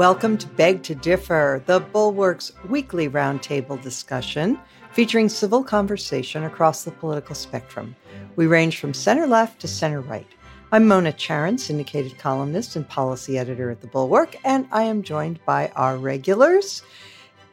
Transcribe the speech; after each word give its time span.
Welcome 0.00 0.38
to 0.38 0.46
Beg 0.46 0.82
to 0.84 0.94
Differ, 0.94 1.62
the 1.66 1.80
Bulwark's 1.80 2.52
weekly 2.70 3.10
roundtable 3.10 3.78
discussion 3.82 4.58
featuring 4.92 5.28
civil 5.28 5.62
conversation 5.62 6.44
across 6.44 6.84
the 6.84 6.90
political 6.90 7.34
spectrum. 7.34 7.94
We 8.34 8.46
range 8.46 8.78
from 8.78 8.94
center 8.94 9.26
left 9.26 9.60
to 9.60 9.68
center 9.68 10.00
right. 10.00 10.26
I'm 10.72 10.88
Mona 10.88 11.12
Charen, 11.12 11.60
syndicated 11.60 12.16
columnist 12.16 12.76
and 12.76 12.88
policy 12.88 13.36
editor 13.36 13.70
at 13.70 13.82
The 13.82 13.88
Bulwark, 13.88 14.36
and 14.42 14.66
I 14.72 14.84
am 14.84 15.02
joined 15.02 15.38
by 15.44 15.70
our 15.76 15.98
regulars. 15.98 16.82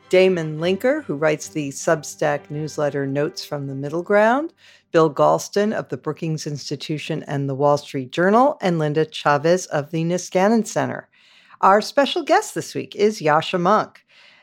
Damon 0.07 0.57
Linker, 0.57 1.03
who 1.03 1.15
writes 1.15 1.49
the 1.49 1.67
Substack 1.71 2.49
newsletter 2.49 3.05
Notes 3.05 3.43
from 3.43 3.67
the 3.67 3.75
Middle 3.75 4.03
Ground, 4.03 4.53
Bill 4.93 5.13
Galston 5.13 5.73
of 5.73 5.89
the 5.89 5.97
Brookings 5.97 6.47
Institution 6.47 7.23
and 7.23 7.49
the 7.49 7.55
Wall 7.55 7.77
Street 7.77 8.13
Journal, 8.13 8.57
and 8.61 8.79
Linda 8.79 9.03
Chavez 9.03 9.65
of 9.65 9.91
the 9.91 10.05
Niskanen 10.05 10.65
Center. 10.65 11.09
Our 11.61 11.81
special 11.81 12.21
guest 12.21 12.53
this 12.53 12.75
week 12.75 12.95
is 12.95 13.19
Yascha 13.19 13.59
Mounk. 13.59 13.97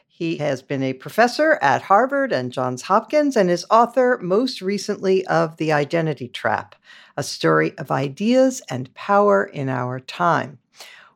He 0.09 0.39
has 0.39 0.63
been 0.63 0.83
a 0.83 0.95
professor 0.95 1.61
at 1.63 1.83
Harvard 1.83 2.33
and 2.33 2.51
Johns 2.51 2.83
Hopkins 2.83 3.37
and 3.37 3.49
is 3.49 3.65
author 3.71 4.19
most 4.21 4.61
recently 4.61 5.25
of 5.27 5.57
The 5.57 5.71
Identity 5.71 6.27
Trap, 6.27 6.75
a 7.17 7.23
story 7.23 7.73
of 7.79 7.93
ideas 7.93 8.63
and 8.69 8.93
power 8.95 9.45
in 9.45 9.69
our 9.69 10.01
time. 10.01 10.59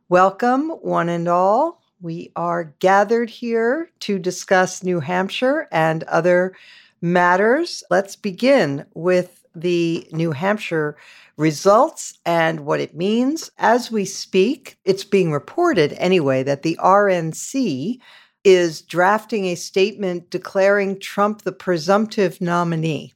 Welcome, 0.07 0.69
one 0.69 1.09
and 1.09 1.27
all. 1.27 1.81
We 1.99 2.31
are 2.37 2.73
gathered 2.79 3.29
here 3.29 3.91
to 3.99 4.19
discuss 4.19 4.81
New 4.81 5.01
Hampshire 5.01 5.67
and 5.69 6.03
other 6.03 6.55
matters. 7.01 7.83
Let's 7.89 8.15
begin 8.15 8.85
with 8.93 9.45
the 9.53 10.07
New 10.13 10.31
Hampshire 10.31 10.95
results 11.39 12.19
and 12.25 12.59
what 12.59 12.81
it 12.81 12.95
means. 12.95 13.49
As 13.57 13.89
we 13.89 14.03
speak, 14.03 14.77
it's 14.83 15.05
being 15.05 15.31
reported 15.31 15.93
anyway 15.93 16.43
that 16.43 16.63
the 16.63 16.77
RNC 16.83 17.97
is 18.43 18.81
drafting 18.81 19.45
a 19.45 19.55
statement 19.55 20.29
declaring 20.29 20.99
Trump 20.99 21.41
the 21.41 21.53
presumptive 21.53 22.41
nominee 22.41 23.13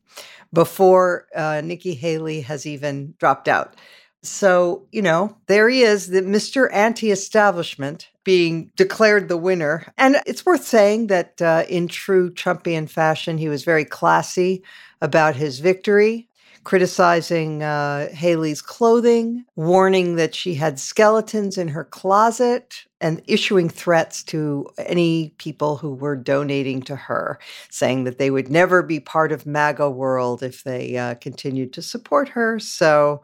before 0.53 1.27
uh, 1.35 1.61
Nikki 1.63 1.95
Haley 1.95 2.41
has 2.41 2.65
even 2.65 3.13
dropped 3.19 3.47
out. 3.49 3.75
So, 4.21 4.87
you 4.93 5.01
know, 5.01 5.35
there 5.47 5.67
he 5.67 5.81
is, 5.81 6.07
the 6.07 6.21
Mr. 6.21 6.69
Anti 6.71 7.11
establishment 7.11 8.09
being 8.23 8.71
declared 8.77 9.27
the 9.27 9.35
winner. 9.35 9.85
And 9.97 10.15
it's 10.25 10.45
worth 10.45 10.63
saying 10.63 11.07
that 11.07 11.41
uh, 11.41 11.65
in 11.67 11.89
true 11.89 12.31
Trumpian 12.31 12.89
fashion, 12.89 13.37
he 13.37 13.49
was 13.49 13.65
very 13.65 13.83
classy 13.83 14.63
about 15.01 15.35
his 15.35 15.59
victory 15.59 16.29
criticizing 16.63 17.63
uh, 17.63 18.09
Haley's 18.09 18.61
clothing, 18.61 19.45
warning 19.55 20.15
that 20.15 20.33
she 20.33 20.55
had 20.55 20.79
skeletons 20.79 21.57
in 21.57 21.69
her 21.69 21.83
closet, 21.83 22.85
and 23.01 23.21
issuing 23.27 23.69
threats 23.69 24.23
to 24.23 24.67
any 24.77 25.33
people 25.37 25.77
who 25.77 25.93
were 25.93 26.15
donating 26.15 26.81
to 26.83 26.95
her, 26.95 27.39
saying 27.69 28.05
that 28.05 28.17
they 28.17 28.31
would 28.31 28.49
never 28.49 28.81
be 28.81 28.99
part 28.99 29.31
of 29.31 29.45
MAGA 29.45 29.89
world 29.89 30.41
if 30.41 30.63
they 30.63 30.97
uh, 30.97 31.15
continued 31.15 31.73
to 31.73 31.81
support 31.81 32.29
her. 32.29 32.59
So, 32.59 33.21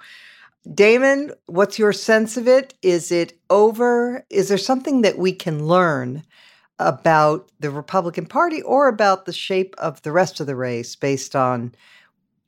Damon, 0.73 1.32
what's 1.45 1.80
your 1.80 1.94
sense 1.94 2.36
of 2.36 2.48
it? 2.48 2.73
Is 2.82 3.12
it 3.12 3.40
over? 3.50 4.26
Is 4.30 4.50
there 4.50 4.58
something 4.58 5.02
that 5.02 5.17
we 5.17 5.32
can 5.32 5.66
learn 5.66 6.23
about 6.78 7.50
the 7.60 7.70
Republican 7.70 8.26
Party 8.26 8.62
or 8.62 8.88
about 8.88 9.26
the 9.26 9.34
shape 9.34 9.76
of 9.78 10.02
the 10.02 10.12
rest 10.12 10.40
of 10.40 10.48
the 10.48 10.56
race 10.56 10.95
based 10.95 11.36
on 11.36 11.73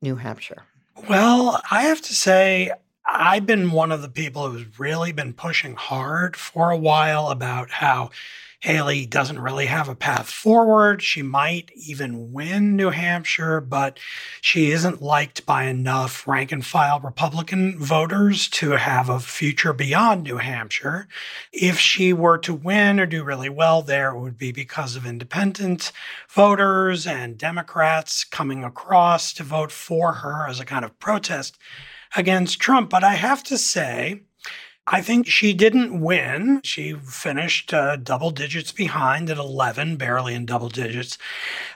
New 0.01 0.15
Hampshire? 0.15 0.63
Well, 1.09 1.61
I 1.71 1.83
have 1.83 2.01
to 2.01 2.13
say, 2.13 2.71
I've 3.05 3.45
been 3.45 3.71
one 3.71 3.91
of 3.91 4.01
the 4.01 4.09
people 4.09 4.49
who's 4.49 4.79
really 4.79 5.11
been 5.11 5.33
pushing 5.33 5.75
hard 5.75 6.35
for 6.35 6.69
a 6.69 6.77
while 6.77 7.29
about 7.29 7.71
how 7.71 8.11
Haley 8.61 9.07
doesn't 9.07 9.39
really 9.39 9.65
have 9.65 9.89
a 9.89 9.95
path 9.95 10.29
forward. 10.29 11.01
She 11.01 11.23
might 11.23 11.71
even 11.75 12.31
win 12.31 12.75
New 12.75 12.91
Hampshire, 12.91 13.59
but 13.59 13.99
she 14.39 14.69
isn't 14.69 15.01
liked 15.01 15.47
by 15.47 15.63
enough 15.63 16.27
rank 16.27 16.51
and 16.51 16.63
file 16.63 16.99
Republican 16.99 17.79
voters 17.79 18.47
to 18.49 18.71
have 18.71 19.09
a 19.09 19.19
future 19.19 19.73
beyond 19.73 20.23
New 20.23 20.37
Hampshire. 20.37 21.07
If 21.51 21.79
she 21.79 22.13
were 22.13 22.37
to 22.37 22.53
win 22.53 22.99
or 22.99 23.07
do 23.07 23.23
really 23.23 23.49
well 23.49 23.81
there, 23.81 24.11
it 24.11 24.19
would 24.19 24.37
be 24.37 24.51
because 24.51 24.95
of 24.95 25.07
independent 25.07 25.91
voters 26.29 27.07
and 27.07 27.39
Democrats 27.39 28.23
coming 28.23 28.63
across 28.63 29.33
to 29.33 29.43
vote 29.43 29.71
for 29.71 30.13
her 30.13 30.47
as 30.47 30.59
a 30.59 30.65
kind 30.65 30.85
of 30.85 30.99
protest 30.99 31.57
against 32.15 32.59
Trump. 32.59 32.91
But 32.91 33.03
I 33.03 33.15
have 33.15 33.41
to 33.45 33.57
say, 33.57 34.21
I 34.87 35.01
think 35.01 35.27
she 35.27 35.53
didn't 35.53 36.01
win. 36.01 36.59
She 36.63 36.93
finished 36.93 37.73
uh, 37.73 37.97
double 37.97 38.31
digits 38.31 38.71
behind 38.71 39.29
at 39.29 39.37
11, 39.37 39.97
barely 39.97 40.33
in 40.33 40.45
double 40.45 40.69
digits. 40.69 41.17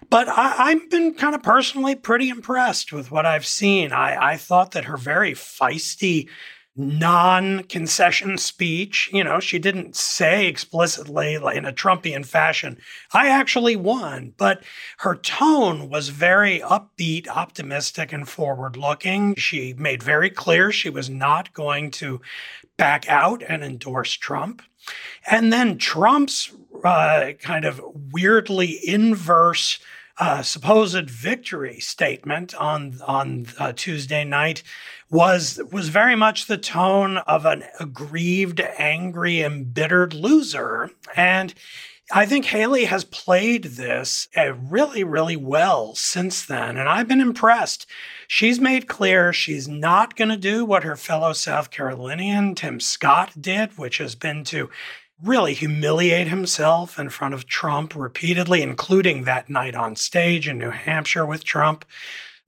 But 0.09 0.27
I, 0.27 0.71
have 0.71 0.89
been 0.89 1.13
kind 1.13 1.35
of 1.35 1.43
personally 1.43 1.95
pretty 1.95 2.29
impressed 2.29 2.91
with 2.91 3.11
what 3.11 3.25
I've 3.25 3.45
seen. 3.45 3.91
I, 3.91 4.33
I 4.33 4.37
thought 4.37 4.71
that 4.71 4.85
her 4.85 4.97
very 4.97 5.33
feisty 5.33 6.27
non 6.75 7.63
concession 7.63 8.37
speech. 8.37 9.09
You 9.13 9.23
know, 9.23 9.39
she 9.39 9.59
didn't 9.59 9.95
say 9.95 10.47
explicitly 10.47 11.37
like 11.37 11.57
in 11.57 11.65
a 11.65 11.73
Trumpian 11.73 12.25
fashion, 12.25 12.77
I 13.13 13.29
actually 13.29 13.75
won. 13.75 14.33
But 14.37 14.63
her 14.99 15.15
tone 15.15 15.89
was 15.89 16.09
very 16.09 16.59
upbeat, 16.59 17.27
optimistic, 17.27 18.11
and 18.11 18.27
forward 18.27 18.77
looking. 18.77 19.35
She 19.35 19.73
made 19.73 20.03
very 20.03 20.29
clear 20.29 20.71
she 20.71 20.89
was 20.89 21.09
not 21.09 21.53
going 21.53 21.91
to 21.91 22.21
back 22.77 23.07
out 23.07 23.41
and 23.47 23.63
endorse 23.63 24.13
Trump. 24.13 24.61
And 25.29 25.51
then 25.51 25.77
Trump's 25.77 26.51
uh, 26.83 27.31
kind 27.39 27.65
of 27.65 27.81
weirdly 28.11 28.79
inverse 28.87 29.79
uh, 30.17 30.41
supposed 30.41 31.09
victory 31.09 31.79
statement 31.79 32.55
on 32.55 32.99
on 33.05 33.47
uh, 33.59 33.73
Tuesday 33.75 34.23
night 34.23 34.63
was 35.09 35.59
was 35.71 35.89
very 35.89 36.15
much 36.15 36.47
the 36.47 36.57
tone 36.57 37.17
of 37.17 37.45
an 37.45 37.63
aggrieved, 37.79 38.61
angry, 38.77 39.41
embittered 39.41 40.13
loser, 40.13 40.91
and 41.15 41.53
I 42.11 42.27
think 42.27 42.45
Haley 42.45 42.85
has 42.85 43.03
played 43.03 43.63
this 43.63 44.27
uh, 44.37 44.53
really, 44.53 45.03
really 45.03 45.35
well 45.35 45.95
since 45.95 46.45
then, 46.45 46.77
and 46.77 46.87
I've 46.87 47.07
been 47.07 47.19
impressed. 47.19 47.87
She's 48.27 48.59
made 48.59 48.87
clear 48.87 49.33
she's 49.33 49.67
not 49.67 50.15
going 50.15 50.29
to 50.29 50.37
do 50.37 50.65
what 50.65 50.83
her 50.83 50.95
fellow 50.95 51.33
South 51.33 51.71
Carolinian 51.71 52.53
Tim 52.53 52.79
Scott 52.79 53.33
did, 53.41 53.77
which 53.77 53.97
has 53.97 54.13
been 54.13 54.43
to 54.45 54.69
really 55.23 55.53
humiliate 55.53 56.27
himself 56.27 56.99
in 56.99 57.09
front 57.09 57.33
of 57.33 57.47
Trump 57.47 57.95
repeatedly, 57.95 58.61
including 58.61 59.23
that 59.23 59.49
night 59.49 59.75
on 59.75 59.95
stage 59.95 60.47
in 60.47 60.57
New 60.57 60.71
Hampshire 60.71 61.25
with 61.25 61.43
Trump, 61.43 61.85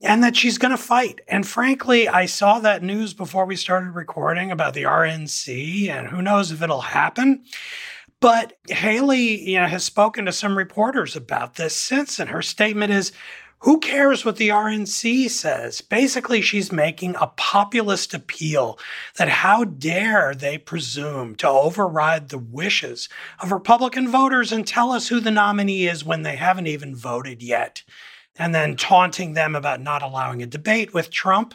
and 0.02 0.22
that 0.22 0.36
she's 0.36 0.58
going 0.58 0.70
to 0.70 0.76
fight. 0.76 1.20
And 1.28 1.46
frankly, 1.46 2.08
I 2.08 2.26
saw 2.26 2.58
that 2.60 2.82
news 2.82 3.14
before 3.14 3.46
we 3.46 3.56
started 3.56 3.90
recording 3.90 4.50
about 4.50 4.74
the 4.74 4.84
RNC, 4.84 5.88
and 5.88 6.08
who 6.08 6.22
knows 6.22 6.52
if 6.52 6.62
it'll 6.62 6.82
happen. 6.82 7.44
But 8.20 8.54
Haley, 8.68 9.48
you 9.48 9.60
know, 9.60 9.66
has 9.66 9.84
spoken 9.84 10.24
to 10.26 10.32
some 10.32 10.58
reporters 10.58 11.16
about 11.16 11.54
this 11.54 11.76
since, 11.76 12.18
and 12.18 12.30
her 12.30 12.42
statement 12.42 12.92
is 12.92 13.12
who 13.60 13.80
cares 13.80 14.24
what 14.24 14.36
the 14.36 14.50
RNC 14.50 15.30
says? 15.30 15.80
Basically, 15.80 16.40
she's 16.40 16.70
making 16.70 17.16
a 17.16 17.32
populist 17.36 18.14
appeal 18.14 18.78
that 19.16 19.28
how 19.28 19.64
dare 19.64 20.34
they 20.34 20.58
presume 20.58 21.34
to 21.36 21.48
override 21.48 22.28
the 22.28 22.38
wishes 22.38 23.08
of 23.40 23.50
Republican 23.50 24.08
voters 24.08 24.52
and 24.52 24.66
tell 24.66 24.92
us 24.92 25.08
who 25.08 25.18
the 25.18 25.32
nominee 25.32 25.88
is 25.88 26.04
when 26.04 26.22
they 26.22 26.36
haven't 26.36 26.68
even 26.68 26.94
voted 26.94 27.42
yet. 27.42 27.82
And 28.36 28.54
then 28.54 28.76
taunting 28.76 29.32
them 29.32 29.56
about 29.56 29.80
not 29.80 30.02
allowing 30.02 30.40
a 30.40 30.46
debate 30.46 30.94
with 30.94 31.10
Trump. 31.10 31.54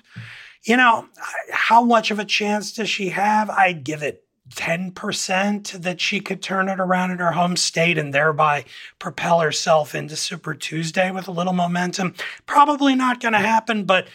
You 0.64 0.76
know, 0.76 1.08
how 1.52 1.84
much 1.84 2.12
of 2.12 2.20
a 2.20 2.26
chance 2.26 2.74
does 2.74 2.90
she 2.90 3.10
have? 3.10 3.50
I'd 3.50 3.86
give 3.86 4.04
it 4.04 4.26
10% 4.51 5.72
that 5.81 6.01
she 6.01 6.19
could 6.19 6.42
turn 6.42 6.68
it 6.68 6.80
around 6.80 7.12
in 7.12 7.18
her 7.19 7.31
home 7.31 7.56
state 7.56 7.98
and 7.98 8.13
thereby 8.13 8.66
propel 9.00 9.40
herself 9.40 9.95
into 9.95 10.16
Super 10.16 10.54
Tuesday 10.54 11.12
with 11.12 11.28
a 11.28 11.31
little 11.31 11.54
momentum. 11.54 12.13
Probably 12.45 12.94
not 12.94 13.22
going 13.22 13.34
to 13.34 13.40
happen, 13.40 13.86
but 13.86 14.07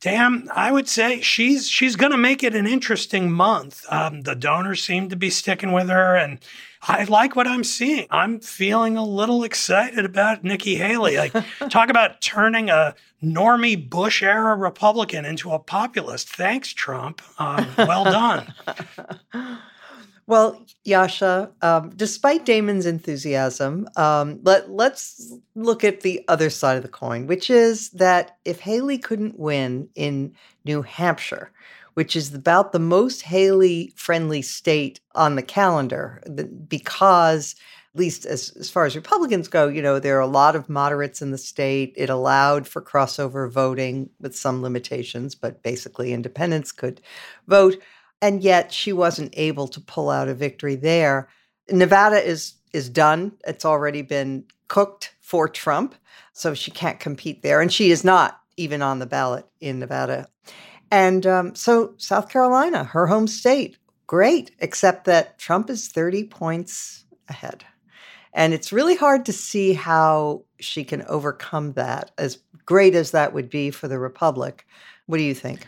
damn, 0.00 0.48
I 0.54 0.70
would 0.70 0.88
say 0.88 1.20
she's 1.22 1.68
she's 1.68 1.96
going 1.96 2.12
to 2.12 2.18
make 2.18 2.44
it 2.44 2.54
an 2.54 2.66
interesting 2.66 3.32
month. 3.32 3.84
Um, 3.88 4.20
the 4.20 4.34
donors 4.34 4.84
seem 4.84 5.08
to 5.08 5.16
be 5.16 5.30
sticking 5.30 5.72
with 5.72 5.88
her, 5.88 6.14
and 6.14 6.38
I 6.86 7.04
like 7.04 7.34
what 7.34 7.46
I'm 7.46 7.64
seeing. 7.64 8.06
I'm 8.10 8.40
feeling 8.40 8.96
a 8.96 9.04
little 9.04 9.42
excited 9.42 10.04
about 10.04 10.44
Nikki 10.44 10.74
Haley. 10.74 11.16
Like, 11.16 11.32
talk 11.70 11.88
about 11.88 12.20
turning 12.20 12.68
a 12.68 12.94
normie 13.22 13.88
Bush 13.88 14.22
era 14.22 14.54
Republican 14.54 15.24
into 15.24 15.50
a 15.50 15.58
populist. 15.58 16.28
Thanks, 16.28 16.72
Trump. 16.72 17.22
Um, 17.38 17.66
well 17.78 18.04
done. 18.04 18.54
Well, 20.26 20.64
Yascha, 20.86 21.50
um, 21.62 21.90
despite 21.94 22.46
Damon's 22.46 22.86
enthusiasm, 22.86 23.86
um, 23.96 24.40
let 24.42 24.70
let's 24.70 25.34
look 25.54 25.84
at 25.84 26.00
the 26.00 26.24
other 26.28 26.48
side 26.48 26.78
of 26.78 26.82
the 26.82 26.88
coin, 26.88 27.26
which 27.26 27.50
is 27.50 27.90
that 27.90 28.38
if 28.44 28.60
Haley 28.60 28.96
couldn't 28.96 29.38
win 29.38 29.90
in 29.94 30.34
New 30.64 30.80
Hampshire, 30.80 31.52
which 31.94 32.14
is 32.16 32.34
about 32.34 32.72
the 32.72 32.78
most 32.78 33.22
Haley 33.22 33.92
friendly 33.96 34.42
state 34.42 35.00
on 35.14 35.36
the 35.36 35.42
calendar 35.42 36.22
because 36.68 37.54
at 37.94 38.00
least 38.00 38.26
as, 38.26 38.50
as 38.58 38.68
far 38.68 38.86
as 38.86 38.96
Republicans 38.96 39.46
go, 39.46 39.68
you 39.68 39.80
know, 39.80 40.00
there 40.00 40.16
are 40.16 40.20
a 40.20 40.26
lot 40.26 40.56
of 40.56 40.68
moderates 40.68 41.22
in 41.22 41.30
the 41.30 41.38
state. 41.38 41.94
It 41.96 42.10
allowed 42.10 42.66
for 42.66 42.82
crossover 42.82 43.48
voting 43.48 44.10
with 44.20 44.34
some 44.34 44.62
limitations, 44.62 45.36
but 45.36 45.62
basically 45.62 46.12
independents 46.12 46.72
could 46.72 47.00
vote. 47.46 47.80
And 48.20 48.42
yet 48.42 48.72
she 48.72 48.92
wasn't 48.92 49.32
able 49.36 49.68
to 49.68 49.80
pull 49.80 50.10
out 50.10 50.28
a 50.28 50.34
victory 50.34 50.74
there. 50.74 51.28
Nevada 51.70 52.16
is 52.16 52.54
is 52.72 52.88
done. 52.88 53.30
It's 53.46 53.64
already 53.64 54.02
been 54.02 54.44
cooked 54.66 55.14
for 55.20 55.48
Trump. 55.48 55.94
So 56.32 56.54
she 56.54 56.72
can't 56.72 56.98
compete 56.98 57.42
there. 57.42 57.60
And 57.60 57.72
she 57.72 57.92
is 57.92 58.02
not 58.02 58.40
even 58.56 58.82
on 58.82 58.98
the 58.98 59.06
ballot 59.06 59.46
in 59.60 59.78
Nevada. 59.78 60.28
And 60.94 61.26
um, 61.26 61.56
so 61.56 61.94
South 61.96 62.28
Carolina, 62.28 62.84
her 62.84 63.08
home 63.08 63.26
state, 63.26 63.78
great, 64.06 64.52
except 64.60 65.06
that 65.06 65.40
Trump 65.40 65.68
is 65.68 65.88
30 65.88 66.22
points 66.22 67.04
ahead. 67.28 67.64
And 68.32 68.54
it's 68.54 68.72
really 68.72 68.94
hard 68.94 69.26
to 69.26 69.32
see 69.32 69.72
how 69.72 70.44
she 70.60 70.84
can 70.84 71.02
overcome 71.08 71.72
that, 71.72 72.12
as 72.16 72.38
great 72.64 72.94
as 72.94 73.10
that 73.10 73.32
would 73.32 73.50
be 73.50 73.72
for 73.72 73.88
the 73.88 73.98
Republic. 73.98 74.68
What 75.06 75.18
do 75.18 75.24
you 75.24 75.34
think? 75.34 75.66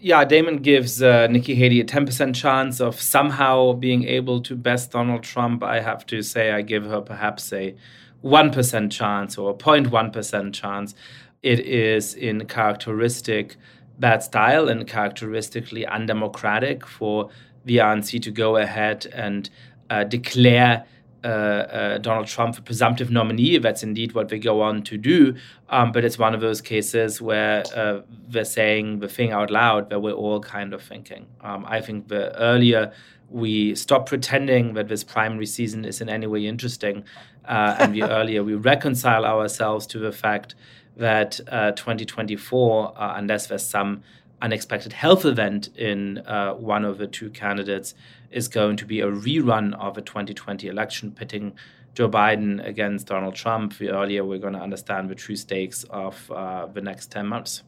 Yeah, 0.00 0.24
Damon 0.24 0.56
gives 0.56 1.00
uh, 1.00 1.28
Nikki 1.28 1.54
Haley 1.54 1.78
a 1.78 1.84
10% 1.84 2.34
chance 2.34 2.80
of 2.80 3.00
somehow 3.00 3.74
being 3.74 4.02
able 4.08 4.40
to 4.42 4.56
best 4.56 4.90
Donald 4.90 5.22
Trump. 5.22 5.62
I 5.62 5.78
have 5.82 6.04
to 6.06 6.20
say, 6.20 6.50
I 6.50 6.62
give 6.62 6.84
her 6.86 7.00
perhaps 7.00 7.52
a 7.52 7.76
1% 8.24 8.90
chance 8.90 9.38
or 9.38 9.52
a 9.52 9.54
0.1% 9.54 10.52
chance. 10.52 10.96
It 11.44 11.60
is 11.60 12.14
in 12.14 12.46
characteristic 12.46 13.56
bad 13.98 14.22
style 14.22 14.68
and 14.68 14.86
characteristically 14.86 15.86
undemocratic 15.86 16.86
for 16.86 17.30
the 17.64 17.78
RNC 17.78 18.22
to 18.22 18.30
go 18.30 18.56
ahead 18.56 19.06
and 19.14 19.48
uh, 19.90 20.04
declare 20.04 20.84
uh, 21.24 21.26
uh, 21.26 21.98
Donald 21.98 22.26
Trump 22.26 22.58
a 22.58 22.60
presumptive 22.60 23.10
nominee. 23.10 23.56
That's 23.56 23.82
indeed 23.82 24.12
what 24.12 24.28
they 24.28 24.38
go 24.38 24.60
on 24.60 24.82
to 24.82 24.98
do. 24.98 25.34
Um, 25.70 25.90
but 25.90 26.04
it's 26.04 26.18
one 26.18 26.34
of 26.34 26.42
those 26.42 26.60
cases 26.60 27.22
where 27.22 27.64
uh, 27.74 28.02
they're 28.28 28.44
saying 28.44 28.98
the 29.00 29.08
thing 29.08 29.32
out 29.32 29.50
loud 29.50 29.88
that 29.88 30.00
we're 30.00 30.12
all 30.12 30.40
kind 30.40 30.74
of 30.74 30.82
thinking. 30.82 31.26
Um, 31.40 31.64
I 31.66 31.80
think 31.80 32.08
the 32.08 32.36
earlier 32.38 32.92
we 33.30 33.74
stop 33.74 34.06
pretending 34.06 34.74
that 34.74 34.88
this 34.88 35.02
primary 35.02 35.46
season 35.46 35.86
is 35.86 36.02
in 36.02 36.10
any 36.10 36.26
way 36.26 36.46
interesting, 36.46 37.04
uh, 37.46 37.76
and 37.78 37.94
the 37.94 38.02
earlier 38.18 38.44
we 38.44 38.54
reconcile 38.54 39.24
ourselves 39.24 39.86
to 39.88 39.98
the 39.98 40.12
fact 40.12 40.54
that 40.96 41.40
uh, 41.48 41.72
2024, 41.72 42.94
uh, 42.96 43.14
unless 43.16 43.46
there's 43.46 43.66
some 43.66 44.02
unexpected 44.42 44.92
health 44.92 45.24
event 45.24 45.68
in 45.76 46.22
one 46.58 46.84
of 46.84 46.98
the 46.98 47.06
two 47.06 47.30
candidates, 47.30 47.94
is 48.30 48.48
going 48.48 48.76
to 48.76 48.84
be 48.84 49.00
a 49.00 49.06
rerun 49.06 49.74
of 49.74 49.96
a 49.96 50.02
2020 50.02 50.68
election 50.68 51.10
pitting 51.12 51.54
Joe 51.94 52.08
Biden 52.08 52.64
against 52.66 53.06
Donald 53.06 53.34
Trump. 53.34 53.78
The 53.78 53.90
earlier 53.90 54.24
we're 54.24 54.38
going 54.38 54.54
to 54.54 54.60
understand 54.60 55.08
the 55.08 55.14
true 55.14 55.36
stakes 55.36 55.84
of 55.84 56.30
uh, 56.30 56.66
the 56.66 56.80
next 56.80 57.10
10 57.12 57.26
months. 57.26 57.62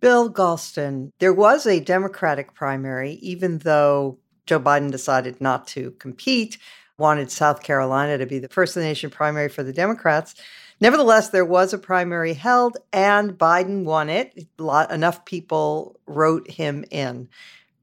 Bill 0.00 0.30
Galston, 0.30 1.10
there 1.18 1.32
was 1.32 1.66
a 1.66 1.80
Democratic 1.80 2.54
primary, 2.54 3.12
even 3.14 3.58
though 3.58 4.18
Joe 4.46 4.60
Biden 4.60 4.90
decided 4.90 5.40
not 5.40 5.66
to 5.68 5.92
compete, 5.92 6.58
wanted 6.98 7.30
South 7.30 7.62
Carolina 7.62 8.18
to 8.18 8.26
be 8.26 8.38
the 8.38 8.48
first 8.48 8.76
of 8.76 8.82
the 8.82 8.88
nation 8.88 9.10
primary 9.10 9.48
for 9.48 9.62
the 9.62 9.72
Democrats. 9.72 10.34
Nevertheless, 10.80 11.30
there 11.30 11.44
was 11.44 11.72
a 11.72 11.78
primary 11.78 12.34
held, 12.34 12.76
and 12.92 13.32
Biden 13.32 13.84
won 13.84 14.08
it. 14.08 14.46
Lot, 14.58 14.90
enough 14.90 15.24
people 15.24 15.98
wrote 16.06 16.50
him 16.50 16.84
in. 16.90 17.28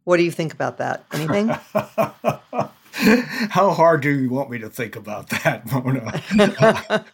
What 0.04 0.18
do 0.18 0.24
you 0.24 0.32
think 0.32 0.54
about 0.54 0.78
that? 0.80 1.06
Anything? 1.12 1.48
How 3.50 3.72
hard 3.72 4.02
do 4.02 4.10
you 4.10 4.30
want 4.30 4.50
me 4.50 4.60
to 4.60 4.70
think 4.70 4.96
about 4.96 5.30
that, 5.30 5.72
Mona? 5.72 6.22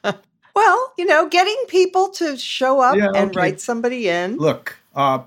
well, 0.56 0.94
you 0.98 1.06
know, 1.06 1.30
getting 1.30 1.58
people 1.68 2.10
to 2.10 2.38
show 2.38 2.82
up 2.82 2.96
yeah, 2.98 3.12
and 3.16 3.36
write 3.36 3.62
somebody 3.62 4.10
in. 4.10 4.38
Look, 4.38 4.78
uh, 4.96 5.20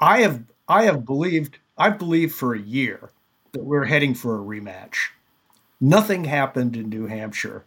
I 0.00 0.22
have 0.22 0.42
I 0.68 0.84
have 0.84 1.04
believed 1.04 1.58
I've 1.78 1.98
believed 1.98 2.34
for 2.34 2.54
a 2.54 2.60
year 2.60 3.10
that 3.52 3.64
we're 3.64 3.84
heading 3.84 4.14
for 4.14 4.36
a 4.36 4.44
rematch. 4.44 4.96
Nothing 5.80 6.24
happened 6.24 6.76
in 6.76 6.88
New 6.88 7.06
Hampshire, 7.06 7.64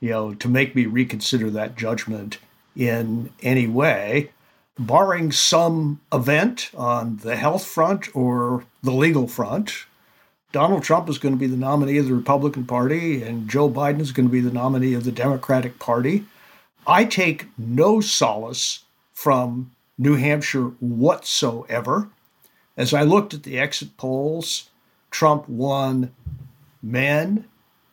you 0.00 0.10
know, 0.10 0.34
to 0.34 0.48
make 0.48 0.74
me 0.74 0.86
reconsider 0.86 1.50
that 1.50 1.76
judgment 1.76 2.38
in 2.76 3.30
any 3.42 3.66
way 3.66 4.30
barring 4.78 5.32
some 5.32 6.00
event 6.12 6.70
on 6.76 7.16
the 7.18 7.36
health 7.36 7.66
front 7.66 8.14
or 8.14 8.64
the 8.82 8.92
legal 8.92 9.26
front, 9.26 9.84
Donald 10.52 10.82
Trump 10.82 11.08
is 11.08 11.18
going 11.18 11.34
to 11.34 11.38
be 11.38 11.46
the 11.46 11.56
nominee 11.56 11.98
of 11.98 12.06
the 12.06 12.14
Republican 12.14 12.64
Party 12.64 13.22
and 13.22 13.50
Joe 13.50 13.68
Biden 13.68 14.00
is 14.00 14.12
going 14.12 14.28
to 14.28 14.32
be 14.32 14.40
the 14.40 14.52
nominee 14.52 14.94
of 14.94 15.04
the 15.04 15.12
Democratic 15.12 15.78
Party. 15.78 16.24
I 16.86 17.04
take 17.04 17.46
no 17.58 18.00
solace 18.00 18.84
from 19.12 19.72
New 19.98 20.14
Hampshire 20.14 20.68
whatsoever. 20.80 22.08
As 22.76 22.94
I 22.94 23.02
looked 23.02 23.34
at 23.34 23.42
the 23.42 23.58
exit 23.58 23.96
polls, 23.96 24.70
Trump 25.10 25.48
won 25.48 26.14
men 26.82 27.44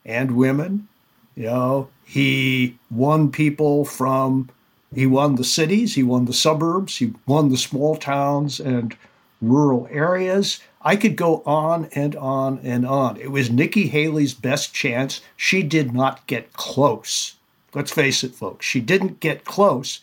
and 0.06 0.38
women. 0.38 0.88
You 1.36 1.48
know, 1.48 1.90
he 2.06 2.78
won 2.90 3.32
people 3.32 3.84
from 3.84 4.50
he 4.94 5.06
won 5.06 5.36
the 5.36 5.44
cities, 5.44 5.96
he 5.96 6.04
won 6.04 6.26
the 6.26 6.34
suburbs, 6.34 6.98
he 6.98 7.14
won 7.26 7.50
the 7.50 7.58
small 7.58 7.98
towns 7.98 8.60
and 8.60 8.96
rural 9.42 9.88
areas. 9.92 10.62
I 10.82 10.96
could 10.96 11.16
go 11.16 11.42
on 11.46 11.90
and 11.94 12.16
on 12.16 12.60
and 12.64 12.86
on. 12.86 13.18
It 13.18 13.32
was 13.32 13.50
Nikki 13.50 13.88
Haley's 13.88 14.34
best 14.34 14.74
chance. 14.74 15.20
She 15.36 15.64
did 15.64 15.94
not 15.94 16.26
get 16.28 16.54
close. 16.54 17.36
Let's 17.74 17.92
face 17.92 18.24
it, 18.24 18.36
folks, 18.36 18.66
she 18.66 18.80
didn't 18.80 19.20
get 19.20 19.44
close, 19.44 20.00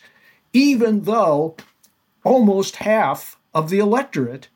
even 0.51 1.01
though 1.01 1.55
almost 2.23 2.75
half 2.75 3.37
of 3.53 3.69
the 3.69 3.79
electorate, 3.79 4.47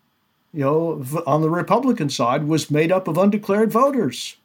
you 0.54 0.62
know, 0.62 1.24
on 1.26 1.42
the 1.42 1.50
Republican 1.50 2.10
side 2.10 2.48
was 2.48 2.70
made 2.70 2.92
up 2.92 3.08
of 3.08 3.18
undeclared 3.18 3.72
voters. 3.72 4.36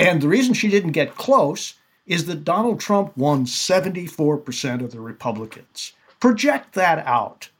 And 0.00 0.22
the 0.22 0.28
reason 0.28 0.54
she 0.54 0.68
didn't 0.68 0.92
get 0.92 1.14
close 1.14 1.74
is 2.06 2.26
that 2.26 2.44
Donald 2.44 2.80
Trump 2.80 3.14
won 3.16 3.44
74% 3.44 4.82
of 4.82 4.92
the 4.92 5.00
Republicans. 5.00 5.92
Project 6.18 6.74
that 6.74 7.06
out 7.06 7.50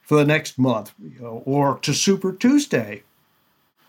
for 0.00 0.16
the 0.16 0.24
next 0.24 0.58
month 0.58 0.92
you 1.02 1.20
know, 1.20 1.42
or 1.44 1.78
to 1.80 1.92
Super 1.92 2.32
Tuesday. 2.32 3.02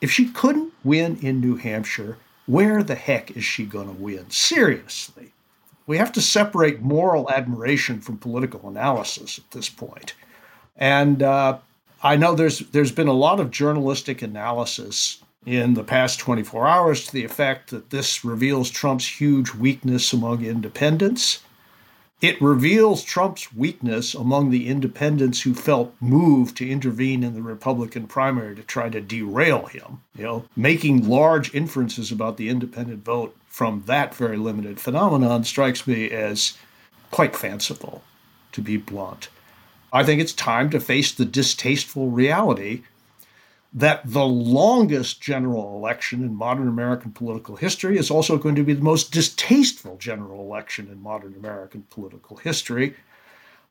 If 0.01 0.11
she 0.11 0.29
couldn't 0.29 0.73
win 0.83 1.17
in 1.21 1.39
New 1.39 1.55
Hampshire, 1.55 2.17
where 2.45 2.83
the 2.83 2.95
heck 2.95 3.31
is 3.31 3.43
she 3.43 3.65
going 3.65 3.87
to 3.87 4.01
win? 4.01 4.29
Seriously. 4.29 5.31
We 5.87 5.97
have 5.97 6.11
to 6.13 6.21
separate 6.21 6.81
moral 6.81 7.29
admiration 7.29 8.01
from 8.01 8.17
political 8.17 8.67
analysis 8.67 9.39
at 9.39 9.49
this 9.51 9.69
point. 9.69 10.13
And 10.75 11.23
uh, 11.23 11.59
I 12.03 12.17
know 12.17 12.35
there's 12.35 12.59
there's 12.59 12.91
been 12.91 13.07
a 13.07 13.13
lot 13.13 13.39
of 13.39 13.49
journalistic 13.49 14.21
analysis 14.21 15.23
in 15.45 15.75
the 15.75 15.83
past 15.83 16.19
24 16.19 16.67
hours 16.67 17.05
to 17.05 17.13
the 17.13 17.23
effect 17.23 17.69
that 17.69 17.91
this 17.91 18.25
reveals 18.25 18.69
Trump's 18.69 19.19
huge 19.19 19.53
weakness 19.53 20.11
among 20.11 20.43
independents. 20.43 21.43
It 22.21 22.41
reveals 22.41 23.03
Trump's 23.03 23.53
weakness 23.53 24.15
among 24.15 24.49
the 24.49 24.67
independents 24.67 25.41
who 25.41 25.53
felt 25.53 25.93
moved 25.99 26.57
to 26.57 26.69
intervene 26.69 27.23
in 27.23 27.35
the 27.35 27.41
Republican 27.41 28.07
primary 28.07 28.55
to 28.55 28.63
try 28.63 28.89
to 28.89 29.01
derail 29.01 29.65
him. 29.67 30.01
You 30.17 30.23
know, 30.23 30.45
making 30.55 31.07
large 31.07 31.53
inferences 31.53 32.11
about 32.11 32.37
the 32.37 32.49
independent 32.49 33.03
vote 33.03 33.35
from 33.47 33.83
that 33.85 34.15
very 34.15 34.37
limited 34.37 34.79
phenomenon 34.79 35.43
strikes 35.43 35.85
me 35.85 36.09
as 36.09 36.57
quite 37.11 37.35
fanciful, 37.35 38.03
to 38.53 38.61
be 38.61 38.77
blunt. 38.77 39.29
I 39.93 40.03
think 40.03 40.19
it's 40.19 40.33
time 40.33 40.69
to 40.71 40.79
face 40.79 41.13
the 41.13 41.25
distasteful 41.25 42.09
reality 42.09 42.83
that 43.75 44.01
the 44.05 44.25
longest 44.25 45.19
general 45.21 45.75
election 45.75 46.23
in 46.23 46.33
modern 46.33 46.69
American 46.69 47.11
political 47.11 47.57
history 47.57 47.97
is 47.97 48.09
also 48.09 48.37
going 48.37 48.55
to 48.55 48.63
be 48.63 48.73
the 48.73 48.81
most 48.81 49.11
distasteful 49.11 49.97
general 49.97 50.39
election 50.39 50.87
in 50.89 51.03
modern 51.03 51.35
American 51.35 51.85
political 51.89 52.37
history. 52.37 52.95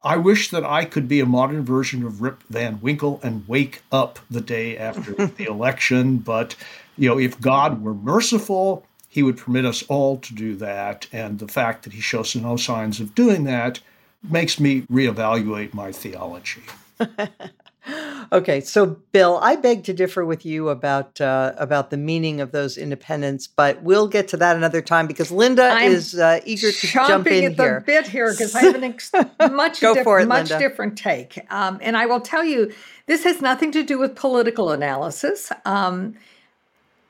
I 0.02 0.18
wish 0.18 0.50
that 0.50 0.62
I 0.62 0.84
could 0.84 1.08
be 1.08 1.20
a 1.20 1.26
modern 1.26 1.64
version 1.64 2.04
of 2.04 2.20
Rip 2.20 2.42
Van 2.50 2.78
Winkle 2.82 3.18
and 3.22 3.48
wake 3.48 3.82
up 3.90 4.18
the 4.30 4.42
day 4.42 4.76
after 4.76 5.12
the 5.26 5.44
election, 5.44 6.18
but 6.18 6.54
you 6.98 7.08
know, 7.08 7.18
if 7.18 7.40
God 7.40 7.82
were 7.82 7.94
merciful, 7.94 8.86
he 9.08 9.22
would 9.22 9.38
permit 9.38 9.64
us 9.64 9.82
all 9.84 10.18
to 10.18 10.34
do 10.34 10.54
that, 10.56 11.06
and 11.12 11.38
the 11.38 11.48
fact 11.48 11.82
that 11.84 11.94
he 11.94 12.02
shows 12.02 12.36
no 12.36 12.56
signs 12.56 13.00
of 13.00 13.14
doing 13.14 13.44
that 13.44 13.80
makes 14.22 14.60
me 14.60 14.82
reevaluate 14.82 15.72
my 15.72 15.92
theology. 15.92 16.62
Okay, 18.32 18.60
so 18.60 18.86
Bill, 19.12 19.38
I 19.42 19.56
beg 19.56 19.84
to 19.84 19.92
differ 19.92 20.24
with 20.24 20.46
you 20.46 20.70
about 20.70 21.20
uh, 21.20 21.52
about 21.58 21.90
the 21.90 21.96
meaning 21.96 22.40
of 22.40 22.50
those 22.50 22.78
independents, 22.78 23.46
but 23.46 23.82
we'll 23.82 24.08
get 24.08 24.28
to 24.28 24.36
that 24.38 24.56
another 24.56 24.80
time 24.80 25.06
because 25.06 25.30
Linda 25.30 25.64
I'm 25.64 25.92
is 25.92 26.14
uh, 26.18 26.40
eager 26.46 26.72
to 26.72 26.86
jump 26.86 27.26
in 27.26 27.44
at 27.44 27.56
the 27.56 27.62
here. 27.62 27.80
bit 27.84 28.06
here 28.06 28.30
because 28.30 28.54
I 28.54 28.62
have 28.62 28.74
an 28.74 28.84
ex- 28.84 29.12
much 29.50 29.80
Go 29.80 29.94
diff- 29.94 30.04
for 30.04 30.20
it, 30.20 30.26
much 30.26 30.50
Linda. 30.50 30.68
different 30.68 30.96
take, 30.96 31.38
um, 31.52 31.78
and 31.82 31.96
I 31.96 32.06
will 32.06 32.20
tell 32.20 32.44
you 32.44 32.72
this 33.06 33.24
has 33.24 33.42
nothing 33.42 33.70
to 33.72 33.82
do 33.82 33.98
with 33.98 34.16
political 34.16 34.70
analysis. 34.70 35.52
Um, 35.66 36.14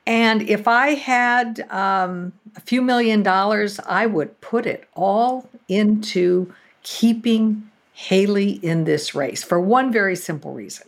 and 0.05 0.41
if 0.43 0.67
I 0.67 0.89
had 0.89 1.61
um, 1.71 2.33
a 2.55 2.61
few 2.61 2.81
million 2.81 3.23
dollars, 3.23 3.79
I 3.79 4.05
would 4.05 4.39
put 4.41 4.65
it 4.65 4.87
all 4.93 5.49
into 5.67 6.53
keeping 6.83 7.71
Haley 7.95 8.51
in 8.61 8.83
this 8.83 9.15
race 9.15 9.41
for 9.43 9.59
one 9.59 9.91
very 9.91 10.17
simple 10.17 10.53
reason. 10.53 10.87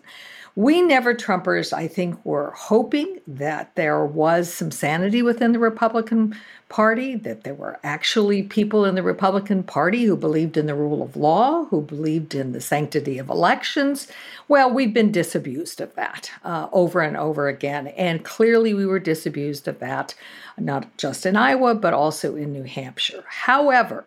We 0.56 0.82
never 0.82 1.14
Trumpers, 1.14 1.72
I 1.72 1.88
think, 1.88 2.20
were 2.26 2.52
hoping 2.52 3.22
that 3.28 3.76
there 3.76 4.04
was 4.04 4.52
some 4.52 4.72
sanity 4.72 5.22
within 5.22 5.52
the 5.52 5.60
Republican 5.60 6.36
Party, 6.68 7.16
that 7.16 7.44
there 7.44 7.54
were 7.54 7.80
actually 7.84 8.42
people 8.42 8.84
in 8.84 8.96
the 8.96 9.04
Republican 9.04 9.62
Party 9.62 10.04
who 10.06 10.18
believed 10.18 10.58
in 10.58 10.66
the 10.66 10.74
rule 10.74 11.04
of 11.04 11.16
law, 11.16 11.66
who 11.66 11.82
believed 11.82 12.34
in 12.34 12.54
the 12.54 12.60
sanctity 12.60 13.20
of 13.20 13.30
elections. 13.30 14.08
Well, 14.48 14.70
we've 14.70 14.96
been 14.96 15.12
disabused 15.12 15.80
of 15.80 15.94
that 15.94 16.32
uh, 16.44 16.68
over 16.74 17.02
and 17.02 17.16
over 17.16 17.48
again. 17.48 17.88
And 17.90 18.26
clearly, 18.26 18.74
we 18.74 18.88
were 18.88 19.00
disabused 19.00 19.68
of 19.68 19.78
that, 19.80 20.16
not 20.58 20.98
just 20.98 21.26
in 21.26 21.38
Iowa, 21.38 21.76
but 21.76 21.94
also 21.94 22.36
in 22.36 22.52
New 22.52 22.64
Hampshire. 22.64 23.24
However, 23.28 24.06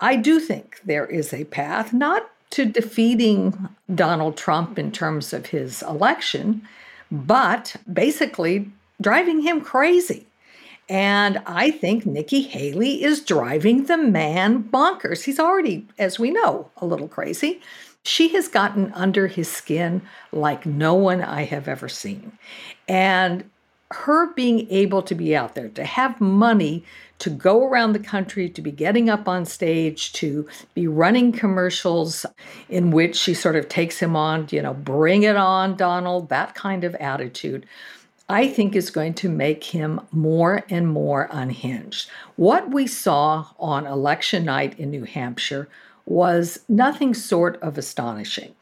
I 0.00 0.16
do 0.16 0.40
think 0.40 0.80
there 0.84 1.06
is 1.06 1.32
a 1.32 1.44
path, 1.44 1.92
not 1.92 2.30
to 2.50 2.64
defeating 2.64 3.68
Donald 3.94 4.36
Trump 4.36 4.78
in 4.78 4.92
terms 4.92 5.32
of 5.32 5.46
his 5.46 5.82
election, 5.82 6.66
but 7.10 7.76
basically 7.92 8.70
driving 9.00 9.42
him 9.42 9.60
crazy. 9.60 10.26
And 10.88 11.42
I 11.46 11.70
think 11.70 12.04
Nikki 12.04 12.42
Haley 12.42 13.02
is 13.02 13.24
driving 13.24 13.84
the 13.84 13.96
man 13.96 14.62
bonkers. 14.64 15.24
He's 15.24 15.40
already, 15.40 15.86
as 15.98 16.18
we 16.18 16.30
know, 16.30 16.70
a 16.76 16.86
little 16.86 17.08
crazy. 17.08 17.60
She 18.04 18.28
has 18.34 18.48
gotten 18.48 18.92
under 18.92 19.26
his 19.26 19.50
skin 19.50 20.02
like 20.30 20.66
no 20.66 20.94
one 20.94 21.22
I 21.22 21.44
have 21.44 21.68
ever 21.68 21.88
seen. 21.88 22.32
And 22.86 23.48
her 23.90 24.32
being 24.34 24.68
able 24.70 25.02
to 25.02 25.14
be 25.14 25.36
out 25.36 25.54
there, 25.54 25.68
to 25.68 25.84
have 25.84 26.20
money 26.20 26.84
to 27.20 27.30
go 27.30 27.64
around 27.64 27.92
the 27.92 27.98
country, 27.98 28.48
to 28.48 28.60
be 28.60 28.72
getting 28.72 29.08
up 29.08 29.28
on 29.28 29.44
stage, 29.44 30.12
to 30.14 30.48
be 30.74 30.86
running 30.86 31.32
commercials 31.32 32.26
in 32.68 32.90
which 32.90 33.16
she 33.16 33.34
sort 33.34 33.56
of 33.56 33.68
takes 33.68 34.00
him 34.00 34.16
on, 34.16 34.48
you 34.50 34.60
know, 34.60 34.74
bring 34.74 35.22
it 35.22 35.36
on, 35.36 35.76
Donald, 35.76 36.28
that 36.28 36.54
kind 36.54 36.84
of 36.84 36.94
attitude. 36.96 37.66
I 38.28 38.48
think 38.48 38.74
is 38.74 38.90
going 38.90 39.14
to 39.14 39.28
make 39.28 39.64
him 39.64 40.00
more 40.10 40.64
and 40.70 40.88
more 40.88 41.28
unhinged. 41.30 42.08
What 42.36 42.70
we 42.70 42.86
saw 42.86 43.48
on 43.58 43.86
election 43.86 44.46
night 44.46 44.78
in 44.78 44.90
New 44.90 45.04
Hampshire 45.04 45.68
was 46.06 46.60
nothing 46.68 47.12
short 47.12 47.60
of 47.60 47.76
astonishing. 47.76 48.54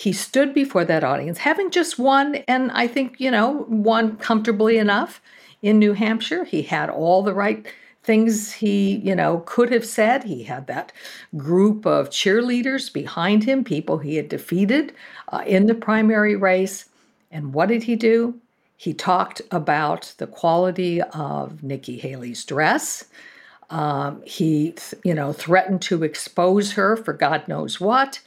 He 0.00 0.14
stood 0.14 0.54
before 0.54 0.86
that 0.86 1.04
audience, 1.04 1.36
having 1.36 1.70
just 1.70 1.98
won, 1.98 2.36
and 2.48 2.70
I 2.72 2.86
think, 2.86 3.20
you 3.20 3.30
know, 3.30 3.66
won 3.68 4.16
comfortably 4.16 4.78
enough 4.78 5.20
in 5.60 5.78
New 5.78 5.92
Hampshire. 5.92 6.44
He 6.44 6.62
had 6.62 6.88
all 6.88 7.22
the 7.22 7.34
right 7.34 7.66
things 8.02 8.50
he, 8.50 8.96
you 8.96 9.14
know, 9.14 9.42
could 9.44 9.70
have 9.70 9.84
said. 9.84 10.24
He 10.24 10.44
had 10.44 10.66
that 10.68 10.90
group 11.36 11.84
of 11.84 12.08
cheerleaders 12.08 12.90
behind 12.90 13.44
him, 13.44 13.62
people 13.62 13.98
he 13.98 14.16
had 14.16 14.30
defeated 14.30 14.94
uh, 15.28 15.44
in 15.46 15.66
the 15.66 15.74
primary 15.74 16.34
race. 16.34 16.86
And 17.30 17.52
what 17.52 17.68
did 17.68 17.82
he 17.82 17.94
do? 17.94 18.40
He 18.78 18.94
talked 18.94 19.42
about 19.50 20.14
the 20.16 20.26
quality 20.26 21.02
of 21.02 21.62
Nikki 21.62 21.98
Haley's 21.98 22.42
dress. 22.46 23.04
Um, 23.68 24.22
he, 24.24 24.74
you 25.04 25.12
know, 25.12 25.34
threatened 25.34 25.82
to 25.82 26.04
expose 26.04 26.72
her 26.72 26.96
for 26.96 27.12
God 27.12 27.46
knows 27.46 27.78
what. 27.78 28.20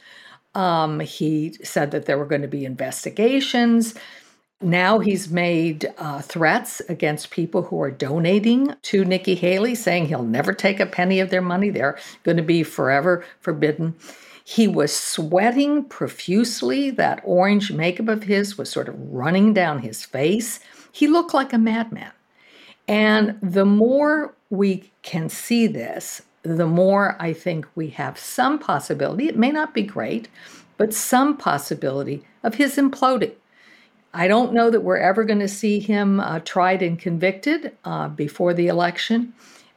Um, 0.54 1.00
he 1.00 1.54
said 1.62 1.90
that 1.90 2.06
there 2.06 2.18
were 2.18 2.26
going 2.26 2.42
to 2.42 2.48
be 2.48 2.64
investigations. 2.64 3.94
Now 4.60 4.98
he's 4.98 5.30
made 5.30 5.92
uh, 5.98 6.22
threats 6.22 6.80
against 6.88 7.30
people 7.30 7.62
who 7.62 7.82
are 7.82 7.90
donating 7.90 8.74
to 8.82 9.04
Nikki 9.04 9.34
Haley, 9.34 9.74
saying 9.74 10.06
he'll 10.06 10.22
never 10.22 10.52
take 10.52 10.80
a 10.80 10.86
penny 10.86 11.20
of 11.20 11.30
their 11.30 11.42
money. 11.42 11.70
They're 11.70 11.98
going 12.22 12.36
to 12.36 12.42
be 12.42 12.62
forever 12.62 13.24
forbidden. 13.40 13.94
He 14.44 14.68
was 14.68 14.94
sweating 14.94 15.84
profusely. 15.84 16.90
That 16.90 17.20
orange 17.24 17.72
makeup 17.72 18.08
of 18.08 18.24
his 18.24 18.56
was 18.56 18.70
sort 18.70 18.88
of 18.88 18.94
running 19.12 19.54
down 19.54 19.80
his 19.80 20.04
face. 20.04 20.60
He 20.92 21.08
looked 21.08 21.34
like 21.34 21.52
a 21.52 21.58
madman. 21.58 22.12
And 22.86 23.38
the 23.42 23.64
more 23.64 24.34
we 24.50 24.92
can 25.02 25.28
see 25.28 25.66
this, 25.66 26.22
the 26.44 26.66
more 26.66 27.16
I 27.18 27.32
think 27.32 27.66
we 27.74 27.88
have 27.90 28.18
some 28.18 28.58
possibility, 28.58 29.28
it 29.28 29.36
may 29.36 29.50
not 29.50 29.74
be 29.74 29.82
great, 29.82 30.28
but 30.76 30.92
some 30.92 31.36
possibility 31.36 32.22
of 32.42 32.54
his 32.54 32.76
imploding. 32.76 33.32
I 34.12 34.28
don't 34.28 34.52
know 34.52 34.70
that 34.70 34.82
we're 34.82 34.98
ever 34.98 35.24
going 35.24 35.40
to 35.40 35.48
see 35.48 35.80
him 35.80 36.20
uh, 36.20 36.40
tried 36.40 36.82
and 36.82 36.98
convicted 36.98 37.72
uh, 37.84 38.08
before 38.08 38.54
the 38.54 38.68
election, 38.68 39.32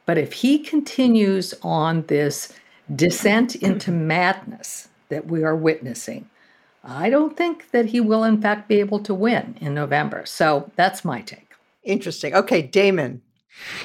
but 0.06 0.18
if 0.18 0.32
he 0.32 0.58
continues 0.58 1.54
on 1.62 2.04
this 2.06 2.52
descent 2.94 3.56
into 3.56 3.90
madness 4.14 4.88
that 5.08 5.26
we 5.26 5.42
are 5.42 5.56
witnessing, 5.56 6.28
I 6.84 7.10
don't 7.10 7.36
think 7.36 7.70
that 7.72 7.86
he 7.86 8.00
will, 8.00 8.24
in 8.24 8.40
fact, 8.40 8.68
be 8.68 8.78
able 8.78 9.00
to 9.00 9.14
win 9.14 9.56
in 9.60 9.74
November. 9.74 10.24
So 10.26 10.70
that's 10.76 11.04
my 11.04 11.22
take. 11.22 11.54
Interesting. 11.82 12.34
Okay, 12.34 12.62
Damon. 12.62 13.22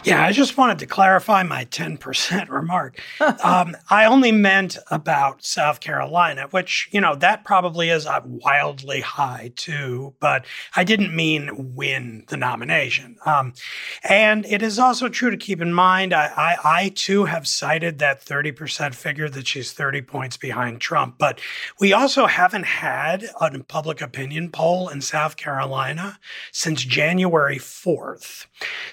Yeah, 0.03 0.24
I 0.24 0.32
just 0.32 0.58
wanted 0.58 0.80
to 0.80 0.86
clarify 0.86 1.44
my 1.44 1.65
10% 1.65 2.50
remark. 2.50 3.00
um, 3.44 3.75
I 3.89 4.06
only 4.06 4.32
meant 4.32 4.77
about 4.92 5.44
South 5.44 5.80
Carolina, 5.80 6.48
which, 6.51 6.89
you 6.92 7.00
know, 7.00 7.15
that 7.15 7.44
probably 7.44 7.89
is 7.89 8.06
uh, 8.06 8.22
wildly 8.25 9.01
high 9.01 9.51
too, 9.56 10.13
but 10.20 10.46
I 10.75 10.84
didn't 10.84 11.15
mean 11.15 11.75
win 11.75 12.25
the 12.27 12.38
nomination. 12.38 13.18
Um, 13.25 13.53
and 14.03 14.46
it 14.46 14.62
is 14.62 14.80
also 14.80 15.10
true 15.10 15.32
to 15.32 15.38
keep 15.38 15.62
in 15.62 15.74
mind, 15.74 16.13
I, 16.13 16.32
I, 16.36 16.58
I 16.63 16.89
too 16.89 17.25
have 17.25 17.48
cited 17.48 18.00
that 18.00 18.24
30% 18.24 18.94
figure 18.94 19.30
that 19.30 19.48
she's 19.48 19.72
30 19.72 20.01
points 20.01 20.38
behind 20.38 20.82
Trump, 20.82 21.15
but 21.18 21.39
we 21.80 21.94
also 21.94 22.25
haven't 22.25 22.65
had 22.65 23.25
a 23.39 23.51
public 23.63 24.01
opinion 24.01 24.50
poll 24.50 24.89
in 24.89 25.01
South 25.01 25.38
Carolina 25.38 26.20
since 26.51 26.84
January 26.84 27.58
4th. 27.58 28.46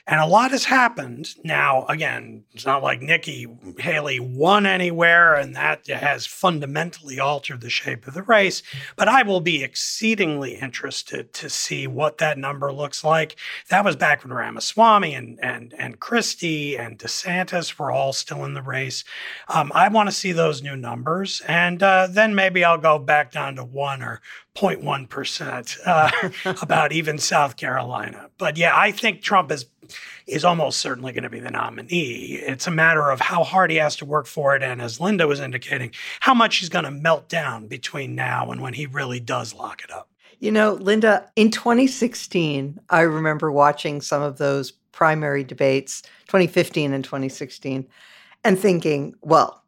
And 0.07 0.21
a 0.21 0.27
lot 0.27 0.51
has 0.51 0.65
happened. 0.71 1.35
Now, 1.43 1.85
again, 1.87 2.45
it's 2.53 2.65
not 2.65 2.81
like 2.81 3.03
Nikki 3.03 3.49
Haley 3.81 4.21
won 4.21 4.67
anywhere, 4.67 5.35
and 5.35 5.57
that 5.57 5.85
has 5.89 6.27
fundamentally 6.27 7.19
altered 7.19 7.61
the 7.61 7.69
shape 7.69 8.07
of 8.07 8.15
the 8.15 8.23
race. 8.23 8.63
But 8.95 9.09
I 9.09 9.25
will 9.25 9.41
be 9.41 9.65
exceedingly 9.65 10.55
interested 10.55 11.33
to 11.35 11.51
see 11.51 11.89
what 11.89 12.19
that 12.19 12.39
number 12.39 12.73
looks 12.73 13.03
like. 13.03 13.35
That 13.69 13.85
was 13.85 13.97
back 13.97 14.23
when 14.23 14.33
Ramaswamy 14.33 15.13
and 15.13 15.41
and 15.43 15.75
and 15.77 15.99
Christie 15.99 16.79
and 16.79 17.01
DeSantis 17.01 17.77
were 17.77 17.91
all 17.91 18.13
still 18.13 18.45
in 18.45 18.55
the 18.55 18.63
race. 18.63 19.03
Um, 19.49 19.73
I 19.75 19.89
want 19.89 20.09
to 20.09 20.15
see 20.15 20.31
those 20.31 20.63
new 20.63 20.77
numbers, 20.77 21.43
and 21.49 21.83
uh, 21.83 22.07
then 22.09 22.37
maybe 22.37 22.65
I'll 22.65 22.79
go 22.79 22.97
back 22.97 23.33
down 23.33 23.57
to 23.57 23.65
one 23.65 24.03
or 24.03 24.21
0.1% 24.57 25.79
uh, 25.87 26.55
about 26.63 26.93
even 26.93 27.19
South 27.19 27.57
Carolina. 27.57 28.31
But 28.39 28.57
yeah, 28.57 28.77
I 28.77 28.93
think 28.93 29.23
Trump 29.23 29.51
is 29.51 29.67
is 30.27 30.45
almost 30.45 30.81
certainly 30.81 31.13
going 31.13 31.25
to 31.25 31.31
be 31.31 31.41
the 31.41 31.51
nominee. 31.51 32.41
It's 32.43 32.67
a 32.67 32.71
matter 32.71 33.11
of 33.11 33.21
how 33.21 33.45
hard 33.45 33.71
he 33.71 33.77
has 33.77 33.97
to 33.97 34.05
work 34.05 34.27
for 34.27 34.57
it, 34.57 34.63
and 34.63 34.81
as 34.81 35.01
Linda 35.01 35.27
was 35.27 35.41
indicating, 35.41 35.93
how 36.21 36.35
much 36.35 36.57
he's 36.57 36.69
going 36.69 36.85
to 36.85 36.91
melt 36.91 37.29
down 37.29 37.67
between 37.67 38.15
now 38.15 38.51
and 38.51 38.61
when 38.61 38.75
he 38.75 38.87
really 38.87 39.21
does 39.21 39.55
lock 39.55 39.83
it 39.83 39.91
up. 39.91 40.09
You 40.39 40.51
know, 40.51 40.73
Linda, 40.73 41.31
in 41.37 41.51
2016, 41.51 42.81
I 42.89 43.03
remember 43.03 43.53
watching 43.53 44.01
some 44.01 44.23
of 44.23 44.39
those 44.39 44.73
primary 44.93 45.45
debates, 45.45 46.03
2015 46.27 46.93
and 46.93 47.05
2016, 47.05 47.87
and 48.43 48.59
thinking, 48.59 49.15
well, 49.21 49.63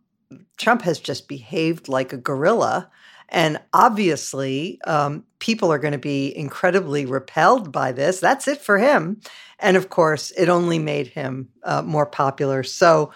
Trump 0.56 0.82
has 0.82 0.98
just 0.98 1.28
behaved 1.28 1.88
like 1.88 2.12
a 2.12 2.16
gorilla. 2.16 2.90
And 3.32 3.58
obviously, 3.72 4.78
um, 4.84 5.24
people 5.38 5.72
are 5.72 5.78
going 5.78 5.92
to 5.92 5.98
be 5.98 6.36
incredibly 6.36 7.06
repelled 7.06 7.72
by 7.72 7.90
this. 7.90 8.20
That's 8.20 8.46
it 8.46 8.60
for 8.60 8.78
him. 8.78 9.22
And 9.58 9.76
of 9.76 9.88
course, 9.88 10.32
it 10.32 10.50
only 10.50 10.78
made 10.78 11.08
him 11.08 11.48
uh, 11.64 11.80
more 11.80 12.04
popular. 12.04 12.62
So, 12.62 13.10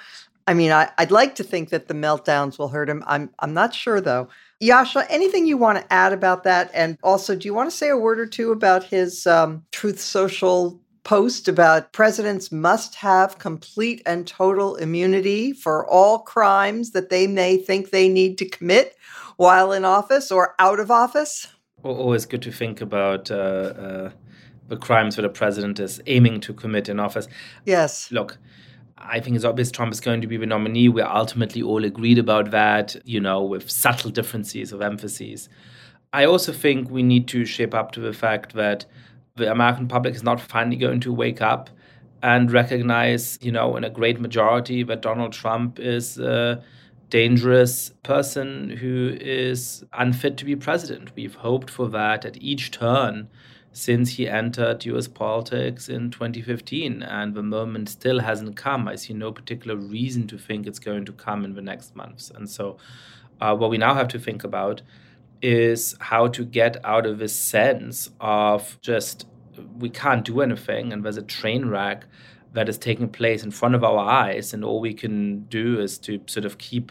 I 0.47 0.55
mean, 0.55 0.73
I, 0.73 0.89
would 0.99 1.11
like 1.11 1.35
to 1.35 1.45
think 1.45 1.69
that 1.69 1.87
the 1.87 1.95
meltdowns 1.95 2.59
will 2.59 2.69
hurt 2.69 2.89
him. 2.89 3.05
I'm, 3.07 3.31
I'm 3.41 3.53
not 3.53 3.75
sure 3.75 4.01
though. 4.01 4.29
Yascha, 4.63 5.05
anything 5.11 5.47
you 5.47 5.59
want 5.59 5.79
to 5.79 5.93
add 5.93 6.15
about 6.15 6.45
that? 6.45 6.71
And 6.73 6.97
also, 7.03 7.37
do 7.37 7.47
you 7.47 7.53
want 7.53 7.71
to 7.71 7.77
say 7.77 7.91
a 7.91 7.97
word 7.97 8.19
or 8.19 8.27
two 8.27 8.53
about 8.53 8.85
his 8.85 9.27
um, 9.27 9.67
Truth 9.71 10.01
Social 10.01 10.81
post 11.05 11.47
about 11.47 11.93
presidents 11.93 12.51
must 12.51 12.97
have 12.97 13.39
complete 13.39 14.03
and 14.07 14.27
total 14.27 14.75
immunity 14.77 15.53
for 15.53 15.87
all 15.87 16.21
crimes 16.21 16.91
that 16.93 17.11
they 17.11 17.27
may 17.29 17.57
think 17.57 17.91
they 17.91 18.09
need 18.09 18.39
to 18.39 18.49
commit 18.49 18.97
while 19.37 19.73
in 19.73 19.85
office 19.85 20.31
or 20.31 20.55
out 20.59 20.81
of 20.81 20.91
office? 20.91 21.49
Always 21.83 22.27
good 22.27 22.43
to 22.43 22.53
think 22.53 22.81
about 22.81 23.31
uh, 23.31 23.35
uh, 23.35 24.11
the 24.69 24.77
crimes 24.77 25.17
that 25.17 25.25
a 25.25 25.29
president 25.29 25.79
is 25.79 26.01
aiming 26.07 26.41
to 26.41 26.53
commit 26.53 26.89
in 26.89 26.99
office. 26.99 27.29
Yes. 27.65 28.11
Look, 28.11 28.39
I 28.99 29.21
think 29.21 29.37
it's 29.37 29.45
obvious 29.45 29.71
Trump 29.71 29.93
is 29.93 30.01
going 30.01 30.21
to 30.23 30.27
be 30.27 30.37
the 30.37 30.47
nominee. 30.47 30.89
We're 30.89 31.05
ultimately 31.05 31.63
all 31.63 31.85
agreed 31.85 32.19
about 32.19 32.51
that, 32.51 32.97
you 33.05 33.21
know, 33.21 33.43
with 33.43 33.71
subtle 33.71 34.11
differences 34.11 34.73
of 34.73 34.81
emphases. 34.81 35.49
I 36.13 36.25
also 36.25 36.53
think 36.53 36.91
we 36.91 37.03
need 37.03 37.29
to 37.29 37.45
shape 37.45 37.75
up 37.75 37.93
to 37.93 38.01
the 38.01 38.13
fact 38.13 38.55
that 38.55 38.87
the 39.37 39.51
American 39.51 39.87
public 39.87 40.15
is 40.15 40.23
not 40.23 40.41
finally 40.41 40.77
going 40.77 41.01
to 41.01 41.13
wake 41.13 41.43
up 41.43 41.69
and 42.23 42.51
recognize, 42.51 43.39
you 43.43 43.53
know, 43.53 43.77
in 43.77 43.85
a 43.85 43.91
great 43.91 44.19
majority 44.19 44.83
that 44.83 45.03
Donald 45.03 45.33
Trump 45.33 45.79
is 45.79 46.19
a 46.19 46.63
dangerous 47.09 47.91
person 48.03 48.71
who 48.71 49.17
is 49.21 49.85
unfit 49.93 50.37
to 50.39 50.45
be 50.45 50.57
president. 50.57 51.13
We've 51.15 51.35
hoped 51.35 51.71
for 51.71 51.89
that 51.89 52.25
at 52.25 52.41
each 52.43 52.71
turn 52.71 53.29
since 53.73 54.13
he 54.13 54.27
entered 54.27 54.85
US 54.87 55.07
politics 55.07 55.89
in 55.89 56.11
2015, 56.11 57.03
and 57.03 57.35
the 57.35 57.43
moment 57.43 57.91
still 57.91 58.21
hasn't 58.21 58.57
come. 58.57 58.89
I 58.89 58.97
see 58.97 59.13
no 59.13 59.31
particular 59.31 59.77
reason 59.77 60.27
to 60.29 60.39
think 60.39 60.67
it's 60.67 60.79
going 60.79 61.05
to 61.05 61.13
come 61.13 61.45
in 61.45 61.55
the 61.55 61.63
next 61.63 61.95
months. 61.95 62.33
And 62.35 62.49
so, 62.49 62.79
uh, 63.41 63.55
what 63.55 63.69
we 63.69 63.77
now 63.77 63.95
have 63.95 64.09
to 64.09 64.19
think 64.19 64.45
about 64.45 64.81
is 65.43 65.95
how 66.01 66.27
to 66.29 66.45
get 66.45 66.83
out 66.85 67.05
of 67.05 67.19
this 67.19 67.39
sense 67.39 68.11
of 68.19 68.81
just 68.81 69.27
we 69.79 69.91
can't 69.91 70.25
do 70.25 70.41
anything, 70.41 70.93
and 70.93 71.05
there's 71.05 71.19
a 71.19 71.23
train 71.23 71.69
wreck 71.69 72.07
that 72.57 72.71
is 72.71 72.79
taking 72.79 73.07
place 73.07 73.45
in 73.45 73.51
front 73.51 73.75
of 73.75 73.85
our 73.85 73.99
eyes, 73.99 74.55
and 74.55 74.65
all 74.65 74.81
we 74.81 74.95
can 74.95 75.41
do 75.45 75.79
is 75.79 75.99
to 75.99 76.19
sort 76.27 76.47
of 76.47 76.57
keep 76.57 76.91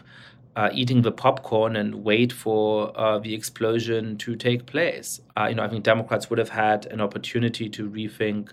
uh, 0.54 0.70
eating 0.72 1.02
the 1.02 1.10
popcorn 1.10 1.74
and 1.74 2.04
wait 2.04 2.32
for 2.32 2.96
uh, 2.96 3.18
the 3.18 3.34
explosion 3.34 4.16
to 4.16 4.36
take 4.36 4.64
place. 4.66 5.20
Uh, 5.36 5.46
you 5.48 5.56
know, 5.56 5.64
I 5.64 5.68
think 5.68 5.82
Democrats 5.82 6.30
would 6.30 6.38
have 6.38 6.50
had 6.50 6.86
an 6.86 7.00
opportunity 7.00 7.68
to 7.68 7.90
rethink 7.90 8.52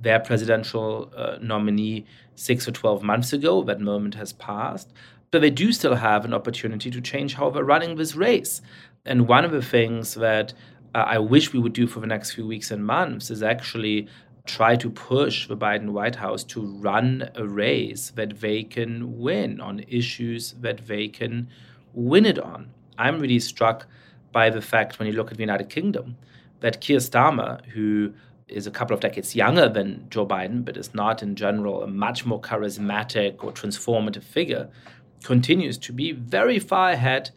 their 0.00 0.20
presidential 0.20 1.12
uh, 1.16 1.36
nominee 1.42 2.06
six 2.36 2.68
or 2.68 2.70
12 2.70 3.02
months 3.02 3.32
ago. 3.32 3.64
That 3.64 3.80
moment 3.80 4.14
has 4.14 4.32
passed. 4.32 4.92
But 5.32 5.40
they 5.40 5.50
do 5.50 5.72
still 5.72 5.96
have 5.96 6.24
an 6.24 6.32
opportunity 6.32 6.92
to 6.92 7.00
change 7.00 7.34
how 7.34 7.50
they're 7.50 7.64
running 7.64 7.96
this 7.96 8.14
race. 8.14 8.62
And 9.04 9.26
one 9.26 9.44
of 9.44 9.50
the 9.50 9.62
things 9.62 10.14
that 10.14 10.54
uh, 10.94 10.98
I 10.98 11.18
wish 11.18 11.52
we 11.52 11.58
would 11.58 11.72
do 11.72 11.88
for 11.88 11.98
the 11.98 12.06
next 12.06 12.32
few 12.32 12.46
weeks 12.46 12.70
and 12.70 12.86
months 12.86 13.30
is 13.32 13.42
actually 13.42 14.08
try 14.44 14.74
to 14.76 14.90
push 14.90 15.46
the 15.46 15.56
Biden 15.56 15.90
White 15.90 16.16
House 16.16 16.42
to 16.44 16.60
run 16.60 17.30
a 17.34 17.46
race 17.46 18.10
that 18.16 18.40
they 18.40 18.64
can 18.64 19.20
win 19.20 19.60
on 19.60 19.84
issues 19.88 20.52
that 20.60 20.86
they 20.86 21.08
can 21.08 21.48
win 21.92 22.26
it 22.26 22.38
on. 22.38 22.70
I'm 22.98 23.20
really 23.20 23.38
struck 23.38 23.86
by 24.32 24.50
the 24.50 24.60
fact 24.60 24.98
when 24.98 25.06
you 25.06 25.14
look 25.14 25.30
at 25.30 25.36
the 25.36 25.42
United 25.42 25.68
Kingdom 25.68 26.16
that 26.60 26.80
Keir 26.80 26.98
Starmer, 26.98 27.64
who 27.66 28.12
is 28.48 28.66
a 28.66 28.70
couple 28.70 28.94
of 28.94 29.00
decades 29.00 29.34
younger 29.34 29.68
than 29.68 30.06
Joe 30.10 30.26
Biden, 30.26 30.64
but 30.64 30.76
is 30.76 30.94
not 30.94 31.22
in 31.22 31.34
general 31.36 31.82
a 31.82 31.86
much 31.86 32.26
more 32.26 32.40
charismatic 32.40 33.42
or 33.44 33.52
transformative 33.52 34.22
figure, 34.22 34.68
continues 35.22 35.78
to 35.78 35.92
be 35.92 36.12
very 36.12 36.58
far 36.58 36.90
ahead 36.90 37.30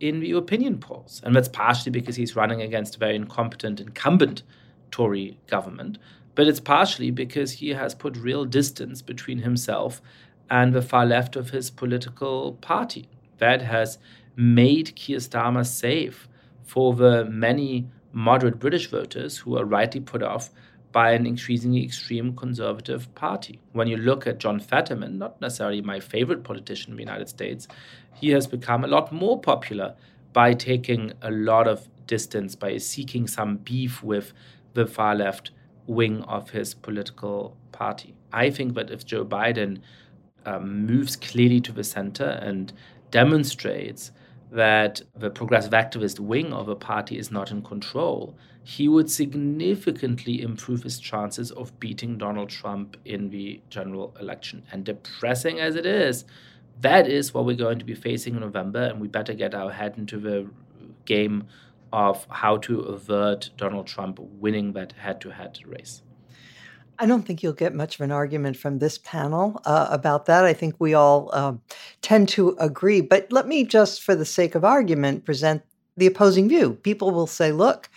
in 0.00 0.20
the 0.20 0.32
opinion 0.32 0.78
polls. 0.78 1.20
And 1.24 1.34
that's 1.34 1.48
partially 1.48 1.90
because 1.90 2.16
he's 2.16 2.36
running 2.36 2.62
against 2.62 2.96
a 2.96 2.98
very 2.98 3.16
incompetent 3.16 3.80
incumbent 3.80 4.42
Tory 4.90 5.38
government, 5.46 5.98
but 6.38 6.46
it's 6.46 6.60
partially 6.60 7.10
because 7.10 7.50
he 7.50 7.70
has 7.70 7.96
put 7.96 8.16
real 8.16 8.44
distance 8.44 9.02
between 9.02 9.40
himself 9.40 10.00
and 10.48 10.72
the 10.72 10.80
far 10.80 11.04
left 11.04 11.34
of 11.34 11.50
his 11.50 11.68
political 11.68 12.52
party. 12.60 13.08
That 13.38 13.60
has 13.62 13.98
made 14.36 14.94
Keir 14.94 15.18
Starmer 15.18 15.66
safe 15.66 16.28
for 16.62 16.94
the 16.94 17.24
many 17.24 17.88
moderate 18.12 18.60
British 18.60 18.86
voters 18.86 19.36
who 19.36 19.58
are 19.58 19.64
rightly 19.64 20.00
put 20.00 20.22
off 20.22 20.50
by 20.92 21.10
an 21.10 21.26
increasingly 21.26 21.82
extreme 21.82 22.36
conservative 22.36 23.12
party. 23.16 23.58
When 23.72 23.88
you 23.88 23.96
look 23.96 24.28
at 24.28 24.38
John 24.38 24.60
Fetterman, 24.60 25.18
not 25.18 25.40
necessarily 25.40 25.82
my 25.82 25.98
favorite 25.98 26.44
politician 26.44 26.92
in 26.92 26.98
the 26.98 27.02
United 27.02 27.28
States, 27.28 27.66
he 28.14 28.28
has 28.28 28.46
become 28.46 28.84
a 28.84 28.88
lot 28.88 29.10
more 29.10 29.40
popular 29.40 29.96
by 30.32 30.52
taking 30.54 31.14
a 31.20 31.32
lot 31.32 31.66
of 31.66 31.88
distance, 32.06 32.54
by 32.54 32.78
seeking 32.78 33.26
some 33.26 33.56
beef 33.56 34.04
with 34.04 34.32
the 34.74 34.86
far 34.86 35.16
left 35.16 35.50
wing 35.88 36.22
of 36.22 36.50
his 36.50 36.74
political 36.74 37.56
party. 37.72 38.14
I 38.32 38.50
think 38.50 38.74
that 38.74 38.90
if 38.90 39.04
Joe 39.04 39.24
Biden 39.24 39.80
um, 40.46 40.86
moves 40.86 41.16
clearly 41.16 41.60
to 41.62 41.72
the 41.72 41.82
center 41.82 42.38
and 42.42 42.72
demonstrates 43.10 44.12
that 44.50 45.02
the 45.16 45.30
progressive 45.30 45.72
activist 45.72 46.20
wing 46.20 46.52
of 46.52 46.68
a 46.68 46.76
party 46.76 47.18
is 47.18 47.30
not 47.30 47.50
in 47.50 47.62
control, 47.62 48.36
he 48.62 48.86
would 48.86 49.10
significantly 49.10 50.42
improve 50.42 50.82
his 50.82 50.98
chances 50.98 51.50
of 51.52 51.78
beating 51.80 52.18
Donald 52.18 52.50
Trump 52.50 52.96
in 53.04 53.30
the 53.30 53.60
general 53.70 54.14
election. 54.20 54.62
And 54.70 54.84
depressing 54.84 55.58
as 55.58 55.74
it 55.74 55.86
is, 55.86 56.24
that 56.80 57.08
is 57.08 57.34
what 57.34 57.44
we're 57.44 57.56
going 57.56 57.78
to 57.78 57.84
be 57.84 57.94
facing 57.94 58.34
in 58.34 58.40
November, 58.40 58.82
and 58.84 59.00
we 59.00 59.08
better 59.08 59.34
get 59.34 59.54
our 59.54 59.72
head 59.72 59.94
into 59.96 60.18
the 60.18 60.48
game 61.04 61.46
of 61.92 62.26
how 62.30 62.56
to 62.58 62.80
avert 62.80 63.50
Donald 63.56 63.86
Trump 63.86 64.18
winning 64.18 64.72
that 64.72 64.92
head 64.92 65.20
to 65.22 65.30
head 65.30 65.58
race. 65.66 66.02
I 67.00 67.06
don't 67.06 67.22
think 67.22 67.42
you'll 67.42 67.52
get 67.52 67.74
much 67.74 67.94
of 67.94 68.00
an 68.00 68.10
argument 68.10 68.56
from 68.56 68.78
this 68.78 68.98
panel 68.98 69.60
uh, 69.64 69.86
about 69.90 70.26
that. 70.26 70.44
I 70.44 70.52
think 70.52 70.74
we 70.78 70.94
all 70.94 71.30
uh, 71.32 71.52
tend 72.02 72.28
to 72.30 72.56
agree. 72.58 73.00
But 73.00 73.30
let 73.30 73.46
me 73.46 73.64
just, 73.64 74.02
for 74.02 74.16
the 74.16 74.24
sake 74.24 74.56
of 74.56 74.64
argument, 74.64 75.24
present 75.24 75.62
the 75.96 76.06
opposing 76.06 76.48
view. 76.48 76.74
People 76.74 77.12
will 77.12 77.28
say, 77.28 77.52
look, 77.52 77.88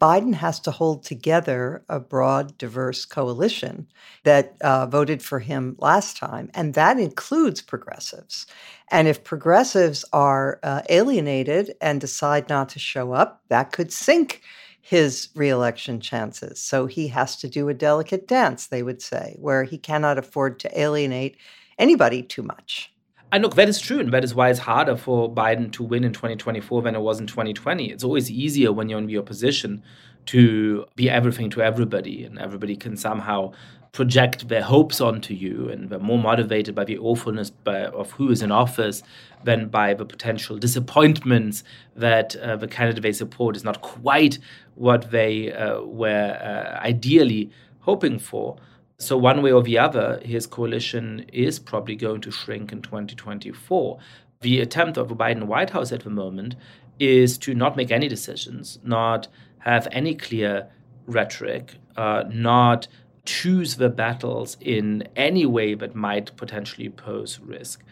Biden 0.00 0.34
has 0.34 0.60
to 0.60 0.70
hold 0.70 1.04
together 1.04 1.82
a 1.88 1.98
broad, 1.98 2.58
diverse 2.58 3.06
coalition 3.06 3.86
that 4.24 4.56
uh, 4.60 4.86
voted 4.86 5.22
for 5.22 5.38
him 5.38 5.74
last 5.78 6.18
time, 6.18 6.50
and 6.52 6.74
that 6.74 6.98
includes 6.98 7.62
progressives. 7.62 8.46
And 8.90 9.08
if 9.08 9.24
progressives 9.24 10.04
are 10.12 10.60
uh, 10.62 10.82
alienated 10.90 11.74
and 11.80 12.00
decide 12.00 12.48
not 12.48 12.68
to 12.70 12.78
show 12.78 13.12
up, 13.12 13.42
that 13.48 13.72
could 13.72 13.90
sink 13.92 14.42
his 14.82 15.30
reelection 15.34 16.00
chances. 16.00 16.60
So 16.60 16.86
he 16.86 17.08
has 17.08 17.36
to 17.36 17.48
do 17.48 17.68
a 17.68 17.74
delicate 17.74 18.28
dance, 18.28 18.66
they 18.66 18.82
would 18.82 19.02
say, 19.02 19.34
where 19.40 19.64
he 19.64 19.78
cannot 19.78 20.18
afford 20.18 20.60
to 20.60 20.80
alienate 20.80 21.38
anybody 21.78 22.22
too 22.22 22.42
much. 22.42 22.92
And 23.32 23.42
look, 23.42 23.54
that 23.56 23.68
is 23.68 23.80
true. 23.80 23.98
And 23.98 24.12
that 24.12 24.24
is 24.24 24.34
why 24.34 24.50
it's 24.50 24.60
harder 24.60 24.96
for 24.96 25.32
Biden 25.32 25.72
to 25.72 25.82
win 25.82 26.04
in 26.04 26.12
2024 26.12 26.82
than 26.82 26.94
it 26.94 27.00
was 27.00 27.20
in 27.20 27.26
2020. 27.26 27.90
It's 27.90 28.04
always 28.04 28.30
easier 28.30 28.72
when 28.72 28.88
you're 28.88 28.98
in 28.98 29.06
the 29.06 29.18
opposition 29.18 29.82
to 30.26 30.84
be 30.96 31.08
everything 31.08 31.50
to 31.50 31.62
everybody, 31.62 32.24
and 32.24 32.38
everybody 32.38 32.76
can 32.76 32.96
somehow 32.96 33.52
project 33.92 34.48
their 34.48 34.62
hopes 34.62 35.00
onto 35.00 35.32
you, 35.32 35.70
and 35.70 35.88
they're 35.88 35.98
more 35.98 36.18
motivated 36.18 36.74
by 36.74 36.84
the 36.84 36.98
awfulness 36.98 37.48
by, 37.48 37.86
of 37.86 38.10
who 38.10 38.30
is 38.30 38.42
in 38.42 38.52
office 38.52 39.02
than 39.44 39.68
by 39.68 39.94
the 39.94 40.04
potential 40.04 40.58
disappointments 40.58 41.64
that 41.94 42.36
uh, 42.36 42.56
the 42.56 42.68
candidate 42.68 43.02
they 43.02 43.12
support 43.12 43.56
is 43.56 43.64
not 43.64 43.80
quite 43.80 44.38
what 44.74 45.10
they 45.10 45.52
uh, 45.52 45.80
were 45.80 46.38
uh, 46.42 46.78
ideally 46.84 47.50
hoping 47.80 48.18
for. 48.18 48.56
So, 48.98 49.18
one 49.18 49.42
way 49.42 49.52
or 49.52 49.62
the 49.62 49.78
other, 49.78 50.20
his 50.24 50.46
coalition 50.46 51.26
is 51.32 51.58
probably 51.58 51.96
going 51.96 52.22
to 52.22 52.30
shrink 52.30 52.72
in 52.72 52.80
2024. 52.80 53.98
The 54.40 54.60
attempt 54.60 54.96
of 54.96 55.08
the 55.08 55.16
Biden 55.16 55.44
White 55.44 55.70
House 55.70 55.92
at 55.92 56.04
the 56.04 56.10
moment 56.10 56.56
is 56.98 57.36
to 57.38 57.54
not 57.54 57.76
make 57.76 57.90
any 57.90 58.08
decisions, 58.08 58.78
not 58.82 59.28
have 59.58 59.86
any 59.92 60.14
clear 60.14 60.68
rhetoric, 61.06 61.74
uh, 61.96 62.24
not 62.30 62.88
choose 63.26 63.76
the 63.76 63.90
battles 63.90 64.56
in 64.60 65.06
any 65.14 65.44
way 65.44 65.74
that 65.74 65.94
might 65.94 66.34
potentially 66.36 66.88
pose 66.88 67.38
risk. 67.40 67.82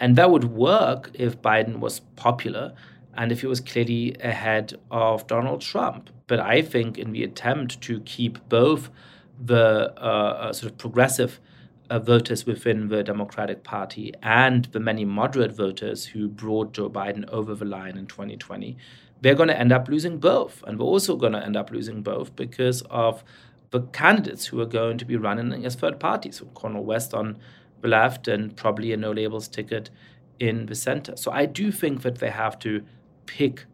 And 0.00 0.16
that 0.16 0.30
would 0.30 0.44
work 0.44 1.10
if 1.14 1.40
Biden 1.40 1.78
was 1.78 2.00
popular 2.16 2.74
and 3.14 3.30
if 3.30 3.42
he 3.42 3.46
was 3.46 3.60
clearly 3.60 4.16
ahead 4.20 4.74
of 4.90 5.26
Donald 5.26 5.60
Trump. 5.60 6.10
But 6.26 6.40
I 6.40 6.62
think 6.62 6.98
in 6.98 7.12
the 7.12 7.24
attempt 7.24 7.80
to 7.82 8.00
keep 8.00 8.48
both 8.48 8.90
the 9.40 9.92
uh, 9.96 10.00
uh, 10.00 10.52
sort 10.52 10.72
of 10.72 10.78
progressive 10.78 11.40
uh, 11.90 11.98
voters 11.98 12.44
within 12.44 12.88
the 12.88 13.02
Democratic 13.02 13.64
Party 13.64 14.12
and 14.22 14.66
the 14.66 14.80
many 14.80 15.04
moderate 15.04 15.52
voters 15.56 16.06
who 16.06 16.28
brought 16.28 16.72
Joe 16.72 16.90
Biden 16.90 17.28
over 17.30 17.54
the 17.54 17.64
line 17.64 17.96
in 17.96 18.06
2020, 18.06 18.76
they're 19.20 19.34
going 19.34 19.48
to 19.48 19.58
end 19.58 19.72
up 19.72 19.88
losing 19.88 20.18
both. 20.18 20.62
And 20.66 20.78
we're 20.78 20.84
also 20.84 21.16
going 21.16 21.32
to 21.32 21.44
end 21.44 21.56
up 21.56 21.70
losing 21.70 22.02
both 22.02 22.36
because 22.36 22.82
of 22.90 23.24
the 23.70 23.82
candidates 23.82 24.46
who 24.46 24.60
are 24.60 24.66
going 24.66 24.98
to 24.98 25.04
be 25.04 25.16
running 25.16 25.64
as 25.64 25.74
third 25.74 26.00
parties. 26.00 26.36
So 26.36 26.46
Cornel 26.46 26.84
West 26.84 27.14
on 27.14 27.38
the 27.80 27.88
left 27.88 28.28
and 28.28 28.56
probably 28.56 28.92
a 28.92 28.96
no 28.96 29.12
labels 29.12 29.48
ticket 29.48 29.90
in 30.38 30.66
the 30.66 30.74
center. 30.74 31.16
So 31.16 31.30
I 31.30 31.46
do 31.46 31.70
think 31.72 32.02
that 32.02 32.18
they 32.18 32.30
have 32.30 32.58
to 32.60 32.82
pick 33.26 33.66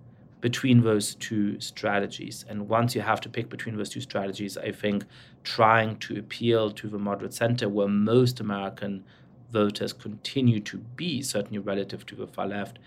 between 0.45 0.83
those 0.83 1.15
two 1.15 1.59
strategies. 1.59 2.45
And 2.51 2.69
once 2.69 2.95
you 2.95 3.01
have 3.01 3.19
to 3.23 3.31
pick 3.31 3.49
between 3.49 3.79
those 3.79 3.89
two 3.89 4.03
strategies, 4.03 4.59
I 4.59 4.73
think 4.73 5.07
trying 5.43 5.97
to 6.01 6.19
appeal 6.19 6.71
to 6.73 6.87
the 6.87 6.99
moderate 6.99 7.33
center, 7.33 7.67
where 7.67 7.89
most 7.89 8.41
American 8.41 9.05
voters 9.51 9.95
continue 9.95 10.61
to 10.61 10.77
be, 10.77 11.23
certainly 11.23 11.61
relative 11.61 12.05
to 12.05 12.15
the 12.15 12.27
far 12.27 12.47
left, 12.47 12.79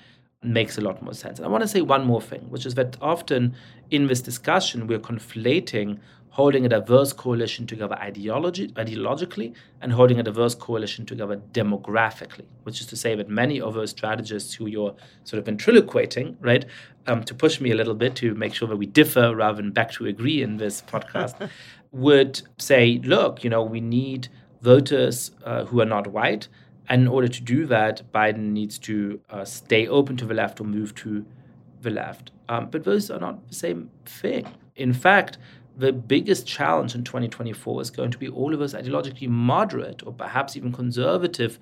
makes 0.43 0.77
a 0.77 0.81
lot 0.81 1.01
more 1.01 1.15
sense. 1.15 1.39
And 1.39 1.47
I 1.47 1.49
want 1.49 1.63
to 1.63 1.67
say 1.67 1.81
one 1.81 2.05
more 2.05 2.21
thing, 2.21 2.41
which 2.51 2.67
is 2.67 2.75
that 2.75 2.95
often 3.01 3.55
in 3.89 4.05
this 4.05 4.21
discussion, 4.21 4.85
we're 4.85 4.99
conflating 4.99 5.97
holding 6.29 6.65
a 6.65 6.69
diverse 6.69 7.13
coalition 7.13 7.65
together 7.65 7.95
ideology, 7.95 8.67
ideologically 8.69 9.53
and 9.81 9.91
holding 9.91 10.19
a 10.19 10.23
diverse 10.23 10.53
coalition 10.53 11.05
together 11.05 11.41
demographically, 11.51 12.45
which 12.63 12.79
is 12.79 12.85
to 12.85 12.95
say 12.95 13.15
that 13.15 13.27
many 13.27 13.59
of 13.59 13.73
those 13.73 13.89
strategists 13.89 14.53
who 14.53 14.67
you're 14.67 14.95
sort 15.23 15.39
of 15.39 15.45
ventriloquating, 15.45 16.37
right, 16.39 16.65
um, 17.07 17.23
to 17.23 17.33
push 17.33 17.59
me 17.59 17.71
a 17.71 17.75
little 17.75 17.95
bit 17.95 18.15
to 18.15 18.35
make 18.35 18.53
sure 18.53 18.67
that 18.67 18.77
we 18.77 18.85
differ 18.85 19.35
rather 19.35 19.61
than 19.61 19.71
back 19.71 19.91
to 19.91 20.05
agree 20.05 20.43
in 20.43 20.57
this 20.57 20.83
podcast, 20.83 21.49
would 21.91 22.41
say, 22.59 22.99
look, 23.03 23.43
you 23.43 23.49
know, 23.49 23.63
we 23.63 23.81
need 23.81 24.27
voters 24.61 25.31
uh, 25.43 25.65
who 25.65 25.81
are 25.81 25.85
not 25.85 26.07
white. 26.07 26.47
And 26.89 27.01
in 27.01 27.07
order 27.07 27.27
to 27.27 27.41
do 27.41 27.65
that, 27.65 28.01
Biden 28.13 28.51
needs 28.51 28.77
to 28.79 29.19
uh, 29.29 29.43
stay 29.43 29.87
open 29.87 30.17
to 30.17 30.25
the 30.25 30.33
left 30.33 30.61
or 30.61 30.65
move 30.65 30.93
to 30.95 31.25
the 31.81 31.89
left. 31.89 32.31
Um, 32.49 32.69
but 32.69 32.83
those 32.83 33.09
are 33.11 33.19
not 33.19 33.47
the 33.47 33.55
same 33.55 33.89
thing. 34.05 34.47
In 34.75 34.93
fact, 34.93 35.37
the 35.77 35.93
biggest 35.93 36.47
challenge 36.47 36.95
in 36.95 37.03
2024 37.03 37.81
is 37.81 37.91
going 37.91 38.11
to 38.11 38.17
be 38.17 38.27
all 38.27 38.53
of 38.53 38.61
us 38.61 38.73
ideologically 38.73 39.29
moderate 39.29 40.05
or 40.05 40.11
perhaps 40.11 40.57
even 40.57 40.73
conservative 40.73 41.59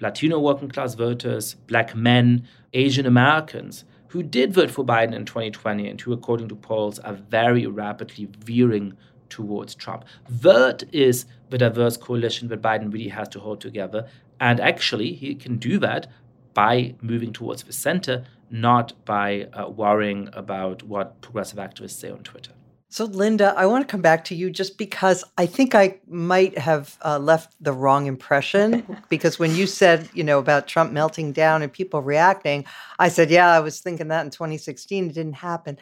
Latino 0.00 0.38
working 0.38 0.68
class 0.68 0.94
voters, 0.94 1.54
black 1.54 1.96
men, 1.96 2.46
Asian 2.74 3.06
Americans 3.06 3.84
who 4.08 4.22
did 4.22 4.52
vote 4.52 4.70
for 4.70 4.84
Biden 4.84 5.14
in 5.14 5.24
2020 5.24 5.88
and 5.88 6.00
who, 6.00 6.12
according 6.12 6.48
to 6.48 6.56
polls, 6.56 6.98
are 7.00 7.14
very 7.14 7.66
rapidly 7.66 8.28
veering 8.38 8.96
towards 9.28 9.74
Trump. 9.74 10.04
That 10.28 10.82
is 10.92 11.26
the 11.50 11.58
diverse 11.58 11.96
coalition 11.96 12.48
that 12.48 12.62
Biden 12.62 12.92
really 12.92 13.08
has 13.08 13.28
to 13.30 13.40
hold 13.40 13.60
together. 13.60 14.08
And 14.40 14.60
actually, 14.60 15.12
he 15.12 15.34
can 15.34 15.58
do 15.58 15.78
that 15.80 16.06
by 16.54 16.94
moving 17.02 17.32
towards 17.32 17.62
the 17.64 17.72
center, 17.72 18.24
not 18.50 18.92
by 19.04 19.48
uh, 19.52 19.68
worrying 19.68 20.30
about 20.32 20.82
what 20.82 21.20
progressive 21.20 21.58
activists 21.58 21.98
say 21.98 22.10
on 22.10 22.22
Twitter. 22.22 22.52
So, 22.90 23.04
Linda, 23.04 23.52
I 23.54 23.66
want 23.66 23.86
to 23.86 23.90
come 23.90 24.00
back 24.00 24.24
to 24.26 24.34
you 24.34 24.50
just 24.50 24.78
because 24.78 25.22
I 25.36 25.44
think 25.44 25.74
I 25.74 25.98
might 26.08 26.56
have 26.56 26.96
uh, 27.04 27.18
left 27.18 27.54
the 27.60 27.72
wrong 27.72 28.06
impression. 28.06 28.96
because 29.10 29.38
when 29.38 29.54
you 29.54 29.66
said, 29.66 30.08
you 30.14 30.24
know, 30.24 30.38
about 30.38 30.68
Trump 30.68 30.90
melting 30.92 31.32
down 31.32 31.60
and 31.60 31.70
people 31.70 32.00
reacting, 32.00 32.64
I 32.98 33.08
said, 33.08 33.30
yeah, 33.30 33.52
I 33.52 33.60
was 33.60 33.80
thinking 33.80 34.08
that 34.08 34.24
in 34.24 34.30
2016. 34.30 35.10
It 35.10 35.12
didn't 35.12 35.34
happen. 35.34 35.78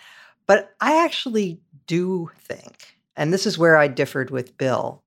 But 0.47 0.75
I 0.81 1.05
actually 1.05 1.61
do 1.87 2.31
think, 2.38 2.99
and 3.16 3.33
this 3.33 3.47
is 3.47 3.57
where 3.57 3.77
I 3.77 3.87
differed 3.87 4.31
with 4.31 4.59
Bill, 4.59 5.03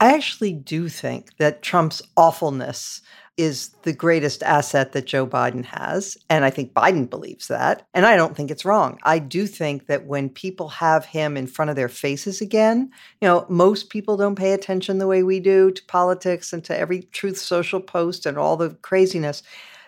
I 0.00 0.14
actually 0.14 0.52
do 0.52 0.88
think 0.90 1.36
that 1.38 1.62
Trump's 1.62 2.02
awfulness 2.16 3.00
is 3.38 3.68
the 3.82 3.92
greatest 3.92 4.42
asset 4.42 4.92
that 4.92 5.06
Joe 5.06 5.26
Biden 5.26 5.64
has. 5.64 6.18
And 6.28 6.44
I 6.44 6.50
think 6.50 6.74
Biden 6.74 7.08
believes 7.08 7.48
that. 7.48 7.86
And 7.94 8.04
I 8.04 8.16
don't 8.16 8.36
think 8.36 8.50
it's 8.50 8.64
wrong. 8.64 8.98
I 9.04 9.20
do 9.20 9.46
think 9.46 9.86
that 9.86 10.06
when 10.06 10.28
people 10.28 10.68
have 10.68 11.06
him 11.06 11.36
in 11.36 11.46
front 11.46 11.70
of 11.70 11.76
their 11.76 11.88
faces 11.88 12.40
again, 12.40 12.90
you 13.20 13.28
know, 13.28 13.46
most 13.48 13.90
people 13.90 14.16
don't 14.16 14.34
pay 14.34 14.52
attention 14.52 14.98
the 14.98 15.06
way 15.06 15.22
we 15.22 15.38
do 15.38 15.70
to 15.70 15.84
politics 15.84 16.52
and 16.52 16.64
to 16.64 16.76
every 16.76 17.02
Truth 17.02 17.38
Social 17.38 17.80
post 17.80 18.26
and 18.26 18.36
all 18.36 18.56
the 18.56 18.70
craziness. 18.82 19.44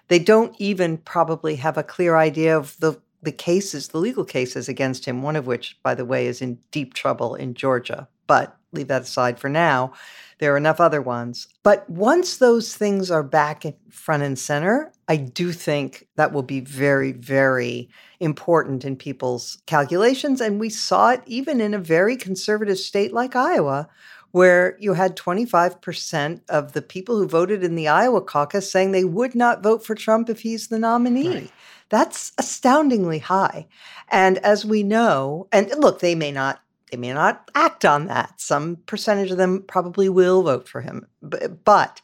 They 0.07 0.21
don't 0.21 0.55
even 0.59 0.99
probably 0.99 1.57
have 1.57 1.77
a 1.77 1.83
clear 1.83 2.17
idea 2.17 2.57
of 2.57 2.77
the 2.79 3.01
the 3.23 3.33
cases, 3.33 3.89
the 3.89 3.99
legal 3.99 4.25
cases 4.25 4.67
against 4.67 5.05
him, 5.05 5.23
one 5.23 5.37
of 5.37 5.47
which, 5.47 5.79
by 5.83 5.95
the 5.95 6.07
way, 6.07 6.27
is 6.27 6.41
in 6.41 6.59
deep 6.71 6.95
trouble 6.95 7.35
in 7.35 7.53
Georgia. 7.53 8.09
But 8.27 8.57
leave 8.73 8.89
that 8.89 9.03
aside 9.03 9.39
for 9.39 9.51
now. 9.51 9.93
There 10.41 10.55
are 10.55 10.57
enough 10.57 10.81
other 10.81 11.03
ones. 11.03 11.49
But 11.63 11.89
once 11.89 12.39
those 12.39 12.75
things 12.75 13.11
are 13.11 13.23
back 13.23 13.67
in 13.67 13.75
front 13.91 14.23
and 14.23 14.39
center, 14.39 14.91
I 15.07 15.17
do 15.17 15.53
think 15.53 16.09
that 16.17 16.33
will 16.33 16.43
be 16.43 16.61
very, 16.61 17.13
very 17.13 17.91
important 18.21 18.85
in 18.85 18.97
people's 18.97 19.59
calculations. 19.67 20.41
And 20.41 20.59
we 20.59 20.71
saw 20.71 21.11
it 21.11 21.23
even 21.27 21.61
in 21.61 21.75
a 21.75 21.79
very 21.79 22.17
conservative 22.17 22.79
state 22.79 23.13
like 23.13 23.37
Iowa, 23.37 23.89
where 24.31 24.79
you 24.81 24.95
had 24.95 25.15
25% 25.15 26.41
of 26.49 26.73
the 26.73 26.83
people 26.83 27.19
who 27.19 27.29
voted 27.29 27.63
in 27.63 27.75
the 27.75 27.89
Iowa 27.89 28.23
caucus 28.23 28.73
saying 28.73 28.93
they 28.93 29.05
would 29.05 29.35
not 29.35 29.63
vote 29.63 29.85
for 29.85 29.95
Trump 29.95 30.31
if 30.31 30.41
he's 30.41 30.69
the 30.69 30.79
nominee. 30.79 31.29
Right. 31.29 31.53
That's 31.91 32.33
astoundingly 32.39 33.19
high. 33.19 33.67
And 34.09 34.39
as 34.39 34.65
we 34.65 34.85
know, 34.85 35.49
and 35.53 35.71
look, 35.77 36.01
they 36.01 36.15
may 36.15 36.33
not 36.33 36.63
they 36.91 36.97
may 36.97 37.13
not 37.13 37.51
act 37.55 37.85
on 37.85 38.07
that. 38.07 38.41
Some 38.41 38.77
percentage 38.87 39.31
of 39.31 39.39
them 39.39 39.65
probably 39.67 40.09
will 40.09 40.43
vote 40.43 40.69
for 40.69 40.81
him. 40.81 41.07
But, 41.23 41.65
but 41.65 42.01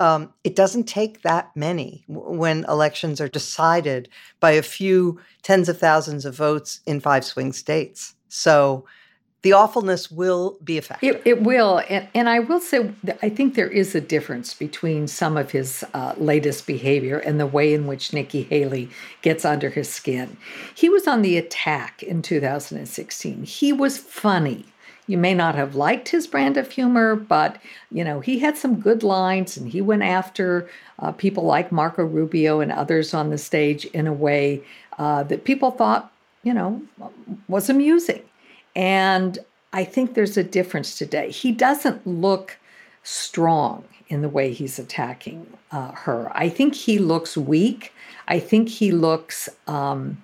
um, 0.00 0.32
it 0.44 0.54
doesn't 0.54 0.84
take 0.84 1.22
that 1.22 1.50
many 1.56 2.04
when 2.06 2.64
elections 2.68 3.20
are 3.20 3.28
decided 3.28 4.08
by 4.40 4.52
a 4.52 4.62
few 4.62 5.20
tens 5.42 5.68
of 5.68 5.78
thousands 5.78 6.24
of 6.24 6.36
votes 6.36 6.80
in 6.86 7.00
five 7.00 7.24
swing 7.24 7.52
states. 7.52 8.14
So 8.28 8.84
the 9.48 9.54
awfulness 9.54 10.10
will 10.10 10.58
be 10.62 10.76
effective. 10.76 11.16
It, 11.16 11.22
it 11.24 11.42
will. 11.42 11.80
And, 11.88 12.06
and, 12.14 12.28
I 12.28 12.38
will 12.38 12.60
say, 12.60 12.90
I 13.22 13.30
think 13.30 13.54
there 13.54 13.70
is 13.70 13.94
a 13.94 14.00
difference 14.00 14.52
between 14.52 15.08
some 15.08 15.38
of 15.38 15.52
his 15.52 15.82
uh, 15.94 16.12
latest 16.18 16.66
behavior 16.66 17.18
and 17.18 17.40
the 17.40 17.46
way 17.46 17.72
in 17.72 17.86
which 17.86 18.12
Nikki 18.12 18.42
Haley 18.42 18.90
gets 19.22 19.46
under 19.46 19.70
his 19.70 19.88
skin. 19.88 20.36
He 20.74 20.90
was 20.90 21.06
on 21.06 21.22
the 21.22 21.38
attack 21.38 22.02
in 22.02 22.20
2016. 22.20 23.44
He 23.44 23.72
was 23.72 23.96
funny. 23.96 24.66
You 25.06 25.16
may 25.16 25.32
not 25.32 25.54
have 25.54 25.74
liked 25.74 26.10
his 26.10 26.26
brand 26.26 26.58
of 26.58 26.70
humor, 26.70 27.16
but 27.16 27.56
you 27.90 28.04
know 28.04 28.20
he 28.20 28.40
had 28.40 28.58
some 28.58 28.78
good 28.78 29.02
lines, 29.02 29.56
and 29.56 29.66
he 29.66 29.80
went 29.80 30.02
after 30.02 30.68
uh, 30.98 31.12
people 31.12 31.44
like 31.44 31.72
Marco 31.72 32.04
Rubio 32.04 32.60
and 32.60 32.70
others 32.70 33.14
on 33.14 33.30
the 33.30 33.38
stage 33.38 33.86
in 33.86 34.06
a 34.06 34.12
way 34.12 34.62
uh, 34.98 35.22
that 35.22 35.44
people 35.44 35.70
thought, 35.70 36.12
you 36.42 36.52
know, 36.52 36.82
was 37.48 37.70
amusing. 37.70 38.20
And 38.78 39.40
I 39.72 39.82
think 39.82 40.14
there's 40.14 40.36
a 40.36 40.44
difference 40.44 40.96
today. 40.96 41.32
He 41.32 41.50
doesn't 41.50 42.06
look 42.06 42.58
strong 43.02 43.82
in 44.06 44.22
the 44.22 44.28
way 44.28 44.52
he's 44.52 44.78
attacking 44.78 45.52
uh, 45.72 45.90
her. 45.90 46.30
I 46.32 46.48
think 46.48 46.76
he 46.76 47.00
looks 47.00 47.36
weak. 47.36 47.92
I 48.28 48.38
think 48.38 48.68
he 48.68 48.92
looks 48.92 49.48
um, 49.66 50.22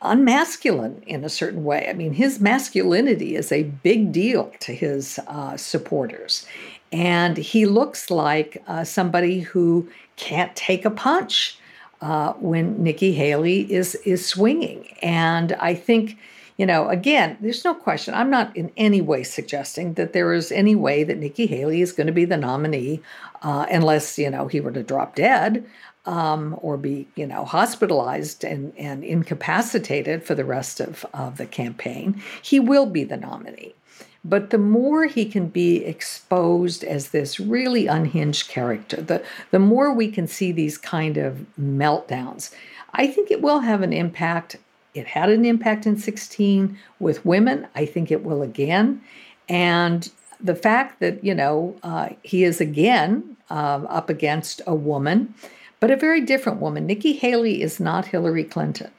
unmasculine 0.00 1.02
in 1.06 1.22
a 1.22 1.28
certain 1.28 1.64
way. 1.64 1.86
I 1.86 1.92
mean, 1.92 2.14
his 2.14 2.40
masculinity 2.40 3.36
is 3.36 3.52
a 3.52 3.64
big 3.64 4.10
deal 4.10 4.50
to 4.60 4.72
his 4.72 5.20
uh, 5.26 5.58
supporters. 5.58 6.46
And 6.92 7.36
he 7.36 7.66
looks 7.66 8.10
like 8.10 8.62
uh, 8.66 8.84
somebody 8.84 9.40
who 9.40 9.86
can't 10.16 10.56
take 10.56 10.86
a 10.86 10.90
punch 10.90 11.58
uh, 12.00 12.32
when 12.34 12.82
Nikki 12.82 13.12
Haley 13.12 13.70
is 13.70 13.96
is 13.96 14.26
swinging. 14.26 14.88
And 15.02 15.52
I 15.54 15.74
think 15.74 16.16
you 16.56 16.66
know, 16.66 16.88
again, 16.88 17.36
there's 17.40 17.64
no 17.64 17.74
question. 17.74 18.14
I'm 18.14 18.30
not 18.30 18.56
in 18.56 18.70
any 18.76 19.00
way 19.00 19.24
suggesting 19.24 19.94
that 19.94 20.12
there 20.12 20.32
is 20.32 20.52
any 20.52 20.74
way 20.74 21.02
that 21.02 21.18
Nikki 21.18 21.46
Haley 21.46 21.80
is 21.80 21.92
going 21.92 22.06
to 22.06 22.12
be 22.12 22.24
the 22.24 22.36
nominee 22.36 23.00
uh, 23.42 23.66
unless, 23.70 24.18
you 24.18 24.30
know, 24.30 24.46
he 24.46 24.60
were 24.60 24.70
to 24.70 24.82
drop 24.82 25.16
dead 25.16 25.66
um, 26.06 26.56
or 26.62 26.76
be, 26.76 27.08
you 27.16 27.26
know, 27.26 27.44
hospitalized 27.44 28.44
and, 28.44 28.72
and 28.78 29.02
incapacitated 29.02 30.22
for 30.22 30.34
the 30.34 30.44
rest 30.44 30.80
of, 30.80 31.04
of 31.12 31.38
the 31.38 31.46
campaign. 31.46 32.22
He 32.40 32.60
will 32.60 32.86
be 32.86 33.04
the 33.04 33.16
nominee. 33.16 33.74
But 34.24 34.50
the 34.50 34.58
more 34.58 35.04
he 35.04 35.26
can 35.26 35.48
be 35.48 35.84
exposed 35.84 36.82
as 36.82 37.10
this 37.10 37.38
really 37.38 37.86
unhinged 37.86 38.48
character, 38.48 39.02
the, 39.02 39.22
the 39.50 39.58
more 39.58 39.92
we 39.92 40.10
can 40.10 40.26
see 40.26 40.50
these 40.50 40.78
kind 40.78 41.18
of 41.18 41.44
meltdowns. 41.60 42.54
I 42.94 43.06
think 43.08 43.30
it 43.30 43.42
will 43.42 43.60
have 43.60 43.82
an 43.82 43.92
impact 43.92 44.56
it 44.94 45.06
had 45.06 45.28
an 45.28 45.44
impact 45.44 45.86
in 45.86 45.96
16 45.96 46.78
with 47.00 47.24
women. 47.26 47.66
I 47.74 47.84
think 47.84 48.10
it 48.10 48.24
will 48.24 48.42
again. 48.42 49.02
And 49.48 50.10
the 50.40 50.54
fact 50.54 51.00
that, 51.00 51.22
you 51.24 51.34
know, 51.34 51.76
uh, 51.82 52.10
he 52.22 52.44
is 52.44 52.60
again 52.60 53.36
uh, 53.50 53.84
up 53.88 54.08
against 54.08 54.62
a 54.66 54.74
woman, 54.74 55.34
but 55.80 55.90
a 55.90 55.96
very 55.96 56.20
different 56.20 56.60
woman. 56.60 56.86
Nikki 56.86 57.12
Haley 57.12 57.62
is 57.62 57.80
not 57.80 58.06
Hillary 58.06 58.44
Clinton. 58.44 58.90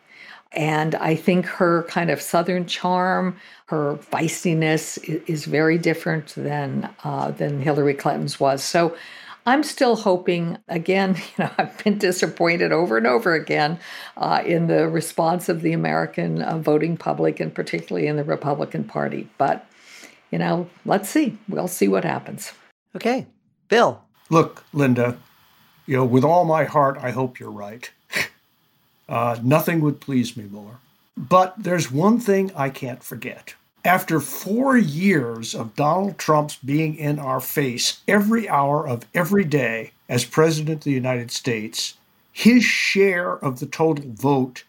And 0.52 0.96
I 0.96 1.16
think 1.16 1.46
her 1.46 1.84
kind 1.84 2.10
of 2.10 2.22
Southern 2.22 2.66
charm, 2.66 3.36
her 3.66 3.96
feistiness 3.98 4.98
is, 5.28 5.46
very 5.46 5.78
different 5.78 6.34
than, 6.36 6.90
uh, 7.04 7.32
than 7.32 7.62
Hillary 7.62 7.94
Clinton's 7.94 8.40
was. 8.40 8.64
So 8.64 8.96
I'm 9.46 9.64
still 9.64 9.96
hoping, 9.96 10.58
again, 10.68 11.16
you 11.38 11.46
know, 11.46 11.52
I've 11.58 11.84
been 11.84 11.98
disappointed 11.98 12.72
over 12.72 12.98
and 12.98 13.08
over 13.08 13.34
again 13.34 13.80
uh, 14.18 14.42
in 14.46 14.68
the 14.68 14.88
response 14.88 15.50
of 15.50 15.62
the 15.62 15.74
American 15.74 16.42
uh, 16.42 16.58
voting 16.58 16.98
public 16.98 17.40
and 17.40 17.54
particularly 17.54 18.08
in 18.08 18.18
the 18.18 18.24
Republican 18.24 18.84
Party. 18.84 19.30
But, 19.38 19.68
you 20.32 20.40
know, 20.40 20.70
let's 20.86 21.10
see. 21.10 21.38
We'll 21.48 21.68
see 21.68 21.88
what 21.88 22.04
happens. 22.04 22.54
Okay. 22.96 23.28
Bill. 23.70 24.02
Look, 24.30 24.64
Linda, 24.74 25.18
you 25.86 25.98
know, 25.98 26.06
with 26.06 26.24
all 26.24 26.46
my 26.46 26.64
heart, 26.64 26.98
I 27.00 27.12
hope 27.12 27.40
you're 27.40 27.52
right. 27.52 27.92
uh, 29.10 29.38
nothing 29.44 29.82
would 29.82 30.00
please 30.00 30.36
me 30.36 30.46
more. 30.46 30.80
But 31.16 31.56
there's 31.58 31.92
one 31.92 32.20
thing 32.20 32.52
I 32.56 32.70
can't 32.70 33.04
forget 33.04 33.56
after 33.86 34.20
four 34.20 34.76
years 34.76 35.54
of 35.54 35.76
Donald 35.76 36.18
Trump's 36.18 36.56
being 36.58 36.98
in 36.98 37.20
our 37.20 37.40
face 37.40 38.02
every 38.08 38.50
hour 38.50 38.88
of 38.88 39.06
every 39.14 39.44
day 39.44 39.92
as 40.10 40.26
President 40.26 40.78
of 40.78 40.84
the 40.84 40.92
United 40.92 41.30
States, 41.32 41.94
his 42.34 42.64
share 42.64 43.34
of 43.34 43.60
the 43.60 43.66
total 43.66 44.06
vote 44.08 44.64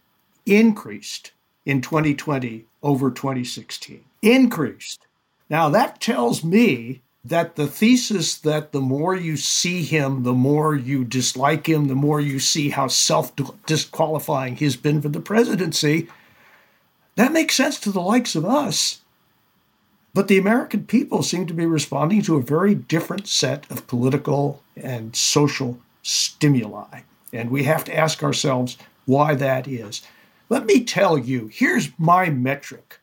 increased 0.44 1.32
in 1.64 1.80
2020 1.80 2.66
over 2.82 3.10
2016. 3.10 4.04
Increased. 4.22 5.06
Now, 5.48 5.68
that 5.70 6.00
tells 6.00 6.44
me 6.44 7.00
that 7.24 7.56
the 7.56 7.66
thesis 7.66 8.38
that 8.38 8.72
the 8.72 8.80
more 8.80 9.16
you 9.16 9.36
see 9.36 9.82
him, 9.82 10.22
the 10.22 10.32
more 10.32 10.76
you 10.76 11.04
dislike 11.04 11.68
him, 11.68 11.88
the 11.88 11.94
more 11.94 12.20
you 12.20 12.38
see 12.38 12.70
how 12.70 12.86
self 12.86 13.32
disqualifying 13.66 14.56
he's 14.56 14.76
been 14.76 15.02
for 15.02 15.08
the 15.08 15.20
presidency, 15.20 16.08
that 17.16 17.32
makes 17.32 17.56
sense 17.56 17.80
to 17.80 17.90
the 17.90 18.00
likes 18.00 18.36
of 18.36 18.44
us. 18.44 19.00
But 20.16 20.28
the 20.28 20.38
American 20.38 20.86
people 20.86 21.22
seem 21.22 21.46
to 21.46 21.52
be 21.52 21.66
responding 21.66 22.22
to 22.22 22.36
a 22.36 22.42
very 22.42 22.74
different 22.74 23.28
set 23.28 23.70
of 23.70 23.86
political 23.86 24.62
and 24.74 25.14
social 25.14 25.78
stimuli. 26.00 27.00
And 27.34 27.50
we 27.50 27.64
have 27.64 27.84
to 27.84 27.94
ask 27.94 28.22
ourselves 28.22 28.78
why 29.04 29.34
that 29.34 29.68
is. 29.68 30.00
Let 30.48 30.64
me 30.64 30.84
tell 30.84 31.18
you 31.18 31.48
here's 31.48 31.90
my 31.98 32.30
metric 32.30 32.98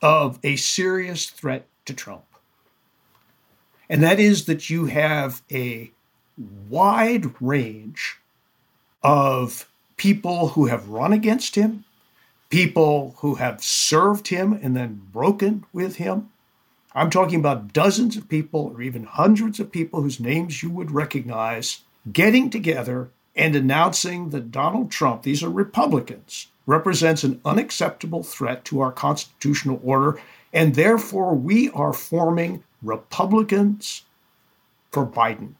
of 0.00 0.38
a 0.42 0.56
serious 0.56 1.26
threat 1.26 1.66
to 1.84 1.92
Trump. 1.92 2.24
And 3.86 4.02
that 4.02 4.18
is 4.18 4.46
that 4.46 4.70
you 4.70 4.86
have 4.86 5.42
a 5.52 5.90
wide 6.70 7.34
range 7.38 8.18
of 9.02 9.68
people 9.98 10.48
who 10.48 10.68
have 10.68 10.88
run 10.88 11.12
against 11.12 11.54
him, 11.54 11.84
people 12.52 13.14
who 13.20 13.36
have 13.36 13.64
served 13.64 14.28
him 14.28 14.52
and 14.52 14.76
then 14.76 15.00
broken 15.10 15.64
with 15.72 15.96
him. 15.96 16.28
I'm 16.94 17.08
talking 17.08 17.40
about 17.40 17.72
dozens 17.72 18.14
of 18.18 18.28
people 18.28 18.74
or 18.74 18.82
even 18.82 19.04
hundreds 19.04 19.58
of 19.58 19.72
people 19.72 20.02
whose 20.02 20.20
names 20.20 20.62
you 20.62 20.68
would 20.68 20.90
recognize 20.90 21.78
getting 22.12 22.50
together 22.50 23.08
and 23.34 23.56
announcing 23.56 24.28
that 24.30 24.50
Donald 24.50 24.90
Trump, 24.90 25.22
these 25.22 25.42
are 25.42 25.48
Republicans, 25.48 26.48
represents 26.66 27.24
an 27.24 27.40
unacceptable 27.42 28.22
threat 28.22 28.66
to 28.66 28.82
our 28.82 28.92
constitutional 28.92 29.80
order, 29.82 30.20
and 30.52 30.74
therefore 30.74 31.34
we 31.34 31.70
are 31.70 31.94
forming 31.94 32.62
Republicans 32.82 34.02
for 34.90 35.06
Biden. 35.06 35.54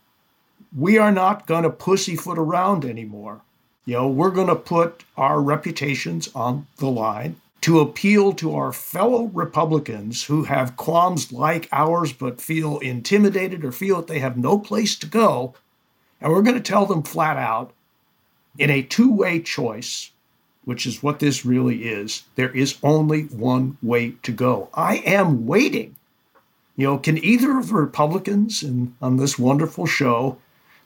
We 0.76 0.98
are 0.98 1.12
not 1.12 1.46
going 1.46 1.62
to 1.62 1.70
pussyfoot 1.70 2.38
around 2.38 2.84
anymore. 2.84 3.40
You 3.84 3.94
know, 3.94 4.08
we're 4.08 4.30
going 4.30 4.48
to 4.48 4.56
put 4.56 5.04
our 5.16 5.40
reputations 5.40 6.28
on 6.34 6.66
the 6.76 6.88
line 6.88 7.40
to 7.62 7.80
appeal 7.80 8.32
to 8.34 8.54
our 8.54 8.72
fellow 8.72 9.24
Republicans 9.26 10.24
who 10.24 10.44
have 10.44 10.76
qualms 10.76 11.32
like 11.32 11.68
ours 11.72 12.12
but 12.12 12.40
feel 12.40 12.78
intimidated 12.78 13.64
or 13.64 13.72
feel 13.72 13.96
that 13.96 14.06
they 14.06 14.18
have 14.18 14.36
no 14.36 14.58
place 14.58 14.96
to 14.96 15.06
go. 15.06 15.54
And 16.20 16.32
we're 16.32 16.42
going 16.42 16.56
to 16.56 16.60
tell 16.60 16.86
them 16.86 17.02
flat 17.02 17.36
out 17.36 17.72
in 18.58 18.70
a 18.70 18.82
two 18.82 19.12
way 19.12 19.40
choice 19.40 20.12
which 20.64 20.86
is 20.86 21.02
what 21.02 21.18
this 21.18 21.44
really 21.44 21.84
is, 21.84 22.24
there 22.36 22.54
is 22.54 22.78
only 22.82 23.22
one 23.24 23.76
way 23.82 24.14
to 24.22 24.32
go. 24.32 24.68
I 24.74 24.98
am 24.98 25.46
waiting. 25.46 25.96
You 26.76 26.86
know, 26.86 26.98
can 26.98 27.22
either 27.22 27.58
of 27.58 27.68
the 27.68 27.74
Republicans 27.74 28.62
in, 28.62 28.94
on 29.02 29.16
this 29.16 29.38
wonderful 29.38 29.86
show 29.86 30.38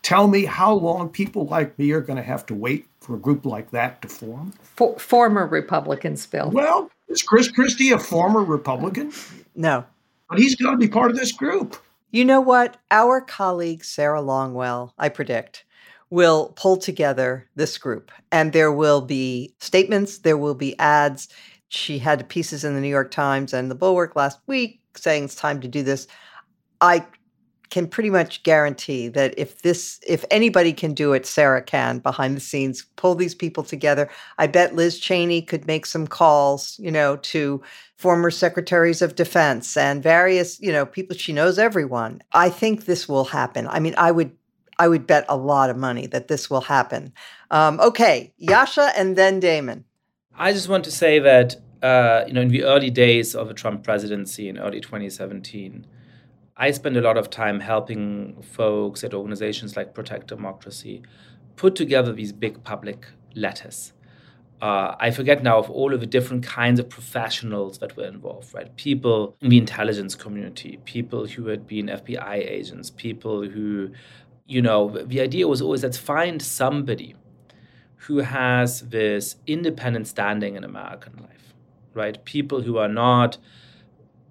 tell 0.07 0.29
me 0.29 0.45
how 0.45 0.73
long 0.73 1.09
people 1.09 1.47
like 1.47 1.77
me 1.81 1.91
are 1.91 2.01
going 2.01 2.17
to 2.17 2.23
have 2.23 2.47
to 2.47 2.55
wait 2.55 2.87
for 3.01 3.17
a 3.17 3.19
group 3.19 3.45
like 3.45 3.73
that 3.73 4.01
to 4.01 4.09
form? 4.09 4.53
For, 4.63 4.97
former 5.01 5.49
Republicans, 5.49 6.25
Bill. 6.27 6.49
Well, 6.53 6.89
is 7.09 7.25
Chris 7.25 7.51
Christie 7.51 7.91
a 7.91 7.99
former 7.99 8.45
Republican? 8.45 9.13
No. 9.57 9.85
But 10.31 10.39
he's 10.39 10.55
going 10.55 10.75
to 10.75 10.79
be 10.79 10.87
part 10.87 11.11
of 11.11 11.17
this 11.17 11.33
group. 11.33 11.77
You 12.13 12.25
know 12.25 12.41
what? 12.41 12.77
Our 12.93 13.21
colleague 13.21 13.83
Sarah 13.83 14.23
Longwell, 14.23 14.93
I 14.97 15.09
predict, 15.09 15.65
will 16.09 16.53
pull 16.55 16.77
together 16.77 17.49
this 17.57 17.77
group 17.77 18.13
and 18.31 18.53
there 18.53 18.71
will 18.71 19.01
be 19.01 19.55
statements, 19.59 20.19
there 20.19 20.39
will 20.39 20.55
be 20.55 20.79
ads. 20.79 21.29
She 21.67 21.99
had 21.99 22.29
pieces 22.29 22.63
in 22.63 22.77
the 22.77 22.81
New 22.81 22.89
York 22.89 23.11
Times 23.11 23.53
and 23.53 23.69
the 23.69 23.75
Bulwark 23.75 24.15
last 24.15 24.39
week 24.47 24.81
saying 24.95 25.25
it's 25.25 25.35
time 25.35 25.61
to 25.63 25.69
do 25.69 25.83
this. 25.83 26.07
I 26.81 27.05
can 27.71 27.87
pretty 27.87 28.11
much 28.11 28.43
guarantee 28.43 29.09
that 29.09 29.35
if 29.39 29.63
this 29.63 30.01
if 30.07 30.25
anybody 30.31 30.73
can 30.73 30.95
do 30.95 31.13
it 31.13 31.27
sarah 31.27 31.63
can 31.63 31.99
behind 31.99 32.37
the 32.37 32.41
scenes 32.41 32.87
pull 32.97 33.15
these 33.15 33.35
people 33.35 33.63
together 33.63 34.09
i 34.39 34.47
bet 34.47 34.75
liz 34.75 34.99
cheney 34.99 35.43
could 35.43 35.67
make 35.67 35.87
some 35.87 36.07
calls 36.07 36.79
you 36.79 36.91
know 36.91 37.17
to 37.17 37.63
former 37.97 38.31
secretaries 38.31 39.03
of 39.03 39.15
defense 39.15 39.77
and 39.77 40.03
various 40.03 40.61
you 40.61 40.73
know 40.73 40.87
people 40.87 41.17
she 41.17 41.33
knows 41.33 41.59
everyone 41.59 42.21
i 42.33 42.49
think 42.49 42.85
this 42.85 43.09
will 43.09 43.25
happen 43.25 43.67
i 43.69 43.81
mean 43.81 43.95
i 43.97 44.11
would 44.11 44.31
I 44.79 44.89
would 44.89 45.07
bet 45.07 45.25
a 45.29 45.37
lot 45.37 45.71
of 45.71 45.77
money 45.77 46.07
that 46.09 46.29
this 46.29 46.51
will 46.51 46.61
happen. 46.61 47.13
Um, 47.51 47.81
okay, 47.81 48.33
yascha 48.41 48.93
and 48.97 49.17
then 49.17 49.41
Damon. 49.41 49.85
I 50.35 50.53
just 50.53 50.69
want 50.69 50.85
to 50.85 50.91
say 50.91 51.19
that 51.19 51.57
uh, 51.83 52.25
you 52.27 52.33
know 52.33 52.43
in 52.43 52.49
the 52.49 52.65
early 52.65 52.91
days 52.91 53.35
of 53.35 53.49
the 53.49 53.55
Trump 53.55 53.85
presidency 53.85 54.49
in 54.49 54.59
early 54.59 54.81
2017, 54.81 55.87
I 56.57 56.71
spend 56.71 56.97
a 56.97 57.01
lot 57.01 57.17
of 57.17 57.29
time 57.29 57.61
helping 57.61 58.41
folks 58.43 59.05
at 59.05 59.13
organizations 59.13 59.77
like 59.77 59.95
Protect 59.95 60.27
Democracy 60.27 61.03
put 61.57 61.77
together 61.77 62.13
these 62.13 62.33
big 62.33 62.63
public 62.65 63.07
letters. 63.35 63.93
Uh, 64.63 64.95
I 64.99 65.11
forget 65.11 65.43
now 65.43 65.59
of 65.59 65.69
all 65.71 65.93
of 65.93 66.01
the 66.01 66.07
different 66.07 66.43
kinds 66.43 66.81
of 66.81 66.89
professionals 66.89 67.79
that 67.79 67.95
were 67.95 68.07
involved, 68.07 68.55
right? 68.55 68.75
People 68.77 69.37
in 69.43 69.51
the 69.51 69.59
intelligence 69.59 70.15
community, 70.15 70.81
people 70.87 71.27
who 71.27 71.49
had 71.49 71.67
been 71.67 71.87
FBI 71.87 72.37
agents, 72.37 72.89
people 72.91 73.47
who 73.47 73.91
you 74.47 74.63
know, 74.63 74.89
the 74.89 75.21
idea 75.21 75.49
was 75.49 75.61
always 75.61 75.83
let's 75.83 75.99
find 75.99 76.41
somebody 76.41 77.15
who 77.97 78.19
has 78.19 78.83
this 78.83 79.37
independent 79.47 80.07
standing 80.07 80.55
in 80.55 80.63
American 80.63 81.17
life, 81.17 81.55
right? 81.95 82.25
People 82.25 82.63
who 82.63 82.79
are 82.79 82.89
not 82.89 83.39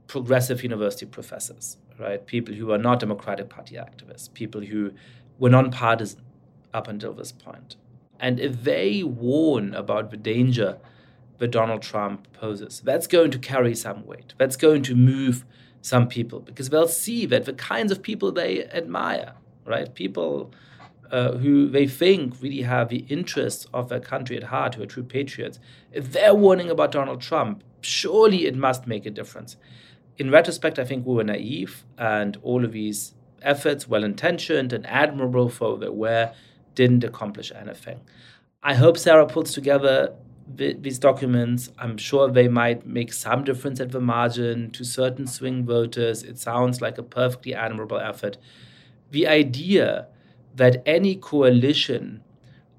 progressive 0.07 0.63
university 0.63 1.05
professors, 1.05 1.77
right? 1.99 2.25
People 2.25 2.55
who 2.55 2.71
are 2.71 2.77
not 2.77 2.99
Democratic 2.99 3.49
Party 3.49 3.75
activists, 3.75 4.31
people 4.33 4.61
who 4.61 4.91
were 5.39 5.49
nonpartisan 5.49 6.21
up 6.73 6.87
until 6.87 7.13
this 7.13 7.31
point. 7.31 7.75
And 8.19 8.39
if 8.39 8.63
they 8.63 9.03
warn 9.03 9.73
about 9.73 10.11
the 10.11 10.17
danger 10.17 10.77
that 11.37 11.51
Donald 11.51 11.81
Trump 11.81 12.31
poses, 12.33 12.81
that's 12.81 13.07
going 13.07 13.31
to 13.31 13.39
carry 13.39 13.75
some 13.75 14.05
weight. 14.05 14.33
That's 14.37 14.55
going 14.55 14.83
to 14.83 14.95
move 14.95 15.45
some 15.81 16.07
people 16.07 16.39
because 16.39 16.69
they'll 16.69 16.87
see 16.87 17.25
that 17.27 17.45
the 17.45 17.53
kinds 17.53 17.91
of 17.91 18.01
people 18.01 18.31
they 18.31 18.65
admire, 18.65 19.33
right? 19.65 19.93
People 19.93 20.51
uh, 21.11 21.33
who 21.33 21.69
they 21.69 21.87
think 21.87 22.41
really 22.41 22.63
have 22.63 22.89
the 22.89 23.05
interests 23.09 23.67
of 23.73 23.89
their 23.89 23.99
country 23.99 24.35
at 24.37 24.43
heart, 24.43 24.75
who 24.75 24.83
are 24.83 24.87
true 24.87 25.03
patriots, 25.03 25.59
if 25.91 26.11
they're 26.11 26.33
warning 26.33 26.69
about 26.69 26.91
Donald 26.91 27.21
Trump, 27.21 27.63
surely 27.81 28.47
it 28.47 28.55
must 28.55 28.87
make 28.87 29.05
a 29.05 29.11
difference. 29.11 29.57
In 30.17 30.31
retrospect, 30.31 30.79
I 30.79 30.85
think 30.85 31.05
we 31.05 31.15
were 31.15 31.23
naive, 31.23 31.83
and 31.97 32.37
all 32.41 32.63
of 32.63 32.71
these 32.71 33.13
efforts, 33.41 33.87
well 33.87 34.03
intentioned 34.03 34.73
and 34.73 34.85
admirable 34.87 35.49
for 35.49 35.77
they 35.77 35.89
were, 35.89 36.33
didn't 36.73 37.03
accomplish 37.03 37.51
anything. 37.53 38.01
I 38.63 38.73
hope 38.73 38.97
Sarah 38.97 39.27
puts 39.27 39.53
together 39.53 40.15
these 40.47 40.99
documents. 40.99 41.71
I'm 41.77 41.97
sure 41.97 42.29
they 42.29 42.47
might 42.47 42.85
make 42.85 43.11
some 43.11 43.43
difference 43.43 43.79
at 43.79 43.91
the 43.91 43.99
margin 43.99 44.71
to 44.71 44.83
certain 44.83 45.27
swing 45.27 45.65
voters. 45.65 46.23
It 46.23 46.37
sounds 46.39 46.81
like 46.81 46.97
a 46.97 47.03
perfectly 47.03 47.53
admirable 47.53 47.97
effort 47.97 48.37
the 49.15 49.27
idea 49.27 50.07
that 50.55 50.81
any 50.85 51.15
coalition 51.15 52.21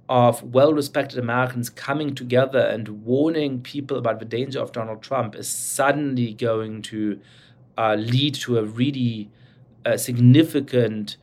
of 0.09 0.42
well 0.42 0.73
respected 0.73 1.19
Americans 1.19 1.69
coming 1.69 2.14
together 2.14 2.61
and 2.61 3.05
warning 3.05 3.61
people 3.61 3.99
about 3.99 4.19
the 4.19 4.25
danger 4.25 4.61
of 4.61 4.73
Donald 4.73 5.03
Trump 5.03 5.35
is 5.35 5.49
suddenly 5.49 6.33
going 6.33 6.83
to 6.83 7.21
uh, 7.77 7.95
lead 7.95 8.35
to 8.35 8.59
a 8.59 8.64
really 8.64 9.31
uh, 9.85 9.97
significant 9.97 11.16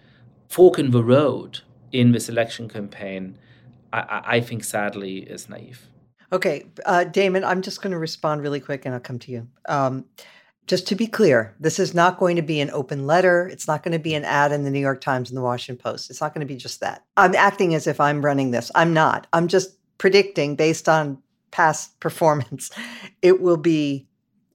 fork 0.47 0.77
in 0.77 0.91
the 0.91 1.03
road 1.03 1.61
in 1.91 2.11
this 2.11 2.29
election 2.29 2.67
campaign, 2.67 3.37
I, 3.91 4.21
I 4.25 4.39
think 4.41 4.63
sadly 4.63 5.19
is 5.19 5.49
naive. 5.49 5.87
Okay, 6.31 6.65
uh, 6.85 7.03
Damon, 7.03 7.43
I'm 7.43 7.61
just 7.61 7.81
going 7.81 7.91
to 7.91 7.99
respond 7.99 8.41
really 8.41 8.59
quick 8.59 8.85
and 8.85 8.93
I'll 8.95 9.01
come 9.01 9.19
to 9.19 9.31
you. 9.31 9.47
Um, 9.67 10.05
just 10.67 10.87
to 10.87 10.95
be 10.95 11.07
clear, 11.07 11.55
this 11.59 11.77
is 11.77 11.93
not 11.93 12.17
going 12.17 12.35
to 12.37 12.41
be 12.41 12.61
an 12.61 12.71
open 12.71 13.05
letter. 13.05 13.47
It's 13.47 13.67
not 13.67 13.83
going 13.83 13.91
to 13.91 13.99
be 13.99 14.13
an 14.15 14.23
ad 14.23 14.51
in 14.51 14.63
the 14.63 14.71
New 14.71 14.79
York 14.79 15.01
Times 15.01 15.29
and 15.29 15.37
the 15.37 15.41
Washington 15.41 15.81
Post. 15.81 16.09
It's 16.09 16.21
not 16.21 16.33
going 16.33 16.45
to 16.45 16.51
be 16.51 16.57
just 16.57 16.79
that. 16.79 17.03
I'm 17.17 17.35
acting 17.35 17.75
as 17.75 17.85
if 17.85 17.99
I'm 17.99 18.23
running 18.23 18.51
this. 18.51 18.71
I'm 18.73 18.93
not. 18.93 19.27
I'm 19.33 19.47
just 19.47 19.77
predicting 19.97 20.55
based 20.55 20.87
on 20.87 21.21
past 21.51 21.99
performance. 21.99 22.71
It 23.21 23.41
will 23.41 23.57
be, 23.57 24.07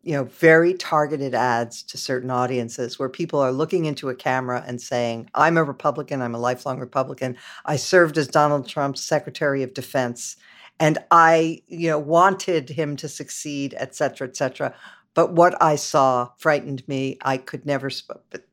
you 0.02 0.14
know, 0.14 0.24
very 0.24 0.72
targeted 0.72 1.34
ads 1.34 1.82
to 1.84 1.98
certain 1.98 2.30
audiences 2.30 2.98
where 2.98 3.10
people 3.10 3.40
are 3.40 3.52
looking 3.52 3.84
into 3.84 4.08
a 4.08 4.14
camera 4.14 4.64
and 4.66 4.80
saying, 4.80 5.28
"I'm 5.34 5.58
a 5.58 5.64
Republican. 5.64 6.22
I'm 6.22 6.34
a 6.34 6.38
lifelong 6.38 6.78
Republican. 6.78 7.36
I 7.66 7.76
served 7.76 8.16
as 8.16 8.28
Donald 8.28 8.66
Trump's 8.66 9.04
Secretary 9.04 9.62
of 9.62 9.74
Defense." 9.74 10.36
And 10.80 10.96
I, 11.10 11.60
you 11.66 11.88
know, 11.88 11.98
wanted 11.98 12.68
him 12.70 12.94
to 12.98 13.08
succeed, 13.08 13.74
et 13.78 13.96
cetera, 13.96 14.28
et 14.28 14.36
cetera 14.36 14.72
but 15.18 15.32
what 15.32 15.60
I 15.60 15.74
saw 15.74 16.30
frightened 16.38 16.86
me. 16.86 17.18
I 17.22 17.38
could 17.38 17.66
never, 17.66 17.90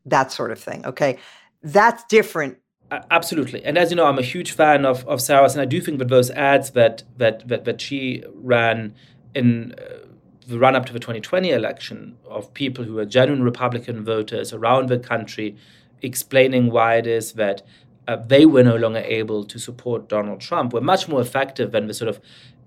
that 0.03 0.31
sort 0.31 0.49
of 0.51 0.57
thing. 0.57 0.83
Okay. 0.83 1.19
That's 1.61 2.03
different 2.05 2.57
absolutely. 3.11 3.63
And 3.63 3.77
as 3.77 3.91
you 3.91 3.95
know, 3.97 4.05
I'm 4.05 4.17
a 4.17 4.23
huge 4.23 4.51
fan 4.51 4.85
of, 4.85 5.07
of 5.07 5.21
Sarah's, 5.21 5.53
and 5.53 5.61
I 5.61 5.65
do 5.65 5.79
think 5.81 5.99
that 5.99 6.07
those 6.07 6.31
ads 6.31 6.71
that 6.71 7.03
that 7.17 7.47
that, 7.47 7.65
that 7.65 7.81
she 7.81 8.23
ran 8.33 8.95
in 9.33 9.73
uh, 9.73 10.07
the 10.47 10.57
run 10.59 10.75
up 10.75 10.85
to 10.85 10.93
the 10.93 10.99
2020 10.99 11.49
election 11.49 12.17
of 12.29 12.53
people 12.53 12.83
who 12.83 12.97
are 12.99 13.05
genuine 13.05 13.43
Republican 13.43 14.05
voters 14.05 14.53
around 14.53 14.87
the 14.87 14.99
country 14.99 15.55
explaining 16.01 16.71
why 16.71 16.95
it 16.95 17.07
is 17.07 17.33
that 17.33 17.63
uh, 18.07 18.15
they 18.15 18.45
were 18.45 18.63
no 18.63 18.75
longer 18.75 19.03
able 19.05 19.43
to 19.45 19.57
support 19.59 20.07
Donald 20.07 20.41
Trump 20.41 20.73
were 20.73 20.81
much 20.81 21.07
more 21.07 21.21
effective 21.21 21.71
than 21.71 21.87
the 21.87 21.93
sort 21.93 22.09
of 22.09 22.19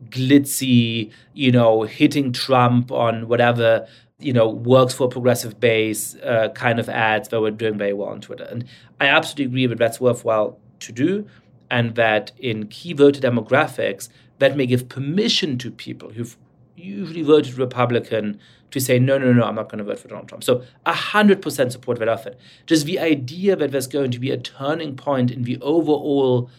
glitzy, 0.07 1.11
you 1.35 1.51
know, 1.53 1.83
hitting 1.83 2.33
Trump 2.33 2.91
on 2.91 3.29
whatever 3.29 3.87
you 4.21 4.33
know, 4.33 4.49
works 4.49 4.95
for 4.95 5.09
progressive 5.09 5.61
base 5.61 6.17
uh, 6.17 6.49
kind 6.55 6.81
of 6.81 6.89
ads 6.89 7.29
that 7.29 7.41
were 7.41 7.51
doing 7.51 7.79
very 7.79 7.93
well 7.93 8.09
on 8.09 8.21
Twitter. 8.21 8.45
And 8.45 8.65
I 9.01 9.07
absolutely 9.07 9.45
agree 9.45 9.67
that 9.67 9.79
that's 9.79 10.01
worthwhile 10.01 10.59
to 10.81 10.93
do, 10.93 11.27
and 11.71 11.95
that 11.95 12.33
in 12.39 12.67
key 12.67 12.93
voter 12.93 13.21
demographics, 13.21 14.09
that 14.39 14.57
may 14.57 14.67
give 14.67 14.89
permission 14.89 15.59
to 15.59 15.71
people 15.71 16.11
who've 16.11 16.37
usually 16.77 17.23
voted 17.23 17.59
Republican 17.59 18.41
to 18.71 18.81
say, 18.81 18.99
no, 18.99 19.19
no, 19.19 19.33
no, 19.33 19.45
I'm 19.45 19.55
not 19.55 19.69
going 19.69 19.79
to 19.79 19.85
vote 19.85 19.99
for 19.99 20.09
Donald 20.09 20.29
Trump. 20.29 20.45
So 20.45 20.63
100% 20.87 21.73
support 21.73 21.99
that 21.99 22.09
effort. 22.09 22.37
Just 22.67 22.87
the 22.87 22.99
idea 22.99 23.57
that 23.57 23.71
there's 23.71 23.87
going 23.87 24.11
to 24.11 24.19
be 24.19 24.31
a 24.31 24.37
turning 24.37 24.95
point 24.95 25.31
in 25.31 25.45
the 25.45 25.59
overall 25.61 26.51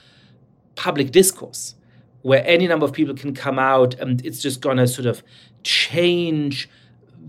public 0.75 1.12
discourse 1.12 1.75
where 2.21 2.45
any 2.45 2.67
number 2.67 2.86
of 2.86 2.93
people 2.93 3.15
can 3.15 3.34
come 3.34 3.60
out 3.60 3.93
and 3.95 4.25
it's 4.25 4.41
just 4.41 4.62
going 4.62 4.77
to 4.77 4.88
sort 4.88 5.05
of 5.05 5.23
change 5.63 6.69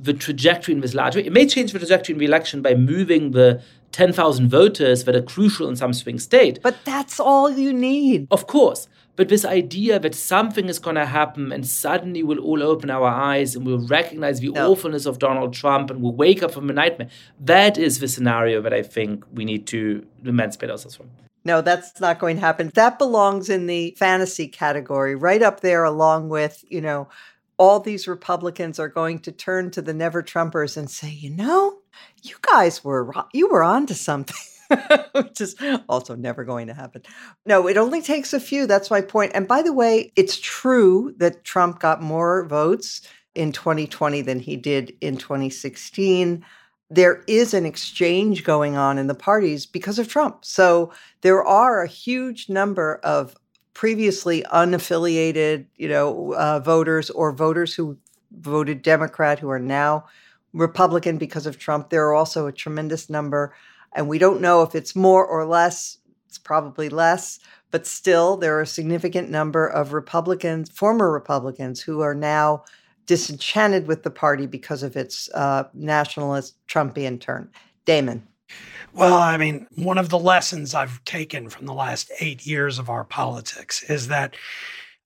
the 0.03 0.13
trajectory 0.13 0.75
in 0.75 0.81
this 0.81 0.95
large 0.95 1.17
way. 1.17 1.25
It 1.25 1.33
may 1.33 1.47
change 1.47 1.73
the 1.73 1.79
trajectory 1.79 2.15
in 2.15 2.19
the 2.19 2.25
election 2.25 2.63
by 2.63 2.75
moving 2.75 3.33
the 3.33 3.63
10,000 3.93 4.49
voters 4.49 5.05
that 5.05 5.15
are 5.15 5.23
crucial 5.23 5.69
in 5.69 5.77
some 5.77 5.93
swing 5.93 6.19
state. 6.19 6.61
But 6.63 6.85
that's 6.85 7.19
all 7.21 7.51
you 7.51 7.73
need. 7.73 8.29
Of 8.31 8.47
course. 8.47 8.89
But 9.17 9.29
this 9.29 9.45
idea 9.45 9.99
that 9.99 10.15
something 10.15 10.69
is 10.69 10.79
going 10.79 10.97
to 10.97 11.05
happen 11.05 11.53
and 11.53 11.67
suddenly 11.67 12.23
we'll 12.23 12.39
all 12.39 12.63
open 12.63 12.89
our 12.89 13.07
eyes 13.07 13.55
and 13.55 13.67
we'll 13.67 13.87
recognize 13.87 14.41
the 14.41 14.51
no. 14.51 14.73
awfulness 14.73 15.05
of 15.05 15.19
Donald 15.19 15.53
Trump 15.53 15.91
and 15.91 16.01
we'll 16.01 16.15
wake 16.15 16.43
up 16.43 16.53
from 16.53 16.71
a 16.71 16.73
nightmare, 16.73 17.09
that 17.39 17.77
is 17.77 17.99
the 17.99 18.09
scenario 18.09 18.63
that 18.63 18.73
I 18.73 18.83
think 18.83 19.25
we 19.33 19.45
need 19.45 19.67
to 19.69 20.07
emancipate 20.25 20.71
ourselves 20.71 20.97
from. 20.97 21.11
No, 21.45 21.63
that's 21.63 22.01
not 22.01 22.19
going 22.19 22.37
to 22.37 22.43
happen. 22.43 22.71
That 22.75 22.99
belongs 22.99 23.49
in 23.49 23.67
the 23.67 23.95
fantasy 23.99 24.47
category, 24.47 25.15
right 25.15 25.43
up 25.43 25.61
there, 25.61 25.85
along 25.85 26.29
with, 26.29 26.65
you 26.69 26.81
know, 26.81 27.09
all 27.57 27.81
these 27.81 28.09
Republicans 28.09 28.79
are 28.79 28.89
going 28.89 29.19
to 29.21 29.33
turn 29.33 29.71
to 29.71 29.83
the 29.83 29.95
never 29.95 30.23
Trumpers 30.23 30.77
and 30.77 30.91
say, 30.91 31.11
you 31.11 31.31
know, 31.31 31.79
you 32.23 32.35
guys 32.41 32.83
were 32.83 33.13
you 33.33 33.49
were 33.49 33.63
onto 33.63 33.95
something. 33.95 34.37
Which 35.13 35.41
is 35.41 35.57
also 35.89 36.15
never 36.15 36.45
going 36.45 36.69
to 36.69 36.75
happen. 36.75 37.03
No, 37.45 37.67
it 37.67 37.77
only 37.77 38.03
takes 38.03 38.33
a 38.33 38.39
few. 38.39 38.67
That's 38.67 38.91
my 38.91 39.01
point. 39.01 39.33
And 39.35 39.49
by 39.49 39.63
the 39.63 39.73
way, 39.73 40.13
it's 40.15 40.39
true 40.39 41.13
that 41.19 41.43
Trump 41.43 41.81
got 41.81 42.01
more 42.01 42.47
votes 42.47 43.03
in 43.35 43.51
2020 43.51 44.23
than 44.23 44.39
he 44.39 44.57
did 44.57 44.93
in 45.01 45.17
2016 45.17 46.45
there 46.91 47.23
is 47.29 47.55
an 47.55 47.65
exchange 47.65 48.43
going 48.43 48.77
on 48.77 48.99
in 48.99 49.07
the 49.07 49.15
parties 49.15 49.65
because 49.65 49.99
of 49.99 50.09
Trump. 50.09 50.45
So 50.45 50.93
there 51.21 51.45
are 51.45 51.83
a 51.83 51.89
huge 51.89 52.49
number 52.49 52.97
of 53.05 53.37
previously 53.75 54.43
unaffiliated, 54.53 55.67
you 55.77 55.89
know, 55.89 56.35
uh, 56.35 56.59
voters 56.59 57.09
or 57.09 57.33
voters 57.33 57.75
who 57.75 57.97
voted 58.33 58.83
Democrat 58.83 59.39
who 59.39 59.49
are 59.49 59.61
now 59.61 60.05
Republican 60.53 61.17
because 61.17 61.47
of 61.47 61.59
Trump. 61.59 61.91
There 61.91 62.07
are 62.09 62.15
also 62.15 62.47
a 62.47 62.53
tremendous 62.53 63.09
number, 63.09 63.55
and 63.95 64.09
we 64.09 64.19
don't 64.19 64.41
know 64.41 64.63
if 64.63 64.75
it's 64.75 64.97
more 64.97 65.25
or 65.25 65.47
less. 65.47 65.99
It's 66.27 66.39
probably 66.39 66.89
less, 66.89 67.41
but 67.71 67.87
still, 67.87 68.37
there 68.37 68.57
are 68.57 68.63
a 68.63 68.67
significant 68.67 69.31
number 69.31 69.67
of 69.67 69.93
Republicans, 69.93 70.71
former 70.71 71.11
Republicans, 71.11 71.81
who 71.81 72.01
are 72.01 72.15
now 72.15 72.65
disenchanted 73.07 73.87
with 73.87 74.03
the 74.03 74.11
party 74.11 74.47
because 74.47 74.83
of 74.83 74.97
its 74.97 75.29
uh, 75.35 75.65
nationalist 75.75 76.57
Trumpian 76.69 77.21
turn. 77.21 77.51
Damon. 77.85 78.27
Well, 78.93 79.19
I 79.19 79.37
mean, 79.37 79.67
one 79.77 79.99
of 79.99 80.09
the 80.09 80.19
lessons 80.19 80.75
I've 80.75 81.05
taken 81.05 81.49
from 81.49 81.67
the 81.67 81.75
last 81.75 82.11
eight 82.21 82.47
years 82.47 82.79
of 82.79 82.91
our 82.91 83.05
politics 83.05 83.83
is 83.85 84.09
that 84.09 84.35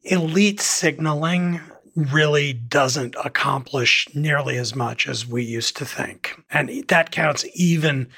elite 0.03 0.61
signaling 0.61 1.61
really 1.95 2.53
doesn't 2.53 3.15
accomplish 3.23 4.09
nearly 4.15 4.57
as 4.57 4.75
much 4.75 5.07
as 5.07 5.27
we 5.27 5.45
used 5.45 5.77
to 5.77 5.85
think. 5.85 6.35
And 6.51 6.85
that 6.89 7.11
counts 7.11 7.45
even 7.55 8.09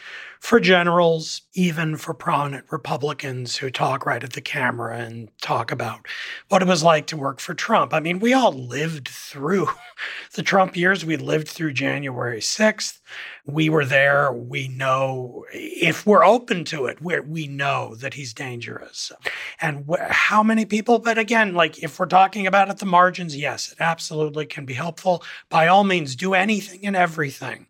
for 0.47 0.61
generals, 0.61 1.43
even 1.55 1.97
for 1.97 2.15
prominent 2.15 2.65
Republicans 2.71 3.57
who 3.57 3.69
talk 3.69 4.07
right 4.07 4.23
at 4.23 4.35
the 4.35 4.41
camera 4.41 4.97
and 4.97 5.29
talk 5.43 5.73
about 5.73 6.07
what 6.51 6.63
it 6.63 6.69
was 6.69 6.85
like 6.85 7.09
to 7.09 7.17
work 7.17 7.41
for 7.41 7.53
Trump. 7.53 7.93
I 7.93 7.99
mean, 7.99 8.21
we 8.21 8.33
all 8.33 8.53
lived 8.53 9.09
through 9.09 9.69
the 10.35 10.45
Trump 10.45 10.77
years. 10.77 11.05
We 11.05 11.17
lived 11.17 11.49
through 11.49 11.73
January 11.73 12.39
6th. 12.39 13.01
We 13.47 13.69
were 13.69 13.85
there. 13.85 14.33
We 14.33 14.67
know 14.67 15.45
if 15.53 16.05
we're 16.05 16.25
open 16.25 16.65
to 16.67 16.87
it, 16.87 17.01
we 17.01 17.21
we 17.21 17.47
know 17.47 17.95
that 17.97 18.15
he's 18.15 18.35
dangerous. 18.35 19.13
And 19.61 19.85
wh- 19.89 20.01
how 20.01 20.43
many 20.43 20.65
people? 20.65 20.99
But 20.99 21.17
again, 21.17 21.55
like 21.55 21.83
if 21.83 21.99
we're 21.99 22.07
talking 22.07 22.47
about 22.47 22.69
at 22.69 22.79
the 22.79 22.87
margins, 22.87 23.37
yes, 23.37 23.71
it 23.71 23.79
absolutely 23.81 24.47
can 24.47 24.65
be 24.65 24.75
helpful. 24.75 25.23
By 25.49 25.69
all 25.69 25.85
means, 25.85 26.17
do 26.17 26.35
anything 26.35 26.85
and 26.85 26.97
everything. 26.97 27.67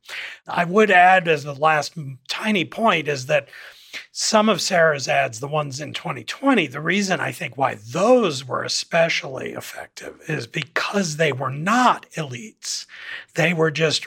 I 0.49 0.65
would 0.65 0.91
add, 0.91 1.29
as 1.29 1.45
the 1.45 1.55
last 1.55 1.95
tiny 2.29 2.65
point, 2.65 3.07
is 3.07 3.27
that 3.27 3.49
some 4.12 4.49
of 4.49 4.61
Sarah's 4.61 5.09
ads, 5.09 5.41
the 5.41 5.49
ones 5.49 5.81
in 5.81 5.93
2020, 5.93 6.67
the 6.67 6.81
reason 6.81 7.21
I 7.21 7.33
think 7.33 7.57
why 7.57 7.77
those 7.77 8.47
were 8.47 8.62
especially 8.62 9.53
effective 9.53 10.21
is 10.29 10.47
because 10.47 11.17
they 11.17 11.33
were 11.33 11.51
not 11.51 12.07
elites. 12.12 12.87
They 13.35 13.53
were 13.55 13.71
just 13.71 14.07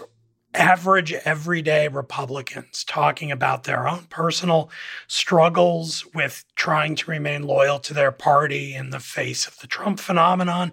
average, 0.54 1.14
everyday 1.14 1.88
Republicans 1.88 2.84
talking 2.84 3.32
about 3.32 3.64
their 3.64 3.88
own 3.88 4.06
personal 4.10 4.70
struggles 5.08 6.06
with 6.14 6.44
trying 6.56 6.96
to 6.96 7.12
remain 7.12 7.44
loyal 7.44 7.80
to 7.80 7.94
their 7.94 8.12
party 8.12 8.74
in 8.74 8.90
the 8.90 9.00
face 9.00 9.48
of 9.48 9.58
the 9.60 9.68
Trump 9.68 10.00
phenomenon 10.00 10.72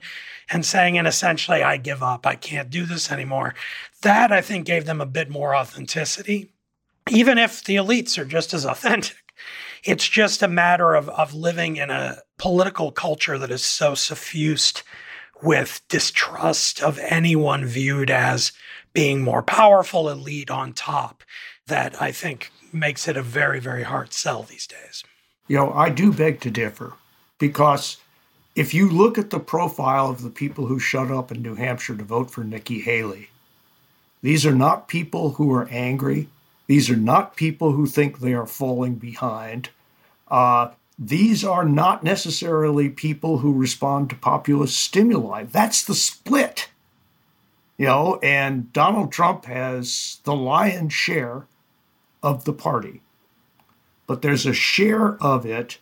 and 0.51 0.65
saying, 0.65 0.97
and 0.97 1.07
essentially, 1.07 1.63
I 1.63 1.77
give 1.77 2.03
up, 2.03 2.27
I 2.27 2.37
can't 2.37 2.71
do 2.71 2.87
this 2.87 3.13
anymore. 3.13 3.55
That 4.03 4.33
I 4.33 4.41
think 4.41 4.67
gave 4.67 4.87
them 4.87 5.01
a 5.01 5.07
bit 5.07 5.29
more 5.29 5.55
authenticity, 5.55 6.53
even 7.11 7.37
if 7.37 7.63
the 7.65 7.77
elites 7.77 8.17
are 8.19 8.25
just 8.25 8.55
as 8.55 8.65
authentic. 8.65 9.17
It's 9.85 10.09
just 10.09 10.43
a 10.43 10.49
matter 10.49 10.95
of, 10.95 11.09
of 11.11 11.35
living 11.35 11.77
in 11.77 11.91
a 11.91 12.19
political 12.39 12.91
culture 12.91 13.39
that 13.39 13.51
is 13.51 13.63
so 13.63 13.95
suffused 13.95 14.83
with 15.43 15.83
distrust 15.89 16.83
of 16.83 16.99
anyone 16.99 17.67
viewed 17.67 18.11
as 18.11 18.53
being 18.97 19.21
more 19.21 19.43
powerful 19.43 20.09
elite 20.09 20.51
on 20.51 20.73
top 20.73 21.23
that 21.67 22.01
I 22.01 22.13
think 22.13 22.51
makes 22.73 23.07
it 23.07 23.15
a 23.15 23.23
very, 23.23 23.61
very 23.61 23.83
hard 23.83 24.15
sell 24.15 24.43
these 24.43 24.67
days. 24.67 25.05
You 25.49 25.59
know, 25.59 25.73
I 25.75 25.91
do 25.91 26.15
beg 26.15 26.41
to 26.41 26.51
differ 26.51 26.95
because 27.39 27.99
if 28.55 28.73
you 28.73 28.89
look 28.89 29.19
at 29.19 29.29
the 29.29 29.39
profile 29.39 30.09
of 30.09 30.23
the 30.23 30.31
people 30.31 30.65
who 30.65 30.79
shut 30.79 31.11
up 31.11 31.31
in 31.31 31.43
New 31.43 31.57
Hampshire 31.57 31.95
to 31.95 32.05
vote 32.05 32.31
for 32.31 32.43
Nikki 32.43 32.81
Haley, 32.81 33.29
these 34.23 34.47
are 34.47 34.55
not 34.55 34.89
people 34.89 35.33
who 35.33 35.53
are 35.53 35.69
angry. 35.71 36.29
These 36.67 36.89
are 36.89 36.97
not 36.97 37.37
people 37.37 37.73
who 37.73 37.85
think 37.85 38.21
they 38.21 38.33
are 38.33 38.47
falling 38.47 38.95
behind. 38.95 39.69
Uh, 40.29 40.71
these 40.99 41.45
are 41.45 41.67
not 41.67 42.03
necessarily 42.03 42.89
people 42.89 43.39
who 43.39 43.53
respond 43.53 44.09
to 44.09 44.17
populist 44.17 44.79
stimuli. 44.79 45.45
That's 45.45 45.85
the 45.85 45.95
split 45.95 46.71
you 47.79 47.87
know, 47.87 48.19
and 48.23 48.73
Donald 48.73 49.13
Trump 49.13 49.45
has 49.45 50.21
the 50.25 50.35
lion's 50.35 50.93
share 50.93 51.47
of 52.23 52.45
the 52.45 52.53
party. 52.53 53.03
But 54.07 54.23
there's 54.23 54.47
a 54.47 54.55
share 54.55 55.23
of 55.23 55.45
it 55.45 55.79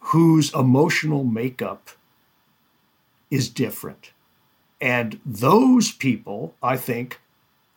whose 0.00 0.54
emotional 0.54 1.24
makeup 1.24 1.90
is 3.30 3.48
different. 3.48 4.12
And 4.80 5.20
those 5.26 5.92
people, 5.92 6.54
I 6.62 6.76
think, 6.76 7.20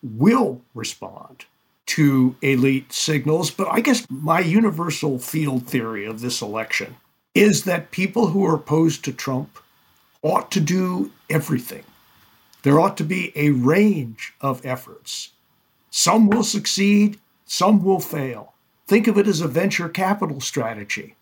will 0.01 0.61
respond 0.73 1.45
to 1.85 2.35
elite 2.41 2.93
signals. 2.93 3.51
But 3.51 3.67
I 3.69 3.81
guess 3.81 4.05
my 4.09 4.39
universal 4.39 5.19
field 5.19 5.67
theory 5.67 6.05
of 6.05 6.21
this 6.21 6.41
election 6.41 6.95
is 7.35 7.65
that 7.65 7.91
people 7.91 8.27
who 8.27 8.45
are 8.45 8.55
opposed 8.55 9.03
to 9.03 9.11
Trump 9.11 9.57
ought 10.21 10.49
to 10.51 10.61
do 10.61 11.11
everything 11.29 11.83
there 12.63 12.79
ought 12.79 12.97
to 12.97 13.03
be 13.03 13.31
a 13.35 13.51
range 13.51 14.33
of 14.41 14.65
efforts. 14.65 15.31
Some 15.91 16.27
will 16.27 16.43
succeed, 16.43 17.19
some 17.45 17.83
will 17.83 17.99
fail. 17.99 18.53
Think 18.87 19.07
of 19.07 19.17
it 19.17 19.27
as 19.27 19.41
a 19.41 19.47
venture 19.47 19.89
capital 19.89 20.41
strategy. 20.41 21.15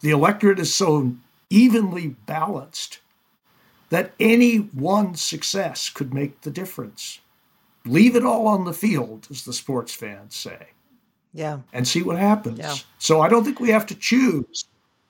The 0.00 0.10
electorate 0.10 0.58
is 0.58 0.74
so 0.74 1.14
evenly 1.50 2.16
balanced 2.26 3.00
that 3.90 4.12
any 4.18 4.56
one 4.56 5.14
success 5.16 5.88
could 5.88 6.14
make 6.14 6.40
the 6.40 6.50
difference. 6.50 7.20
Leave 7.84 8.16
it 8.16 8.24
all 8.24 8.46
on 8.46 8.64
the 8.64 8.72
field, 8.72 9.26
as 9.30 9.44
the 9.44 9.52
sports 9.52 9.92
fans 9.92 10.34
say. 10.36 10.68
Yeah. 11.34 11.58
And 11.72 11.86
see 11.86 12.02
what 12.02 12.16
happens. 12.16 12.58
Yeah. 12.58 12.76
So 12.98 13.20
I 13.20 13.28
don't 13.28 13.44
think 13.44 13.60
we 13.60 13.70
have 13.70 13.86
to 13.86 13.94
choose 13.94 14.64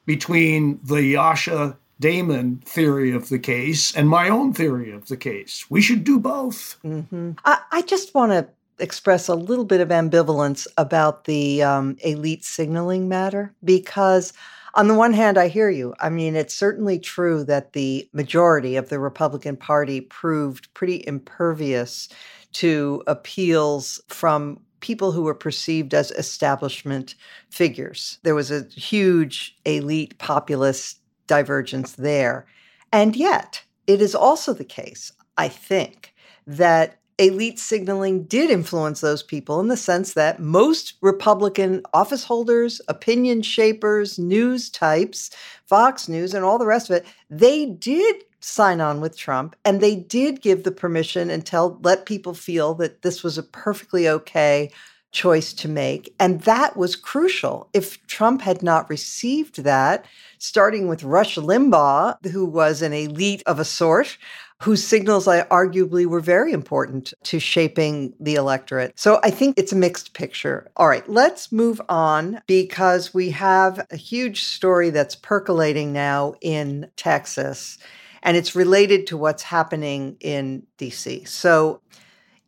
between 0.06 0.80
the 0.84 1.14
Yascha 1.14 1.76
Damon 2.00 2.62
theory 2.64 3.12
of 3.12 3.28
the 3.28 3.38
case 3.38 3.94
and 3.94 4.08
my 4.08 4.28
own 4.28 4.52
theory 4.52 4.90
of 4.90 5.08
the 5.08 5.16
case. 5.16 5.66
We 5.68 5.82
should 5.82 6.02
do 6.02 6.18
both. 6.18 6.78
Mm-hmm. 6.84 7.32
I, 7.44 7.58
I, 7.70 7.82
just 7.82 8.14
want 8.14 8.32
to 8.32 8.48
express 8.78 9.28
a 9.28 9.34
little 9.34 9.66
bit 9.66 9.80
of 9.80 9.90
ambivalence 9.90 10.66
about 10.78 11.24
the 11.24 11.62
um, 11.62 11.96
elite 12.02 12.44
signaling 12.44 13.08
matter 13.08 13.54
because 13.62 14.32
on 14.74 14.88
the 14.88 14.94
one 14.94 15.12
hand, 15.12 15.36
I 15.36 15.48
hear 15.48 15.68
you. 15.68 15.94
I 16.00 16.10
mean, 16.10 16.36
it's 16.36 16.54
certainly 16.54 16.98
true 16.98 17.44
that 17.44 17.72
the 17.72 18.08
majority 18.12 18.76
of 18.76 18.88
the 18.88 19.00
Republican 19.00 19.56
Party 19.56 20.00
proved 20.00 20.72
pretty 20.74 21.04
impervious 21.06 22.08
to 22.52 23.02
appeals 23.06 24.00
from 24.08 24.60
people 24.80 25.12
who 25.12 25.22
were 25.22 25.34
perceived 25.34 25.92
as 25.92 26.10
establishment 26.12 27.14
figures. 27.50 28.18
There 28.22 28.34
was 28.34 28.50
a 28.50 28.64
huge 28.64 29.56
elite 29.64 30.18
populist 30.18 30.99
divergence 31.30 31.92
there. 31.92 32.44
And 32.92 33.14
yet, 33.14 33.62
it 33.86 34.02
is 34.02 34.16
also 34.16 34.52
the 34.52 34.64
case, 34.64 35.12
I 35.38 35.46
think, 35.46 36.12
that 36.44 36.98
elite 37.18 37.60
signaling 37.60 38.24
did 38.24 38.50
influence 38.50 39.00
those 39.00 39.22
people 39.22 39.60
in 39.60 39.68
the 39.68 39.76
sense 39.76 40.14
that 40.14 40.40
most 40.40 40.94
Republican 41.02 41.82
office 41.94 42.24
holders, 42.24 42.80
opinion 42.88 43.42
shapers, 43.42 44.18
news 44.18 44.68
types, 44.68 45.30
Fox 45.66 46.08
News, 46.08 46.34
and 46.34 46.44
all 46.44 46.58
the 46.58 46.66
rest 46.66 46.90
of 46.90 46.96
it, 46.96 47.06
they 47.30 47.66
did 47.66 48.24
sign 48.40 48.80
on 48.80 49.00
with 49.00 49.16
Trump 49.16 49.54
and 49.64 49.80
they 49.80 49.94
did 49.94 50.40
give 50.40 50.64
the 50.64 50.72
permission 50.72 51.30
and 51.30 51.46
tell 51.46 51.78
let 51.82 52.06
people 52.06 52.34
feel 52.34 52.74
that 52.74 53.02
this 53.02 53.22
was 53.22 53.38
a 53.38 53.42
perfectly 53.42 54.08
okay 54.08 54.72
choice 55.12 55.52
to 55.52 55.68
make 55.68 56.14
and 56.18 56.42
that 56.42 56.76
was 56.76 56.96
crucial 56.96 57.68
if 57.72 58.04
Trump 58.06 58.42
had 58.42 58.62
not 58.62 58.88
received 58.88 59.62
that 59.64 60.04
starting 60.38 60.88
with 60.88 61.02
Rush 61.02 61.36
Limbaugh 61.36 62.24
who 62.26 62.44
was 62.44 62.82
an 62.82 62.92
elite 62.92 63.42
of 63.46 63.58
a 63.58 63.64
sort 63.64 64.18
whose 64.60 64.86
signals 64.86 65.26
I 65.26 65.42
arguably 65.44 66.04
were 66.04 66.20
very 66.20 66.52
important 66.52 67.14
to 67.24 67.40
shaping 67.40 68.12
the 68.20 68.34
electorate. 68.34 68.98
So 68.98 69.18
I 69.24 69.30
think 69.30 69.58
it's 69.58 69.72
a 69.72 69.76
mixed 69.76 70.12
picture. 70.12 70.70
All 70.76 70.86
right, 70.86 71.08
let's 71.08 71.50
move 71.50 71.80
on 71.88 72.42
because 72.46 73.14
we 73.14 73.30
have 73.30 73.86
a 73.90 73.96
huge 73.96 74.42
story 74.42 74.90
that's 74.90 75.14
percolating 75.14 75.94
now 75.94 76.34
in 76.42 76.90
Texas, 76.96 77.78
and 78.22 78.36
it's 78.36 78.54
related 78.54 79.06
to 79.08 79.16
what's 79.16 79.42
happening 79.42 80.18
in 80.20 80.66
DC. 80.76 81.26
So 81.26 81.80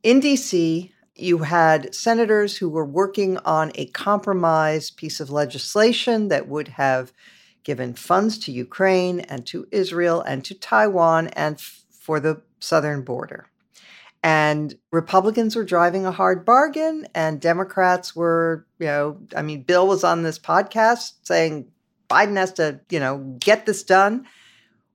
in 0.03 0.21
DC, 0.21 0.91
you 1.15 1.39
had 1.39 1.95
senators 1.95 2.57
who 2.57 2.69
were 2.69 2.85
working 2.85 3.39
on 3.39 3.73
a 3.75 3.87
compromise 3.87 4.91
piece 4.91 5.21
of 5.21 5.31
legislation 5.31 6.29
that 6.29 6.49
would 6.49 6.69
have 6.69 7.13
given 7.65 7.95
funds 7.95 8.39
to 8.39 8.53
Ukraine 8.53 9.21
and 9.21 9.47
to 9.47 9.67
Israel 9.71 10.21
and 10.23 10.45
to 10.45 10.55
Taiwan 10.55 11.29
and 11.29 11.61
for 11.61 12.19
the 12.19 12.43
southern 12.59 13.03
border. 13.03 13.47
And 14.23 14.75
Republicans 14.93 15.57
were 15.57 15.65
driving 15.65 16.07
a 16.07 16.13
hard 16.13 16.45
bargain, 16.45 17.07
and 17.13 17.41
Democrats 17.41 18.15
were, 18.15 18.67
you 18.79 18.87
know, 18.87 19.19
I 19.35 19.43
mean, 19.43 19.63
Bill 19.63 19.87
was 19.89 20.05
on 20.05 20.23
this 20.23 20.39
podcast 20.39 21.15
saying 21.25 21.67
Biden 22.09 22.37
has 22.37 22.53
to, 22.55 22.81
you 22.89 23.01
know, 23.01 23.19
get 23.41 23.67
this 23.67 23.83
done. 23.83 24.27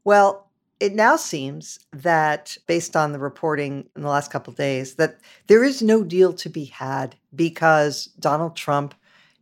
Well, 0.05 0.46
it 0.79 0.93
now 0.93 1.15
seems 1.15 1.79
that, 1.91 2.57
based 2.67 2.95
on 2.95 3.11
the 3.11 3.19
reporting 3.19 3.89
in 3.95 4.01
the 4.03 4.09
last 4.09 4.31
couple 4.31 4.53
days, 4.53 4.95
that 4.95 5.19
there 5.47 5.63
is 5.63 5.81
no 5.81 6.03
deal 6.03 6.33
to 6.33 6.49
be 6.49 6.65
had 6.65 7.15
because 7.35 8.05
Donald 8.19 8.55
Trump 8.55 8.93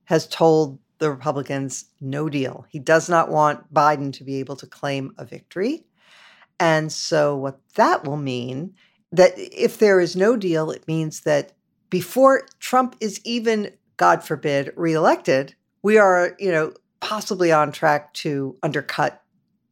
has 0.05 0.27
told 0.27 0.79
the 0.99 1.11
Republicans 1.11 1.85
no 1.99 2.29
deal. 2.29 2.65
He 2.69 2.79
does 2.79 3.09
not 3.09 3.29
want 3.29 3.73
Biden 3.73 4.13
to 4.13 4.23
be 4.23 4.35
able 4.35 4.55
to 4.57 4.67
claim 4.67 5.13
a 5.17 5.25
victory. 5.25 5.85
And 6.59 6.91
so, 6.91 7.35
what 7.35 7.59
that 7.75 8.05
will 8.05 8.17
mean 8.17 8.73
that 9.11 9.33
if 9.35 9.79
there 9.79 9.99
is 9.99 10.15
no 10.15 10.37
deal, 10.37 10.71
it 10.71 10.87
means 10.87 11.21
that 11.21 11.51
before 11.89 12.45
Trump 12.59 12.95
is 13.01 13.19
even, 13.25 13.71
God 13.97 14.23
forbid, 14.23 14.71
reelected, 14.75 15.53
we 15.83 15.97
are, 15.97 16.35
you 16.39 16.51
know, 16.51 16.73
possibly 17.01 17.51
on 17.51 17.71
track 17.71 18.13
to 18.13 18.57
undercut 18.63 19.21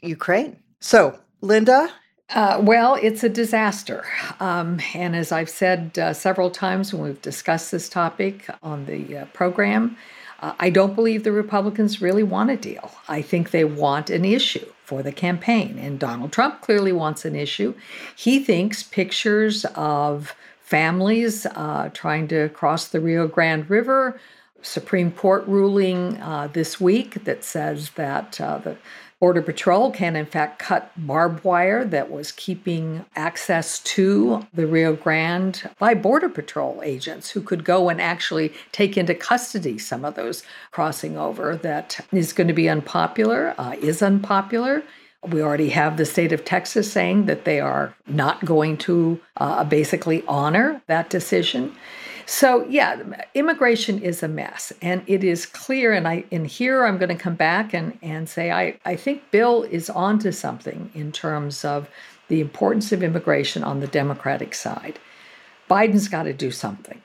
Ukraine. 0.01 0.61
So, 0.81 1.17
Linda? 1.43 1.91
Uh, 2.29 2.57
well, 2.63 2.95
it's 2.95 3.21
a 3.21 3.27
disaster. 3.27 4.05
Um, 4.39 4.79
and 4.95 5.13
as 5.13 5.33
I've 5.33 5.49
said 5.49 5.99
uh, 5.99 6.13
several 6.13 6.49
times 6.49 6.93
when 6.93 7.03
we've 7.03 7.21
discussed 7.21 7.69
this 7.69 7.89
topic 7.89 8.49
on 8.63 8.85
the 8.85 9.17
uh, 9.17 9.25
program, 9.25 9.97
uh, 10.39 10.53
I 10.57 10.69
don't 10.69 10.95
believe 10.95 11.25
the 11.25 11.33
Republicans 11.33 12.01
really 12.01 12.23
want 12.23 12.49
a 12.49 12.55
deal. 12.55 12.91
I 13.09 13.21
think 13.21 13.51
they 13.51 13.65
want 13.65 14.09
an 14.09 14.23
issue 14.23 14.65
for 14.85 15.03
the 15.03 15.11
campaign. 15.11 15.77
And 15.77 15.99
Donald 15.99 16.31
Trump 16.31 16.61
clearly 16.61 16.93
wants 16.93 17.25
an 17.25 17.35
issue. 17.35 17.73
He 18.15 18.39
thinks 18.39 18.81
pictures 18.81 19.65
of 19.75 20.37
families 20.61 21.45
uh, 21.45 21.89
trying 21.93 22.29
to 22.29 22.47
cross 22.49 22.87
the 22.87 23.01
Rio 23.01 23.27
Grande 23.27 23.69
River, 23.69 24.17
Supreme 24.61 25.11
Court 25.11 25.45
ruling 25.45 26.21
uh, 26.21 26.47
this 26.53 26.79
week 26.79 27.25
that 27.25 27.43
says 27.43 27.89
that 27.91 28.39
uh, 28.39 28.59
the 28.59 28.77
Border 29.23 29.41
Patrol 29.41 29.89
can, 29.89 30.17
in 30.17 30.25
fact, 30.25 30.59
cut 30.59 30.91
barbed 30.97 31.45
wire 31.45 31.85
that 31.85 32.11
was 32.11 32.33
keeping 32.33 33.05
access 33.15 33.79
to 33.79 34.45
the 34.53 34.67
Rio 34.67 34.97
Grande 34.97 35.63
by 35.79 35.93
Border 35.93 36.27
Patrol 36.27 36.81
agents 36.83 37.29
who 37.29 37.39
could 37.39 37.63
go 37.63 37.87
and 37.87 38.01
actually 38.01 38.51
take 38.73 38.97
into 38.97 39.15
custody 39.15 39.77
some 39.77 40.03
of 40.03 40.15
those 40.15 40.43
crossing 40.71 41.17
over. 41.17 41.55
That 41.55 42.05
is 42.11 42.33
going 42.33 42.49
to 42.49 42.53
be 42.53 42.67
unpopular, 42.67 43.55
uh, 43.57 43.77
is 43.81 44.01
unpopular. 44.01 44.83
We 45.25 45.41
already 45.41 45.69
have 45.69 45.95
the 45.95 46.05
state 46.05 46.33
of 46.33 46.43
Texas 46.43 46.91
saying 46.91 47.27
that 47.27 47.45
they 47.45 47.61
are 47.61 47.95
not 48.05 48.43
going 48.43 48.75
to 48.79 49.21
uh, 49.37 49.63
basically 49.63 50.21
honor 50.27 50.81
that 50.87 51.09
decision. 51.09 51.73
So 52.25 52.65
yeah, 52.69 53.01
immigration 53.33 53.99
is 53.99 54.23
a 54.23 54.27
mess, 54.27 54.71
and 54.81 55.03
it 55.07 55.23
is 55.23 55.45
clear. 55.45 55.93
And 55.93 56.07
I 56.07 56.23
in 56.31 56.45
here 56.45 56.85
I'm 56.85 56.97
going 56.97 57.15
to 57.15 57.23
come 57.23 57.35
back 57.35 57.73
and 57.73 57.97
and 58.01 58.27
say 58.29 58.51
I 58.51 58.77
I 58.85 58.95
think 58.95 59.29
Bill 59.31 59.63
is 59.63 59.89
onto 59.89 60.31
something 60.31 60.91
in 60.93 61.11
terms 61.11 61.65
of 61.65 61.89
the 62.27 62.39
importance 62.39 62.91
of 62.91 63.03
immigration 63.03 63.63
on 63.63 63.79
the 63.79 63.87
Democratic 63.87 64.55
side. 64.55 64.99
Biden's 65.69 66.07
got 66.07 66.23
to 66.23 66.33
do 66.33 66.51
something. 66.51 67.01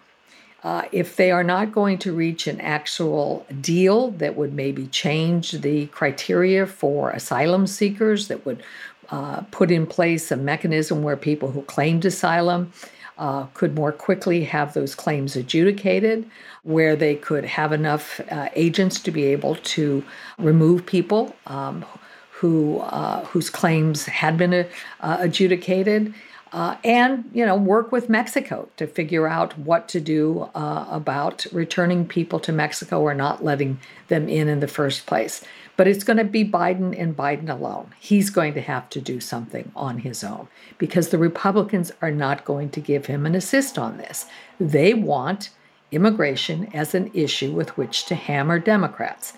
Uh, 0.65 0.83
if 0.91 1.17
they 1.17 1.31
are 1.31 1.45
not 1.45 1.71
going 1.71 1.99
to 1.99 2.13
reach 2.13 2.49
an 2.49 2.61
actual 2.61 3.47
deal 3.61 4.11
that 4.13 4.37
would 4.37 4.53
maybe 4.53 4.89
change 4.89 5.53
the 5.53 5.87
criteria 5.87 6.67
for 6.67 7.11
asylum 7.11 7.67
seekers, 7.67 8.27
that 8.27 8.45
would 8.45 8.63
uh, 9.11 9.41
put 9.53 9.71
in 9.71 9.87
place 9.87 10.33
a 10.33 10.37
mechanism 10.37 11.03
where 11.03 11.17
people 11.17 11.53
who 11.53 11.63
claimed 11.63 12.05
asylum 12.05 12.73
uh, 13.19 13.47
could 13.55 13.75
more 13.75 13.93
quickly 13.93 14.45
have 14.45 14.75
those 14.75 14.95
claims 14.95 15.37
adjudicated, 15.37 16.29
where 16.63 16.97
they 16.97 17.15
could 17.15 17.45
have 17.45 17.73
enough 17.73 18.21
uh, 18.31 18.49
agents 18.55 19.01
to 19.01 19.11
be 19.11 19.25
able 19.25 19.57
to 19.57 20.05
remove 20.39 20.87
people 20.87 21.35
um, 21.47 21.85
who 22.31 22.79
uh, 22.81 23.25
whose 23.27 23.51
claims 23.51 24.07
had 24.07 24.37
been 24.39 24.55
uh, 24.55 25.17
adjudicated. 25.21 26.15
Uh, 26.51 26.77
and 26.83 27.29
you 27.35 27.45
know 27.45 27.55
work 27.55 27.93
with 27.93 28.09
Mexico 28.09 28.67
to 28.79 28.87
figure 28.87 29.29
out 29.29 29.59
what 29.59 29.87
to 29.87 30.01
do 30.01 30.49
uh, 30.55 30.87
about 30.91 31.45
returning 31.53 32.07
people 32.07 32.41
to 32.41 32.53
Mexico 32.53 33.03
or 33.03 33.13
not 33.13 33.45
letting 33.45 33.79
them 34.07 34.31
in 34.31 34.49
in 34.49 34.61
the 34.61 34.69
first 34.69 35.05
place. 35.05 35.45
But 35.79 35.87
it's 35.87 36.03
going 36.03 36.17
to 36.17 36.25
be 36.25 36.45
Biden 36.45 36.93
and 37.01 37.17
Biden 37.17 37.49
alone. 37.49 37.95
He's 38.01 38.31
going 38.31 38.53
to 38.55 38.61
have 38.61 38.91
to 38.91 39.01
do 39.01 39.21
something 39.21 39.71
on 39.77 39.99
his 39.99 40.25
own 40.25 40.49
because 40.77 41.11
the 41.11 41.19
Republicans 41.19 41.93
are 42.03 42.11
not 42.11 42.45
going 42.45 42.71
to 42.71 42.81
give 42.81 43.07
him 43.07 43.25
an 43.25 43.37
assist 43.37 43.79
on 43.79 43.97
this. 43.97 44.27
They 44.59 44.93
want 44.93 45.51
immigration 45.93 46.69
as 46.75 46.97
an 46.97 47.13
issue 47.15 47.53
with 47.53 47.77
which 47.77 48.07
to 48.07 48.17
hammer 48.17 48.59
Democrats. 48.59 49.35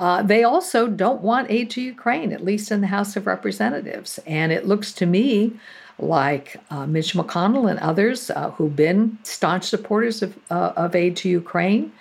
Uh, 0.00 0.22
they 0.22 0.42
also 0.42 0.88
don't 0.88 1.20
want 1.20 1.50
aid 1.50 1.68
to 1.72 1.82
Ukraine, 1.82 2.32
at 2.32 2.42
least 2.42 2.72
in 2.72 2.80
the 2.80 2.86
House 2.86 3.14
of 3.14 3.26
Representatives. 3.26 4.18
And 4.26 4.50
it 4.50 4.66
looks 4.66 4.92
to 4.94 5.04
me 5.04 5.52
like 5.98 6.56
uh, 6.70 6.86
Mitch 6.86 7.12
McConnell 7.12 7.70
and 7.70 7.78
others 7.80 8.30
uh, 8.30 8.50
who've 8.52 8.74
been 8.74 9.18
staunch 9.24 9.64
supporters 9.64 10.22
of, 10.22 10.38
uh, 10.50 10.72
of 10.74 10.96
aid 10.96 11.16
to 11.18 11.28
Ukraine 11.28 11.92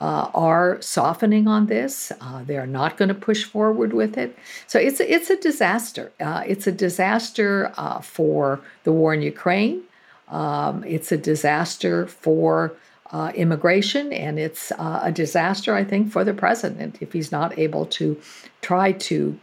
uh, 0.00 0.30
are 0.34 0.80
softening 0.80 1.46
on 1.46 1.66
this. 1.66 2.10
Uh, 2.20 2.42
they 2.44 2.56
are 2.56 2.66
not 2.66 2.96
going 2.96 3.08
to 3.08 3.14
push 3.14 3.44
forward 3.44 3.92
with 3.92 4.16
it. 4.16 4.36
So 4.66 4.78
it's 4.78 4.98
a, 4.98 5.12
it's 5.12 5.28
a 5.30 5.36
disaster. 5.36 6.10
Uh, 6.18 6.42
it's 6.46 6.66
a 6.66 6.72
disaster 6.72 7.72
uh, 7.76 8.00
for 8.00 8.60
the 8.84 8.92
war 8.92 9.12
in 9.12 9.22
Ukraine. 9.22 9.82
Um, 10.28 10.84
it's 10.84 11.12
a 11.12 11.18
disaster 11.18 12.06
for 12.06 12.72
uh, 13.12 13.32
immigration, 13.34 14.12
and 14.12 14.38
it's 14.38 14.70
uh, 14.72 15.00
a 15.02 15.12
disaster, 15.12 15.74
I 15.74 15.84
think, 15.84 16.12
for 16.12 16.22
the 16.24 16.32
president 16.32 16.96
if 17.00 17.12
he's 17.12 17.32
not 17.32 17.58
able 17.58 17.84
to 17.86 18.20
try 18.62 18.92
to 18.92 19.38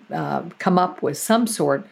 come 0.57 0.79
up 0.79 1.01
with 1.01 1.17
some 1.17 1.45
sort 1.45 1.85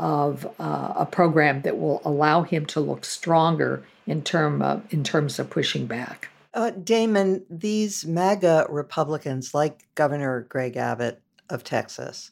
of 0.00 0.44
a 0.58 1.06
program 1.06 1.62
that 1.62 1.78
will 1.78 2.02
allow 2.04 2.42
him 2.42 2.66
to 2.66 2.80
look 2.80 3.04
stronger 3.04 3.84
in 4.08 4.22
term 4.22 4.60
of, 4.60 4.82
in 4.92 5.04
terms 5.04 5.38
of 5.38 5.48
pushing 5.48 5.86
back. 5.86 6.30
Uh, 6.52 6.70
Damon, 6.70 7.44
these 7.48 8.04
MAGA 8.06 8.66
Republicans, 8.68 9.54
like 9.54 9.86
Governor 9.94 10.46
Greg 10.48 10.76
Abbott 10.76 11.22
of 11.48 11.62
Texas, 11.62 12.30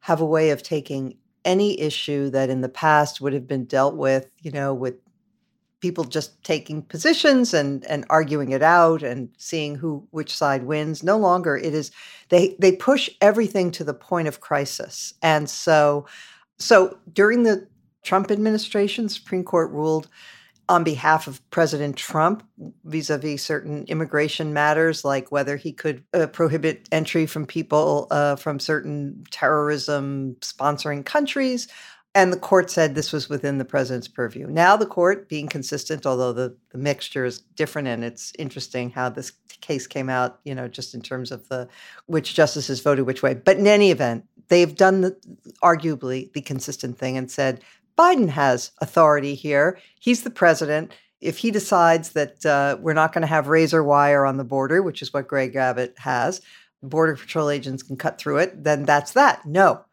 have 0.00 0.20
a 0.20 0.26
way 0.26 0.50
of 0.50 0.62
taking 0.62 1.16
any 1.44 1.80
issue 1.80 2.30
that 2.30 2.50
in 2.50 2.60
the 2.60 2.68
past 2.68 3.20
would 3.20 3.32
have 3.32 3.46
been 3.46 3.64
dealt 3.64 3.96
with, 3.96 4.28
you 4.42 4.50
know, 4.50 4.74
with 4.74 4.96
people 5.80 6.04
just 6.04 6.42
taking 6.42 6.80
positions 6.80 7.52
and 7.52 7.84
and 7.84 8.06
arguing 8.08 8.52
it 8.52 8.62
out 8.62 9.02
and 9.02 9.28
seeing 9.36 9.74
who 9.74 10.06
which 10.12 10.34
side 10.34 10.64
wins. 10.64 11.02
No 11.02 11.18
longer 11.18 11.58
it 11.58 11.74
is 11.74 11.90
they 12.30 12.56
they 12.58 12.72
push 12.72 13.10
everything 13.20 13.70
to 13.72 13.84
the 13.84 13.92
point 13.92 14.26
of 14.26 14.40
crisis. 14.40 15.12
And 15.20 15.48
so 15.48 16.06
so 16.58 16.98
during 17.12 17.42
the 17.42 17.68
Trump 18.02 18.30
administration, 18.30 19.10
Supreme 19.10 19.44
Court 19.44 19.70
ruled 19.72 20.08
on 20.68 20.84
behalf 20.84 21.26
of 21.26 21.48
President 21.50 21.96
Trump 21.96 22.42
vis 22.84 23.10
a 23.10 23.18
vis 23.18 23.42
certain 23.42 23.84
immigration 23.88 24.52
matters, 24.52 25.04
like 25.04 25.30
whether 25.30 25.56
he 25.56 25.72
could 25.72 26.04
uh, 26.14 26.26
prohibit 26.26 26.88
entry 26.90 27.26
from 27.26 27.46
people 27.46 28.06
uh, 28.10 28.36
from 28.36 28.58
certain 28.58 29.24
terrorism 29.30 30.36
sponsoring 30.40 31.04
countries. 31.04 31.68
And 32.16 32.32
the 32.32 32.38
court 32.38 32.70
said 32.70 32.94
this 32.94 33.12
was 33.12 33.28
within 33.28 33.58
the 33.58 33.64
president's 33.64 34.06
purview. 34.06 34.46
Now, 34.46 34.76
the 34.76 34.86
court, 34.86 35.28
being 35.28 35.48
consistent, 35.48 36.06
although 36.06 36.32
the, 36.32 36.56
the 36.70 36.78
mixture 36.78 37.24
is 37.24 37.40
different, 37.40 37.88
and 37.88 38.04
it's 38.04 38.32
interesting 38.38 38.90
how 38.90 39.08
this 39.08 39.32
case 39.60 39.88
came 39.88 40.08
out, 40.08 40.38
you 40.44 40.54
know, 40.54 40.68
just 40.68 40.94
in 40.94 41.02
terms 41.02 41.32
of 41.32 41.48
the 41.48 41.68
which 42.06 42.34
justices 42.34 42.80
voted 42.80 43.06
which 43.06 43.22
way. 43.22 43.34
But 43.34 43.58
in 43.58 43.66
any 43.66 43.90
event, 43.90 44.26
they've 44.46 44.74
done 44.74 45.00
the, 45.00 45.16
arguably 45.62 46.32
the 46.32 46.40
consistent 46.40 46.98
thing 46.98 47.16
and 47.16 47.28
said 47.28 47.64
Biden 47.98 48.28
has 48.28 48.70
authority 48.80 49.34
here. 49.34 49.78
He's 50.00 50.22
the 50.22 50.30
president. 50.30 50.92
If 51.20 51.38
he 51.38 51.50
decides 51.50 52.10
that 52.10 52.44
uh, 52.44 52.76
we're 52.80 52.92
not 52.92 53.12
going 53.12 53.22
to 53.22 53.28
have 53.28 53.48
razor 53.48 53.82
wire 53.82 54.26
on 54.26 54.36
the 54.36 54.44
border, 54.44 54.82
which 54.82 55.00
is 55.00 55.12
what 55.12 55.28
Greg 55.28 55.56
Abbott 55.56 55.94
has, 55.98 56.40
Border 56.82 57.16
Patrol 57.16 57.50
agents 57.50 57.82
can 57.82 57.96
cut 57.96 58.18
through 58.18 58.38
it, 58.38 58.62
then 58.62 58.84
that's 58.84 59.12
that. 59.12 59.44
No. 59.46 59.84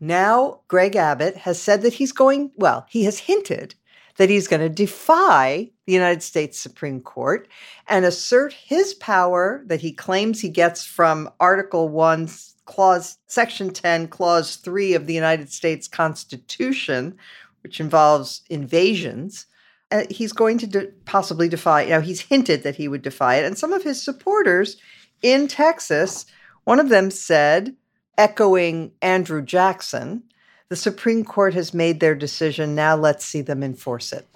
Now, 0.00 0.60
Greg 0.68 0.96
Abbott 0.96 1.36
has 1.38 1.60
said 1.60 1.82
that 1.82 1.94
he's 1.94 2.12
going, 2.12 2.50
well, 2.56 2.86
he 2.88 3.04
has 3.04 3.18
hinted 3.18 3.74
that 4.16 4.30
he's 4.30 4.48
going 4.48 4.60
to 4.60 4.68
defy 4.68 5.70
the 5.86 5.92
United 5.92 6.22
States 6.22 6.60
Supreme 6.60 7.00
Court 7.00 7.48
and 7.88 8.04
assert 8.04 8.52
his 8.52 8.94
power 8.94 9.62
that 9.66 9.80
he 9.80 9.92
claims 9.92 10.40
he 10.40 10.48
gets 10.48 10.84
from 10.84 11.30
Article 11.38 11.88
1, 11.88 12.28
Clause 12.64 13.18
Section 13.28 13.70
10, 13.70 14.08
Clause 14.08 14.56
3 14.56 14.94
of 14.94 15.06
the 15.06 15.14
United 15.14 15.50
States 15.50 15.86
Constitution, 15.86 17.16
which 17.62 17.80
involves 17.80 18.42
invasions. 18.50 19.46
Uh, 19.92 20.02
he's 20.10 20.32
going 20.32 20.58
to 20.58 20.66
de- 20.66 20.86
possibly 21.04 21.48
defy, 21.48 21.82
you 21.82 21.90
know, 21.90 22.00
he's 22.00 22.20
hinted 22.20 22.64
that 22.64 22.74
he 22.74 22.88
would 22.88 23.02
defy 23.02 23.36
it. 23.36 23.44
And 23.44 23.56
some 23.56 23.72
of 23.72 23.84
his 23.84 24.02
supporters 24.02 24.76
in 25.22 25.46
Texas, 25.46 26.26
one 26.64 26.80
of 26.80 26.88
them 26.88 27.12
said, 27.12 27.76
echoing 28.18 28.90
Andrew 29.00 29.42
Jackson, 29.42 30.24
the 30.68 30.76
Supreme 30.76 31.24
Court 31.24 31.54
has 31.54 31.72
made 31.72 32.00
their 32.00 32.16
decision. 32.16 32.74
Now 32.74 32.96
let's 32.96 33.24
see 33.24 33.40
them 33.40 33.62
enforce 33.62 34.12
it. 34.12 34.26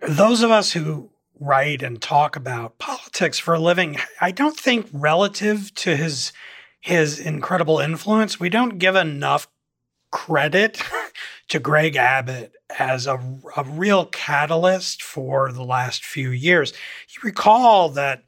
Those 0.00 0.42
of 0.42 0.50
us 0.50 0.72
who 0.72 1.10
write 1.38 1.82
and 1.82 2.00
talk 2.00 2.36
about 2.36 2.78
politics 2.78 3.38
for 3.38 3.54
a 3.54 3.60
living, 3.60 3.98
I 4.20 4.30
don't 4.30 4.58
think 4.58 4.88
relative 4.92 5.74
to 5.76 5.96
his 5.96 6.32
his 6.80 7.18
incredible 7.18 7.80
influence, 7.80 8.38
we 8.38 8.48
don't 8.48 8.78
give 8.78 8.94
enough 8.94 9.48
credit 10.12 10.80
to 11.48 11.58
Greg 11.58 11.96
Abbott 11.96 12.52
as 12.78 13.08
a, 13.08 13.18
a 13.56 13.64
real 13.64 14.06
catalyst 14.06 15.02
for 15.02 15.50
the 15.50 15.64
last 15.64 16.04
few 16.04 16.30
years. 16.30 16.72
You 17.10 17.20
recall 17.24 17.88
that 17.90 18.22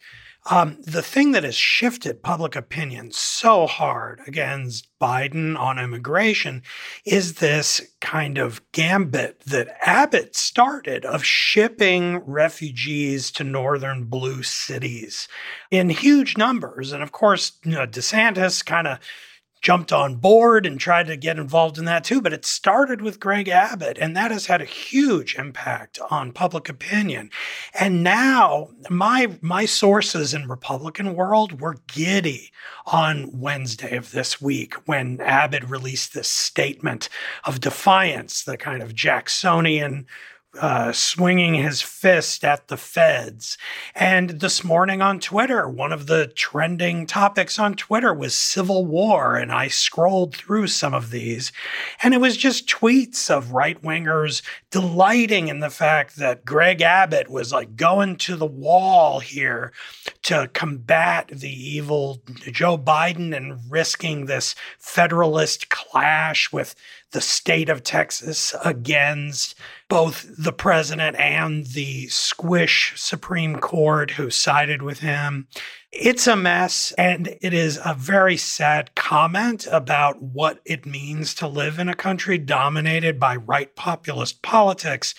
um, 0.50 0.78
the 0.80 1.02
thing 1.02 1.32
that 1.32 1.44
has 1.44 1.54
shifted 1.54 2.22
public 2.22 2.56
opinion 2.56 3.12
so 3.12 3.66
hard 3.66 4.20
against 4.26 4.88
Biden 4.98 5.58
on 5.58 5.78
immigration 5.78 6.62
is 7.04 7.34
this 7.34 7.82
kind 8.00 8.38
of 8.38 8.62
gambit 8.72 9.40
that 9.40 9.76
Abbott 9.86 10.34
started 10.34 11.04
of 11.04 11.24
shipping 11.24 12.18
refugees 12.18 13.30
to 13.32 13.44
northern 13.44 14.04
blue 14.04 14.42
cities 14.42 15.28
in 15.70 15.90
huge 15.90 16.38
numbers. 16.38 16.92
And 16.92 17.02
of 17.02 17.12
course, 17.12 17.52
you 17.64 17.72
know, 17.72 17.86
DeSantis 17.86 18.64
kind 18.64 18.86
of 18.86 18.98
jumped 19.60 19.92
on 19.92 20.16
board 20.16 20.66
and 20.66 20.78
tried 20.78 21.06
to 21.06 21.16
get 21.16 21.38
involved 21.38 21.78
in 21.78 21.84
that 21.86 22.04
too. 22.04 22.20
But 22.20 22.32
it 22.32 22.44
started 22.44 23.00
with 23.00 23.20
Greg 23.20 23.48
Abbott, 23.48 23.98
and 23.98 24.16
that 24.16 24.30
has 24.30 24.46
had 24.46 24.60
a 24.60 24.66
huge 24.66 25.36
impact 25.36 25.98
on 26.10 26.32
public 26.32 26.68
opinion. 26.68 27.30
And 27.74 28.02
now 28.02 28.70
my 28.90 29.38
my 29.40 29.64
sources 29.64 30.34
in 30.34 30.48
Republican 30.48 31.14
world 31.14 31.60
were 31.60 31.76
giddy 31.86 32.50
on 32.86 33.30
Wednesday 33.32 33.96
of 33.96 34.12
this 34.12 34.40
week 34.40 34.74
when 34.86 35.20
Abbott 35.20 35.64
released 35.68 36.14
this 36.14 36.28
statement 36.28 37.08
of 37.44 37.60
defiance, 37.60 38.44
the 38.44 38.56
kind 38.56 38.82
of 38.82 38.94
Jacksonian 38.94 40.06
uh, 40.58 40.92
swinging 40.92 41.54
his 41.54 41.82
fist 41.82 42.42
at 42.42 42.68
the 42.68 42.76
feds. 42.76 43.58
And 43.94 44.30
this 44.30 44.64
morning 44.64 45.02
on 45.02 45.20
Twitter, 45.20 45.68
one 45.68 45.92
of 45.92 46.06
the 46.06 46.28
trending 46.28 47.06
topics 47.06 47.58
on 47.58 47.74
Twitter 47.74 48.14
was 48.14 48.34
civil 48.34 48.86
war. 48.86 49.36
And 49.36 49.52
I 49.52 49.68
scrolled 49.68 50.34
through 50.34 50.68
some 50.68 50.94
of 50.94 51.10
these, 51.10 51.52
and 52.02 52.14
it 52.14 52.20
was 52.20 52.36
just 52.36 52.66
tweets 52.66 53.30
of 53.30 53.52
right 53.52 53.80
wingers 53.82 54.42
delighting 54.70 55.48
in 55.48 55.60
the 55.60 55.70
fact 55.70 56.16
that 56.16 56.44
Greg 56.44 56.80
Abbott 56.80 57.28
was 57.28 57.52
like 57.52 57.76
going 57.76 58.16
to 58.16 58.34
the 58.34 58.46
wall 58.46 59.20
here 59.20 59.72
to 60.22 60.48
combat 60.54 61.28
the 61.28 61.50
evil 61.50 62.22
Joe 62.50 62.78
Biden 62.78 63.36
and 63.36 63.58
risking 63.68 64.26
this 64.26 64.54
federalist 64.78 65.68
clash 65.68 66.50
with 66.52 66.74
the 67.12 67.20
state 67.20 67.68
of 67.68 67.82
Texas 67.82 68.54
against 68.64 69.54
both 69.88 70.26
the 70.36 70.52
president 70.52 71.16
and 71.16 71.66
the 71.68 72.06
squish 72.08 72.92
Supreme 72.96 73.56
Court 73.56 74.10
who 74.12 74.30
sided 74.30 74.82
with 74.82 75.00
him. 75.00 75.48
It's 75.90 76.26
a 76.26 76.36
mess, 76.36 76.92
and 76.98 77.34
it 77.40 77.54
is 77.54 77.80
a 77.82 77.94
very 77.94 78.36
sad 78.36 78.94
comment 78.94 79.66
about 79.70 80.20
what 80.20 80.60
it 80.66 80.84
means 80.84 81.34
to 81.36 81.48
live 81.48 81.78
in 81.78 81.88
a 81.88 81.94
country 81.94 82.36
dominated 82.36 83.18
by 83.18 83.36
right 83.36 83.74
populist 83.74 84.42
politics. 84.42 85.14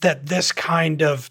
That 0.00 0.26
this 0.26 0.50
kind 0.50 1.02
of, 1.02 1.30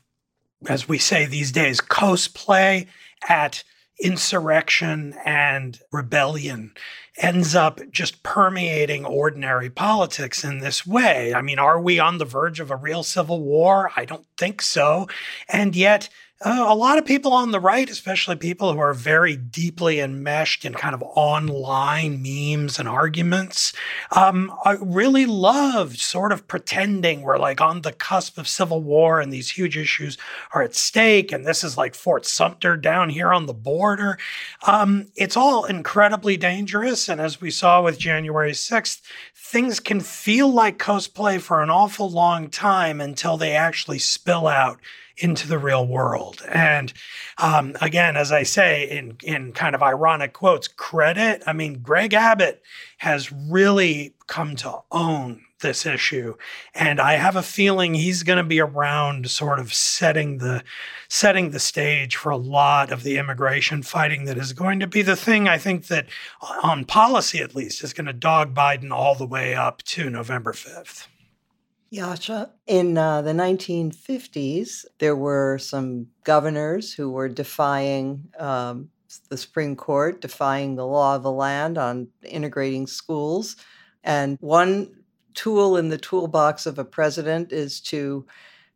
as 0.69 0.87
we 0.87 0.99
say 0.99 1.25
these 1.25 1.51
days, 1.51 1.81
cosplay 1.81 2.87
at 3.27 3.63
insurrection 3.99 5.15
and 5.25 5.79
rebellion 5.91 6.71
ends 7.17 7.55
up 7.55 7.79
just 7.91 8.23
permeating 8.23 9.05
ordinary 9.05 9.69
politics 9.69 10.43
in 10.43 10.59
this 10.59 10.85
way. 10.85 11.33
I 11.33 11.41
mean, 11.41 11.59
are 11.59 11.79
we 11.79 11.99
on 11.99 12.17
the 12.17 12.25
verge 12.25 12.59
of 12.59 12.71
a 12.71 12.75
real 12.75 13.03
civil 13.03 13.41
war? 13.41 13.91
I 13.95 14.05
don't 14.05 14.25
think 14.37 14.61
so. 14.61 15.07
And 15.49 15.75
yet, 15.75 16.09
uh, 16.41 16.65
a 16.67 16.75
lot 16.75 16.99
of 16.99 17.05
people 17.05 17.33
on 17.33 17.49
the 17.49 17.59
right, 17.59 17.89
especially 17.89 18.35
people 18.35 18.71
who 18.71 18.79
are 18.79 18.93
very 18.93 19.35
deeply 19.35 19.99
enmeshed 19.99 20.65
in 20.65 20.73
kind 20.73 20.93
of 20.93 21.01
online 21.01 22.21
memes 22.21 22.77
and 22.77 22.87
arguments, 22.87 23.73
um, 24.11 24.53
really 24.79 25.25
love 25.25 25.97
sort 25.97 26.31
of 26.31 26.47
pretending 26.47 27.21
we're 27.21 27.39
like 27.39 27.59
on 27.59 27.81
the 27.81 27.91
cusp 27.91 28.37
of 28.37 28.47
civil 28.47 28.83
war 28.83 29.19
and 29.19 29.33
these 29.33 29.49
huge 29.49 29.75
issues 29.77 30.15
are 30.53 30.61
at 30.61 30.75
stake. 30.75 31.31
And 31.31 31.43
this 31.43 31.63
is 31.63 31.75
like 31.75 31.95
Fort 31.95 32.23
Sumter 32.23 32.77
down 32.77 33.09
here 33.09 33.33
on 33.33 33.47
the 33.47 33.53
border. 33.53 34.19
Um, 34.67 35.07
it's 35.15 35.37
all 35.37 35.65
incredibly 35.65 36.37
dangerous. 36.37 37.09
And 37.09 37.19
as 37.19 37.41
we 37.41 37.49
saw 37.49 37.81
with 37.81 37.97
January 37.97 38.51
6th, 38.51 39.01
things 39.35 39.79
can 39.79 40.01
feel 40.01 40.49
like 40.49 40.77
cosplay 40.77 41.41
for 41.41 41.63
an 41.63 41.71
awful 41.71 42.11
long 42.11 42.49
time 42.49 43.01
until 43.01 43.37
they 43.37 43.55
actually 43.55 43.99
spill 43.99 44.45
out 44.47 44.79
into 45.17 45.47
the 45.47 45.57
real 45.57 45.85
world. 45.85 46.43
And 46.47 46.93
um, 47.37 47.75
again, 47.81 48.15
as 48.15 48.31
I 48.31 48.43
say 48.43 48.89
in 48.89 49.17
in 49.23 49.51
kind 49.51 49.75
of 49.75 49.83
ironic 49.83 50.33
quotes, 50.33 50.67
credit. 50.67 51.43
I 51.45 51.53
mean, 51.53 51.79
Greg 51.79 52.13
Abbott 52.13 52.61
has 52.97 53.31
really 53.31 54.13
come 54.27 54.55
to 54.57 54.79
own 54.91 55.41
this 55.59 55.85
issue 55.87 56.35
and 56.75 56.99
i 56.99 57.13
have 57.13 57.35
a 57.35 57.41
feeling 57.41 57.93
he's 57.93 58.21
going 58.21 58.37
to 58.37 58.43
be 58.43 58.59
around 58.59 59.29
sort 59.29 59.57
of 59.57 59.73
setting 59.73 60.37
the 60.37 60.63
setting 61.07 61.49
the 61.49 61.59
stage 61.59 62.15
for 62.15 62.29
a 62.29 62.37
lot 62.37 62.91
of 62.91 63.03
the 63.03 63.17
immigration 63.17 63.81
fighting 63.81 64.25
that 64.25 64.37
is 64.37 64.53
going 64.53 64.79
to 64.79 64.85
be 64.85 65.01
the 65.01 65.15
thing 65.15 65.47
i 65.47 65.57
think 65.57 65.87
that 65.87 66.05
on 66.61 66.85
policy 66.85 67.39
at 67.39 67.55
least 67.55 67.83
is 67.83 67.93
going 67.93 68.05
to 68.05 68.13
dog 68.13 68.53
biden 68.53 68.91
all 68.91 69.15
the 69.15 69.25
way 69.25 69.55
up 69.55 69.81
to 69.81 70.09
november 70.09 70.53
5th 70.53 71.07
Yascha, 71.91 72.49
in 72.65 72.97
uh, 72.97 73.21
the 73.21 73.31
1950s, 73.31 74.85
there 74.99 75.15
were 75.15 75.57
some 75.57 76.07
governors 76.23 76.93
who 76.93 77.09
were 77.09 77.29
defying 77.29 78.27
um, 78.39 78.89
the 79.29 79.37
Supreme 79.37 79.75
Court, 79.75 80.19
defying 80.19 80.75
the 80.75 80.85
law 80.85 81.15
of 81.15 81.23
the 81.23 81.31
land 81.31 81.77
on 81.77 82.09
integrating 82.23 82.87
schools. 82.87 83.55
And 84.03 84.37
one 84.41 85.03
tool 85.33 85.77
in 85.77 85.89
the 85.89 85.97
toolbox 85.97 86.65
of 86.65 86.77
a 86.77 86.85
president 86.85 87.51
is 87.53 87.79
to 87.81 88.25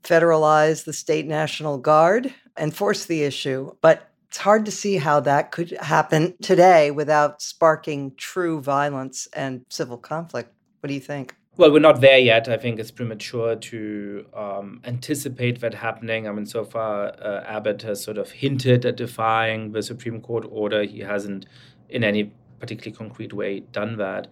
federalize 0.04 0.86
the 0.86 0.94
state 0.94 1.28
national 1.28 1.78
guard, 1.78 2.34
and 2.58 2.76
force 2.76 3.06
the 3.06 3.24
issue. 3.24 3.72
But 3.82 4.10
it's 4.28 4.38
hard 4.38 4.66
to 4.66 4.72
see 4.72 4.98
how 4.98 5.20
that 5.22 5.52
could 5.52 5.72
happen 5.82 6.36
today 6.42 6.92
without 6.92 7.42
sparking 7.42 8.16
true 8.16 8.62
violence 8.62 9.28
and 9.34 9.66
civil 9.70 9.98
conflict. 9.98 10.54
What 10.80 10.88
do 10.88 10.94
you 10.94 11.00
think? 11.00 11.36
Well, 11.58 11.74
we're 11.74 11.80
not 11.80 12.00
there 12.00 12.18
yet. 12.18 12.48
I 12.48 12.56
think 12.56 12.80
it's 12.80 12.92
premature 12.92 13.58
to 13.58 14.26
um, 14.34 14.80
anticipate 14.86 15.60
that 15.60 15.74
happening. 15.74 16.26
I 16.26 16.32
mean, 16.32 16.46
so 16.46 16.64
far, 16.64 17.08
uh, 17.22 17.44
Abbott 17.46 17.82
has 17.82 18.02
sort 18.02 18.18
of 18.18 18.32
hinted 18.32 18.86
at 18.86 18.96
defying 18.96 19.74
the 19.74 19.84
Supreme 19.84 20.22
Court 20.22 20.46
order. 20.50 20.84
He 20.84 21.00
hasn't, 21.00 21.46
in 21.90 22.06
any 22.06 22.32
particularly 22.60 22.96
concrete 22.96 23.34
way, 23.34 23.60
done 23.60 23.98
that. 23.98 24.28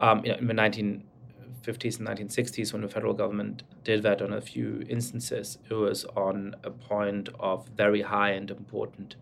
Um, 0.00 0.24
in 0.24 0.48
the 0.48 0.52
1950s 0.52 2.00
and 2.00 2.08
1960s, 2.08 2.72
when 2.72 2.82
the 2.82 2.88
federal 2.88 3.14
government 3.14 3.62
did 3.84 4.02
that 4.02 4.20
on 4.20 4.32
a 4.32 4.40
few 4.40 4.84
instances, 4.88 5.58
it 5.70 5.74
was 5.74 6.04
on 6.16 6.56
a 6.64 6.72
point 6.72 7.28
of 7.38 7.68
very 7.76 8.02
high 8.02 8.30
and 8.30 8.50
important 8.50 9.14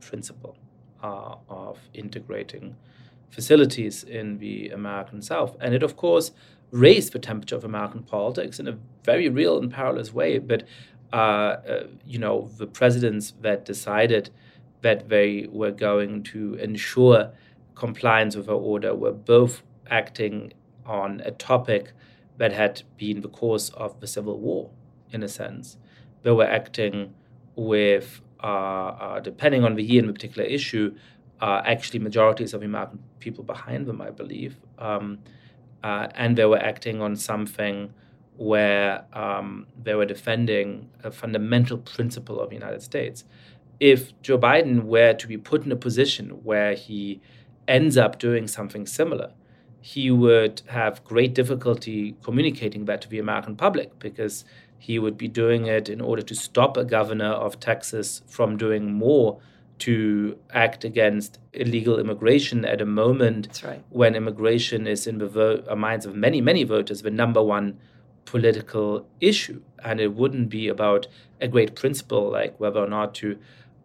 principle 0.00 0.56
uh, 1.02 1.34
of 1.50 1.78
integrating 1.92 2.76
facilities 3.28 4.04
in 4.04 4.38
the 4.38 4.70
American 4.70 5.20
South. 5.20 5.56
And 5.60 5.74
it, 5.74 5.82
of 5.82 5.96
course, 5.96 6.30
raised 6.74 7.12
the 7.12 7.20
temperature 7.20 7.54
of 7.54 7.62
American 7.62 8.02
politics 8.02 8.58
in 8.58 8.66
a 8.66 8.76
very 9.04 9.28
real 9.28 9.58
and 9.58 9.72
perilous 9.72 10.12
way. 10.12 10.38
But, 10.38 10.64
uh, 11.12 11.16
uh, 11.16 11.86
you 12.04 12.18
know, 12.18 12.50
the 12.58 12.66
presidents 12.66 13.32
that 13.42 13.64
decided 13.64 14.30
that 14.80 15.08
they 15.08 15.46
were 15.50 15.70
going 15.70 16.24
to 16.24 16.54
ensure 16.54 17.30
compliance 17.76 18.34
with 18.34 18.48
our 18.48 18.56
order 18.56 18.92
were 18.92 19.12
both 19.12 19.62
acting 19.88 20.52
on 20.84 21.22
a 21.24 21.30
topic 21.30 21.92
that 22.38 22.52
had 22.52 22.82
been 22.96 23.20
the 23.20 23.28
cause 23.28 23.70
of 23.70 24.00
the 24.00 24.08
Civil 24.08 24.40
War, 24.40 24.70
in 25.12 25.22
a 25.22 25.28
sense. 25.28 25.76
They 26.24 26.32
were 26.32 26.44
acting 26.44 27.14
with 27.54 28.20
uh, 28.40 29.20
depending 29.20 29.64
on 29.64 29.76
the 29.76 29.82
year 29.82 30.00
and 30.00 30.08
the 30.08 30.12
particular 30.12 30.46
issue, 30.46 30.94
uh, 31.40 31.62
actually 31.64 32.00
majorities 32.00 32.52
of 32.52 32.62
American 32.62 32.98
people 33.20 33.44
behind 33.44 33.86
them, 33.86 34.00
I 34.00 34.10
believe. 34.10 34.56
Um, 34.78 35.20
uh, 35.84 36.08
and 36.14 36.36
they 36.38 36.46
were 36.46 36.58
acting 36.58 37.02
on 37.02 37.14
something 37.14 37.92
where 38.38 39.04
um, 39.12 39.66
they 39.80 39.94
were 39.94 40.06
defending 40.06 40.88
a 41.04 41.10
fundamental 41.10 41.76
principle 41.76 42.40
of 42.40 42.48
the 42.48 42.56
United 42.56 42.82
States. 42.82 43.24
If 43.78 44.20
Joe 44.22 44.38
Biden 44.38 44.84
were 44.84 45.12
to 45.12 45.28
be 45.28 45.36
put 45.36 45.66
in 45.66 45.70
a 45.70 45.76
position 45.76 46.30
where 46.42 46.72
he 46.72 47.20
ends 47.68 47.98
up 47.98 48.18
doing 48.18 48.48
something 48.48 48.86
similar, 48.86 49.32
he 49.82 50.10
would 50.10 50.62
have 50.68 51.04
great 51.04 51.34
difficulty 51.34 52.16
communicating 52.22 52.86
that 52.86 53.02
to 53.02 53.08
the 53.08 53.18
American 53.18 53.54
public 53.54 53.98
because 53.98 54.46
he 54.78 54.98
would 54.98 55.18
be 55.18 55.28
doing 55.28 55.66
it 55.66 55.90
in 55.90 56.00
order 56.00 56.22
to 56.22 56.34
stop 56.34 56.78
a 56.78 56.84
governor 56.84 57.32
of 57.46 57.60
Texas 57.60 58.22
from 58.26 58.56
doing 58.56 58.90
more 58.90 59.38
to 59.84 60.38
act 60.54 60.82
against 60.82 61.38
illegal 61.52 61.98
immigration 61.98 62.64
at 62.64 62.80
a 62.80 62.86
moment 62.86 63.60
right. 63.62 63.82
when 63.90 64.14
immigration 64.14 64.86
is 64.86 65.06
in 65.06 65.18
the 65.18 65.28
vo- 65.28 65.62
uh, 65.68 65.76
minds 65.76 66.06
of 66.06 66.16
many, 66.16 66.40
many 66.40 66.64
voters 66.64 67.02
the 67.02 67.10
number 67.10 67.42
one 67.42 67.78
political 68.24 69.06
issue. 69.20 69.60
And 69.84 70.00
it 70.00 70.14
wouldn't 70.14 70.48
be 70.48 70.68
about 70.68 71.06
a 71.38 71.48
great 71.48 71.76
principle 71.76 72.30
like 72.30 72.58
whether 72.58 72.80
or 72.80 72.86
not 72.86 73.14
to 73.16 73.38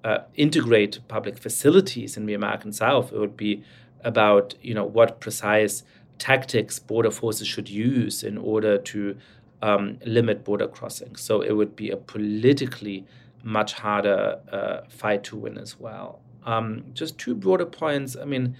uh, 0.05 0.19
integrate 0.35 0.99
public 1.09 1.37
facilities 1.37 2.15
in 2.15 2.25
the 2.27 2.33
American 2.33 2.71
South. 2.71 3.11
It 3.11 3.19
would 3.19 3.35
be 3.35 3.61
about 4.01 4.55
you 4.61 4.73
know 4.73 4.85
what 4.85 5.19
precise 5.19 5.83
tactics 6.17 6.79
border 6.79 7.11
forces 7.11 7.45
should 7.45 7.69
use 7.69 8.23
in 8.23 8.37
order 8.37 8.77
to 8.77 9.17
um, 9.61 9.99
limit 10.05 10.45
border 10.45 10.69
crossings. 10.69 11.19
So 11.19 11.41
it 11.41 11.51
would 11.57 11.75
be 11.75 11.89
a 11.89 11.97
politically 11.97 13.05
much 13.43 13.73
harder 13.73 14.39
uh, 14.51 14.81
fight 14.89 15.23
to 15.25 15.37
win 15.37 15.57
as 15.57 15.79
well. 15.79 16.21
Um, 16.45 16.85
just 16.93 17.17
two 17.17 17.35
broader 17.35 17.65
points. 17.65 18.15
I 18.15 18.25
mean, 18.25 18.55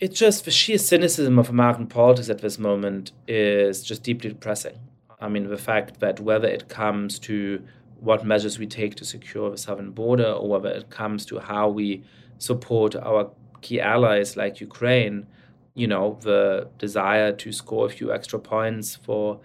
it's 0.00 0.18
just 0.18 0.44
the 0.44 0.50
sheer 0.50 0.78
cynicism 0.78 1.38
of 1.38 1.48
American 1.48 1.86
politics 1.86 2.28
at 2.28 2.40
this 2.40 2.58
moment 2.58 3.12
is 3.26 3.82
just 3.82 4.02
deeply 4.02 4.30
depressing. 4.30 4.78
I 5.20 5.28
mean, 5.28 5.48
the 5.48 5.56
fact 5.56 6.00
that 6.00 6.20
whether 6.20 6.48
it 6.48 6.68
comes 6.68 7.18
to 7.20 7.62
what 8.00 8.24
measures 8.24 8.58
we 8.58 8.66
take 8.66 8.94
to 8.96 9.04
secure 9.04 9.50
the 9.50 9.56
southern 9.56 9.90
border 9.90 10.30
or 10.30 10.48
whether 10.48 10.68
it 10.68 10.90
comes 10.90 11.24
to 11.26 11.38
how 11.38 11.68
we 11.68 12.04
support 12.38 12.94
our 12.94 13.30
key 13.62 13.80
allies 13.80 14.36
like 14.36 14.60
Ukraine, 14.60 15.26
you 15.74 15.86
know, 15.86 16.18
the 16.20 16.68
desire 16.78 17.32
to 17.32 17.52
score 17.52 17.86
a 17.86 17.88
few 17.88 18.12
extra 18.12 18.38
points 18.38 18.96
for 18.96 19.40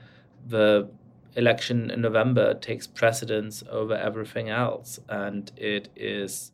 the 0.47 0.89
election 1.35 1.89
in 1.91 2.01
November 2.01 2.53
takes 2.53 2.87
precedence 2.87 3.63
over 3.69 3.95
everything 3.95 4.49
else. 4.49 4.99
And 5.09 5.51
it 5.55 5.89
is 5.95 6.51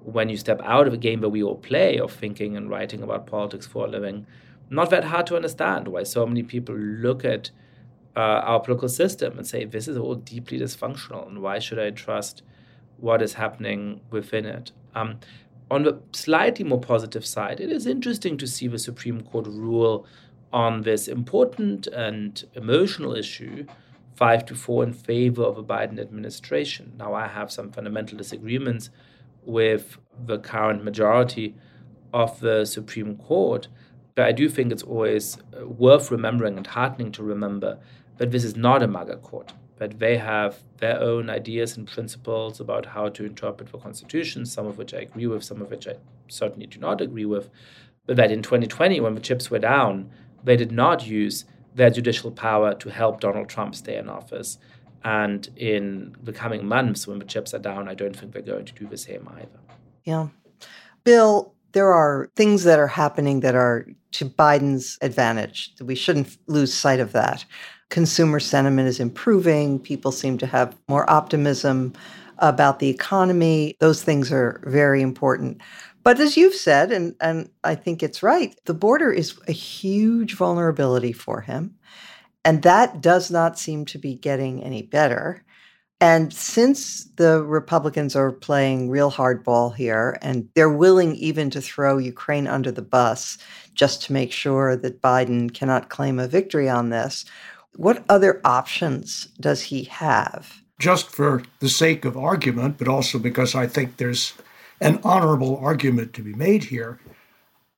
when 0.00 0.28
you 0.28 0.36
step 0.36 0.60
out 0.62 0.86
of 0.86 0.92
a 0.92 0.98
game 0.98 1.20
that 1.20 1.30
we 1.30 1.42
all 1.42 1.56
play 1.56 1.98
of 1.98 2.12
thinking 2.12 2.56
and 2.56 2.70
writing 2.70 3.02
about 3.02 3.26
politics 3.26 3.66
for 3.66 3.86
a 3.86 3.88
living, 3.88 4.26
not 4.70 4.90
that 4.90 5.04
hard 5.04 5.26
to 5.26 5.36
understand 5.36 5.88
why 5.88 6.02
so 6.02 6.26
many 6.26 6.42
people 6.42 6.74
look 6.74 7.24
at 7.24 7.50
uh, 8.16 8.20
our 8.20 8.60
political 8.60 8.88
system 8.88 9.38
and 9.38 9.46
say, 9.46 9.64
this 9.64 9.88
is 9.88 9.96
all 9.96 10.14
deeply 10.14 10.58
dysfunctional, 10.58 11.26
and 11.26 11.42
why 11.42 11.58
should 11.58 11.78
I 11.78 11.90
trust 11.90 12.42
what 12.98 13.20
is 13.22 13.34
happening 13.34 14.00
within 14.10 14.46
it? 14.46 14.72
Um, 14.94 15.18
on 15.70 15.82
the 15.82 16.00
slightly 16.12 16.64
more 16.64 16.80
positive 16.80 17.26
side, 17.26 17.60
it 17.60 17.72
is 17.72 17.86
interesting 17.86 18.36
to 18.38 18.46
see 18.46 18.68
the 18.68 18.78
Supreme 18.78 19.22
Court 19.22 19.46
rule 19.46 20.06
on 20.52 20.82
this 20.82 21.08
important 21.08 21.86
and 21.88 22.44
emotional 22.54 23.14
issue, 23.14 23.66
five 24.14 24.44
to 24.46 24.54
four 24.54 24.82
in 24.82 24.92
favor 24.92 25.42
of 25.42 25.58
a 25.58 25.62
Biden 25.62 25.98
administration. 25.98 26.92
Now, 26.96 27.14
I 27.14 27.26
have 27.26 27.50
some 27.50 27.70
fundamental 27.72 28.16
disagreements 28.16 28.90
with 29.44 29.98
the 30.26 30.38
current 30.38 30.84
majority 30.84 31.54
of 32.12 32.40
the 32.40 32.64
Supreme 32.64 33.16
Court, 33.16 33.68
but 34.14 34.26
I 34.26 34.32
do 34.32 34.48
think 34.48 34.72
it's 34.72 34.82
always 34.82 35.38
uh, 35.38 35.66
worth 35.66 36.10
remembering 36.10 36.56
and 36.56 36.66
heartening 36.66 37.10
to 37.12 37.22
remember 37.22 37.78
that 38.18 38.30
this 38.30 38.44
is 38.44 38.56
not 38.56 38.82
a 38.82 38.86
MAGA 38.86 39.16
court 39.16 39.52
that 39.76 39.98
they 39.98 40.16
have 40.16 40.62
their 40.78 41.00
own 41.00 41.28
ideas 41.28 41.76
and 41.76 41.88
principles 41.88 42.60
about 42.60 42.86
how 42.86 43.08
to 43.08 43.24
interpret 43.24 43.70
the 43.70 43.78
Constitution, 43.78 44.46
some 44.46 44.66
of 44.66 44.78
which 44.78 44.94
I 44.94 44.98
agree 44.98 45.26
with, 45.26 45.42
some 45.42 45.60
of 45.60 45.70
which 45.70 45.88
I 45.88 45.96
certainly 46.28 46.66
do 46.66 46.78
not 46.78 47.00
agree 47.00 47.24
with. 47.24 47.50
But 48.06 48.16
that 48.16 48.30
in 48.30 48.42
2020, 48.42 49.00
when 49.00 49.14
the 49.14 49.20
chips 49.20 49.50
were 49.50 49.58
down, 49.58 50.10
they 50.44 50.56
did 50.56 50.70
not 50.70 51.06
use 51.06 51.44
their 51.74 51.90
judicial 51.90 52.30
power 52.30 52.74
to 52.74 52.88
help 52.88 53.20
Donald 53.20 53.48
Trump 53.48 53.74
stay 53.74 53.96
in 53.96 54.08
office. 54.08 54.58
And 55.04 55.48
in 55.56 56.16
the 56.22 56.32
coming 56.32 56.66
months, 56.66 57.06
when 57.06 57.18
the 57.18 57.24
chips 57.24 57.52
are 57.52 57.58
down, 57.58 57.88
I 57.88 57.94
don't 57.94 58.16
think 58.16 58.32
they're 58.32 58.42
going 58.42 58.64
to 58.64 58.72
do 58.72 58.86
the 58.86 58.96
same 58.96 59.28
either. 59.36 59.60
Yeah. 60.04 60.28
Bill, 61.04 61.54
there 61.72 61.92
are 61.92 62.30
things 62.36 62.64
that 62.64 62.78
are 62.78 62.86
happening 62.86 63.40
that 63.40 63.54
are 63.54 63.86
to 64.12 64.24
Biden's 64.24 64.96
advantage. 65.02 65.74
We 65.82 65.94
shouldn't 65.94 66.38
lose 66.46 66.72
sight 66.72 67.00
of 67.00 67.12
that 67.12 67.44
consumer 67.94 68.40
sentiment 68.40 68.88
is 68.88 68.98
improving. 68.98 69.78
People 69.78 70.10
seem 70.10 70.36
to 70.38 70.46
have 70.46 70.76
more 70.88 71.08
optimism 71.08 71.92
about 72.38 72.80
the 72.80 72.88
economy. 72.88 73.76
Those 73.78 74.02
things 74.02 74.32
are 74.32 74.60
very 74.64 75.00
important. 75.00 75.60
But 76.04 76.20
as 76.20 76.36
you've 76.36 76.54
said, 76.54 76.92
and, 76.92 77.14
and 77.20 77.48
I 77.64 77.74
think 77.74 78.02
it's 78.02 78.22
right, 78.22 78.54
the 78.66 78.74
border 78.74 79.10
is 79.10 79.38
a 79.48 79.52
huge 79.52 80.34
vulnerability 80.34 81.12
for 81.12 81.40
him. 81.40 81.76
And 82.44 82.62
that 82.62 83.00
does 83.00 83.30
not 83.30 83.58
seem 83.58 83.86
to 83.86 83.98
be 83.98 84.14
getting 84.14 84.62
any 84.62 84.82
better. 84.82 85.42
And 86.02 86.30
since 86.30 87.04
the 87.16 87.42
Republicans 87.42 88.14
are 88.14 88.30
playing 88.30 88.90
real 88.90 89.10
hardball 89.10 89.74
here 89.74 90.18
and 90.20 90.50
they're 90.54 90.68
willing 90.68 91.14
even 91.14 91.48
to 91.50 91.62
throw 91.62 91.96
Ukraine 91.96 92.46
under 92.46 92.70
the 92.70 92.82
bus 92.82 93.38
just 93.72 94.02
to 94.02 94.12
make 94.12 94.30
sure 94.30 94.76
that 94.76 95.00
Biden 95.00 95.54
cannot 95.54 95.88
claim 95.88 96.18
a 96.18 96.28
victory 96.28 96.68
on 96.68 96.90
this, 96.90 97.24
what 97.76 98.04
other 98.10 98.42
options 98.44 99.26
does 99.40 99.62
he 99.62 99.84
have? 99.84 100.60
Just 100.78 101.08
for 101.08 101.42
the 101.60 101.70
sake 101.70 102.04
of 102.04 102.18
argument, 102.18 102.76
but 102.76 102.88
also 102.88 103.18
because 103.18 103.54
I 103.54 103.66
think 103.66 103.96
there's 103.96 104.34
an 104.80 105.00
honorable 105.02 105.56
argument 105.56 106.12
to 106.14 106.22
be 106.22 106.34
made 106.34 106.64
here, 106.64 106.98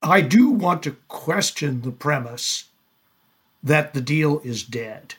I 0.01 0.21
do 0.21 0.49
want 0.49 0.83
to 0.83 0.97
question 1.07 1.81
the 1.81 1.91
premise 1.91 2.65
that 3.63 3.93
the 3.93 4.01
deal 4.01 4.39
is 4.43 4.63
dead. 4.63 5.15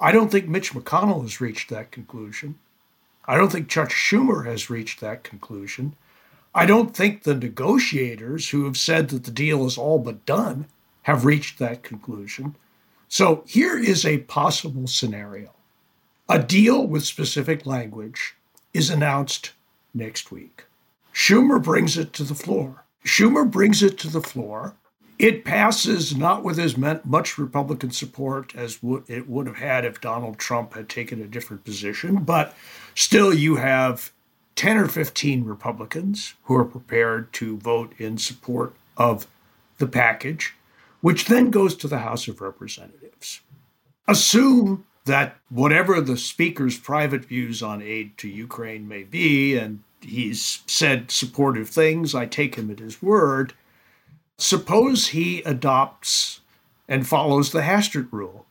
I 0.00 0.12
don't 0.12 0.30
think 0.30 0.48
Mitch 0.48 0.72
McConnell 0.72 1.22
has 1.22 1.40
reached 1.40 1.70
that 1.70 1.90
conclusion. 1.90 2.58
I 3.26 3.36
don't 3.36 3.50
think 3.50 3.68
Chuck 3.68 3.90
Schumer 3.90 4.46
has 4.46 4.68
reached 4.68 5.00
that 5.00 5.24
conclusion. 5.24 5.96
I 6.54 6.66
don't 6.66 6.94
think 6.94 7.22
the 7.22 7.34
negotiators 7.34 8.50
who 8.50 8.64
have 8.64 8.76
said 8.76 9.08
that 9.08 9.24
the 9.24 9.30
deal 9.30 9.66
is 9.66 9.78
all 9.78 9.98
but 9.98 10.26
done 10.26 10.66
have 11.02 11.24
reached 11.24 11.58
that 11.58 11.82
conclusion. 11.82 12.54
So 13.08 13.44
here 13.46 13.78
is 13.78 14.04
a 14.04 14.18
possible 14.18 14.86
scenario 14.86 15.50
a 16.28 16.42
deal 16.42 16.86
with 16.86 17.04
specific 17.04 17.66
language 17.66 18.34
is 18.72 18.88
announced 18.88 19.52
next 19.92 20.32
week. 20.32 20.64
Schumer 21.14 21.62
brings 21.62 21.96
it 21.96 22.12
to 22.14 22.24
the 22.24 22.34
floor. 22.34 22.84
Schumer 23.04 23.48
brings 23.48 23.82
it 23.82 23.96
to 23.98 24.08
the 24.10 24.20
floor. 24.20 24.74
It 25.18 25.44
passes 25.44 26.16
not 26.16 26.42
with 26.42 26.58
as 26.58 26.76
much 26.76 27.38
Republican 27.38 27.92
support 27.92 28.54
as 28.56 28.80
it 29.06 29.28
would 29.28 29.46
have 29.46 29.56
had 29.56 29.84
if 29.84 30.00
Donald 30.00 30.38
Trump 30.38 30.74
had 30.74 30.88
taken 30.88 31.22
a 31.22 31.28
different 31.28 31.64
position, 31.64 32.24
but 32.24 32.54
still 32.96 33.32
you 33.32 33.54
have 33.56 34.12
10 34.56 34.76
or 34.76 34.88
15 34.88 35.44
Republicans 35.44 36.34
who 36.44 36.56
are 36.56 36.64
prepared 36.64 37.32
to 37.34 37.58
vote 37.58 37.92
in 37.98 38.18
support 38.18 38.74
of 38.96 39.28
the 39.78 39.86
package, 39.86 40.54
which 41.00 41.26
then 41.26 41.50
goes 41.50 41.76
to 41.76 41.86
the 41.86 41.98
House 41.98 42.26
of 42.26 42.40
Representatives. 42.40 43.40
Assume 44.08 44.84
that 45.04 45.36
whatever 45.48 46.00
the 46.00 46.16
speaker's 46.16 46.78
private 46.78 47.24
views 47.24 47.62
on 47.62 47.82
aid 47.82 48.18
to 48.18 48.28
Ukraine 48.28 48.88
may 48.88 49.04
be, 49.04 49.56
and 49.56 49.82
he's 50.04 50.62
said 50.66 51.10
supportive 51.10 51.68
things, 51.68 52.14
I 52.14 52.26
take 52.26 52.54
him 52.54 52.70
at 52.70 52.78
his 52.78 53.02
word. 53.02 53.54
Suppose 54.38 55.08
he 55.08 55.42
adopts 55.42 56.40
and 56.88 57.06
follows 57.06 57.50
the 57.52 57.62
Hastert 57.62 58.08
rule 58.10 58.46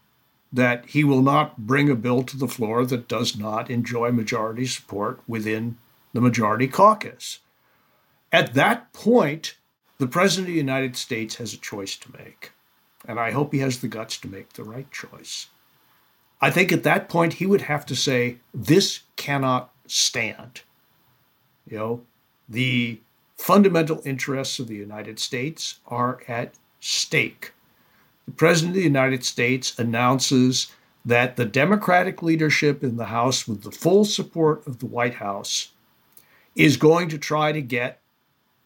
that 0.51 0.85
he 0.87 1.03
will 1.03 1.21
not 1.21 1.57
bring 1.65 1.89
a 1.89 1.95
bill 1.95 2.23
to 2.23 2.37
the 2.37 2.47
floor 2.47 2.85
that 2.85 3.07
does 3.07 3.37
not 3.37 3.69
enjoy 3.71 4.11
majority 4.11 4.65
support 4.65 5.19
within 5.27 5.77
the 6.13 6.21
majority 6.21 6.67
caucus. 6.67 7.39
At 8.31 8.53
that 8.53 8.93
point, 8.93 9.57
the 9.97 10.07
President 10.07 10.47
of 10.47 10.53
the 10.53 10.57
United 10.57 10.95
States 10.95 11.35
has 11.35 11.53
a 11.53 11.57
choice 11.57 11.95
to 11.97 12.11
make. 12.17 12.51
And 13.07 13.19
I 13.19 13.31
hope 13.31 13.51
he 13.51 13.59
has 13.59 13.79
the 13.79 13.87
guts 13.87 14.17
to 14.19 14.27
make 14.27 14.53
the 14.53 14.63
right 14.63 14.89
choice. 14.91 15.47
I 16.39 16.51
think 16.51 16.71
at 16.71 16.83
that 16.83 17.09
point, 17.09 17.33
he 17.33 17.45
would 17.45 17.61
have 17.61 17.85
to 17.87 17.95
say, 17.95 18.37
this 18.53 19.01
cannot 19.15 19.71
stand. 19.87 20.61
You 21.67 21.77
know, 21.77 22.01
the 22.47 22.99
fundamental 23.37 24.01
interests 24.05 24.59
of 24.59 24.67
the 24.67 24.75
United 24.75 25.19
States 25.19 25.79
are 25.87 26.19
at 26.27 26.53
stake. 26.79 27.51
The 28.25 28.33
President 28.33 28.71
of 28.71 28.75
the 28.75 28.83
United 28.83 29.23
States 29.23 29.77
announces 29.77 30.71
that 31.05 31.35
the 31.35 31.45
Democratic 31.45 32.21
leadership 32.21 32.83
in 32.83 32.95
the 32.95 33.05
House, 33.05 33.47
with 33.47 33.63
the 33.63 33.71
full 33.71 34.05
support 34.05 34.65
of 34.65 34.79
the 34.79 34.85
White 34.85 35.15
House, 35.15 35.71
is 36.55 36.77
going 36.77 37.09
to 37.09 37.17
try 37.17 37.51
to 37.51 37.61
get 37.61 37.99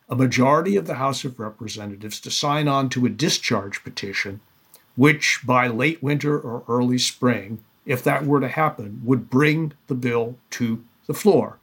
a 0.09 0.15
majority 0.15 0.75
of 0.75 0.87
the 0.87 0.95
House 0.95 1.25
of 1.25 1.39
Representatives 1.39 2.19
to 2.21 2.31
sign 2.31 2.67
on 2.67 2.89
to 2.89 3.05
a 3.05 3.09
discharge 3.09 3.83
petition, 3.83 4.39
which 4.95 5.41
by 5.45 5.67
late 5.67 6.01
winter 6.03 6.39
or 6.39 6.63
early 6.67 6.97
spring, 6.97 7.59
if 7.85 8.03
that 8.03 8.25
were 8.25 8.39
to 8.39 8.47
happen, 8.47 9.01
would 9.03 9.29
bring 9.29 9.73
the 9.87 9.95
bill 9.95 10.37
to 10.51 10.83
the 11.07 11.13
floor. 11.13 11.57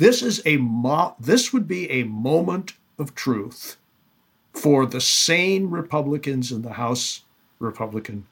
This 0.00 0.22
is 0.22 0.40
a 0.46 0.56
mo- 0.56 1.14
this 1.20 1.52
would 1.52 1.68
be 1.68 1.90
a 1.90 2.04
moment 2.04 2.72
of 2.98 3.14
truth 3.14 3.76
for 4.54 4.86
the 4.86 5.00
sane 5.00 5.68
Republicans 5.68 6.50
in 6.50 6.62
the 6.62 6.72
House 6.72 7.24
Republican 7.58 8.26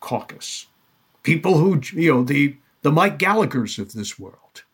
caucus. 0.00 0.66
People 1.22 1.58
who, 1.58 1.78
you 1.92 2.10
know, 2.10 2.24
the 2.24 2.56
the 2.80 2.90
Mike 2.90 3.18
Gallaghers 3.18 3.78
of 3.78 3.92
this 3.92 4.18
world. 4.18 4.64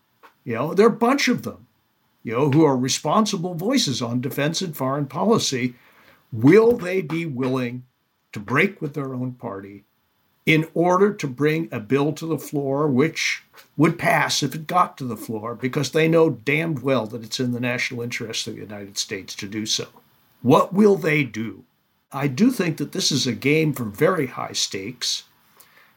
You 0.45 0.55
know, 0.55 0.73
there 0.73 0.87
are 0.87 0.91
a 0.91 1.05
bunch 1.09 1.27
of 1.27 1.43
them 1.43 1.67
you 2.23 2.33
know, 2.33 2.51
who 2.51 2.65
are 2.65 2.77
responsible 2.77 3.55
voices 3.55 4.01
on 4.01 4.21
defense 4.21 4.63
and 4.63 4.77
foreign 4.77 5.07
policy, 5.07 5.75
will 6.33 6.77
they 6.77 7.01
be 7.01 7.27
willing 7.27 7.85
to 8.33 8.39
break 8.39 8.81
with 8.81 8.95
their 8.95 9.15
own 9.15 9.33
party 9.33 9.85
in 10.47 10.67
order 10.75 11.13
to 11.13 11.27
bring 11.27 11.69
a 11.73 11.81
bill 11.81 12.13
to 12.13 12.25
the 12.25 12.39
floor 12.39 12.87
which 12.87 13.43
would 13.77 13.99
pass 13.99 14.43
if 14.43 14.55
it 14.55 14.67
got 14.67 14.97
to 14.97 15.05
the 15.05 15.17
floor 15.17 15.55
because 15.55 15.91
they 15.91 16.09
know 16.09 16.31
damned 16.31 16.83
well 16.83 17.07
that 17.07 17.25
it's 17.25 17.41
in 17.41 17.53
the 17.53 17.61
national 17.61 18.01
interest 18.01 18.47
of 18.47 18.55
the 18.55 18.61
United 18.61 18.97
States 18.97 19.35
to 19.35 19.49
do 19.49 19.67
so. 19.67 19.89
What 20.43 20.73
will 20.73 20.97
they 20.97 21.25
do? 21.25 21.65
I 22.13 22.29
do 22.29 22.51
think 22.51 22.77
that 22.77 22.93
this 22.93 23.11
is 23.11 23.27
a 23.27 23.33
game 23.33 23.73
for 23.73 23.85
very 23.85 24.27
high 24.27 24.53
stakes. 24.53 25.25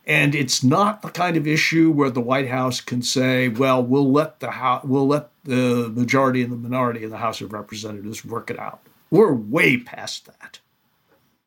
And 0.08 0.34
it's 0.34 0.64
not 0.64 1.04
the 1.04 1.10
kind 1.10 1.38
of 1.38 1.45
issue 1.45 1.91
where 1.91 2.10
the 2.10 2.20
White 2.20 2.50
House 2.50 2.82
can 2.82 3.04
say, 3.04 3.47
"Well, 3.47 3.84
we'll 3.84 4.12
let 4.12 4.39
the 4.39 4.52
House, 4.52 4.84
we'll 4.84 5.08
let 5.08 5.30
the 5.43 5.88
majority 5.89 6.41
and 6.41 6.52
the 6.52 6.58
minority 6.58 7.04
in 7.04 7.12
the 7.12 7.18
House 7.18 7.41
of 7.41 7.54
Representatives 7.54 8.26
work 8.26 8.50
it 8.50 8.58
out." 8.58 8.82
We're 9.12 9.32
way 9.32 9.78
past 9.78 10.26
that. 10.26 10.60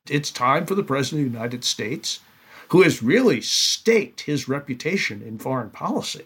It's 0.09 0.31
time 0.31 0.67
for 0.67 0.77
the 0.77 0.85
President 0.85 1.27
of 1.27 1.33
the 1.33 1.39
United 1.39 1.65
States, 1.65 2.21
who 2.73 2.81
has 2.81 3.03
really 3.03 3.39
staked 3.43 4.23
his 4.23 4.49
reputation 4.49 5.21
in 5.21 5.37
foreign 5.37 5.69
policy 5.69 6.25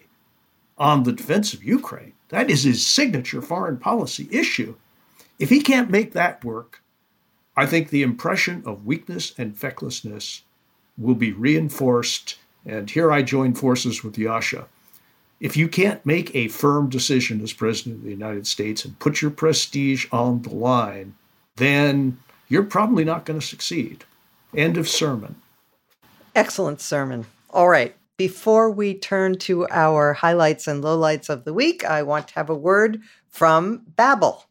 on 0.79 1.03
the 1.03 1.13
defense 1.13 1.53
of 1.53 1.65
Ukraine. 1.65 2.13
That 2.29 2.49
is 2.49 2.63
his 2.63 2.87
signature 2.87 3.43
foreign 3.43 3.79
policy 3.79 4.29
issue. 4.31 4.77
If 5.41 5.49
he 5.49 5.61
can't 5.61 5.91
make 5.91 6.13
that 6.13 6.45
work, 6.45 6.83
I 7.57 7.67
think 7.67 7.91
the 7.91 8.05
impression 8.05 8.63
of 8.65 8.87
weakness 8.87 9.35
and 9.37 9.59
fecklessness 9.59 10.43
will 10.97 11.17
be 11.17 11.33
reinforced. 11.33 12.37
And 12.65 12.89
here 12.89 13.11
I 13.11 13.23
join 13.23 13.55
forces 13.55 14.05
with 14.05 14.15
Yascha. 14.15 14.67
If 15.41 15.57
you 15.57 15.67
can't 15.67 16.07
make 16.07 16.33
a 16.33 16.47
firm 16.47 16.89
decision 16.89 17.41
as 17.41 17.53
President 17.53 17.97
of 17.97 18.05
the 18.05 18.11
United 18.11 18.47
States 18.47 18.85
and 18.85 18.97
put 19.01 19.21
your 19.21 19.33
prestige 19.33 20.07
on 20.13 20.43
the 20.43 20.55
line, 20.55 21.17
then 21.57 22.19
you're 22.47 22.63
probably 22.63 23.03
not 23.03 23.25
going 23.25 23.41
to 23.41 23.45
succeed. 23.45 24.05
End 24.55 24.77
of 24.77 24.89
sermon. 24.89 25.35
Excellent 26.37 26.83
sermon. 26.83 27.25
All 27.49 27.67
right. 27.67 27.97
Before 28.19 28.71
we 28.71 28.93
turn 28.93 29.39
to 29.39 29.67
our 29.71 30.13
highlights 30.13 30.67
and 30.67 30.85
lowlights 30.85 31.31
of 31.31 31.47
the 31.47 31.55
week, 31.55 31.83
I 31.83 32.03
want 32.03 32.29
to 32.29 32.35
have 32.35 32.51
a 32.51 32.55
word 32.55 33.01
from 33.31 33.87
Babbel. 33.97 34.43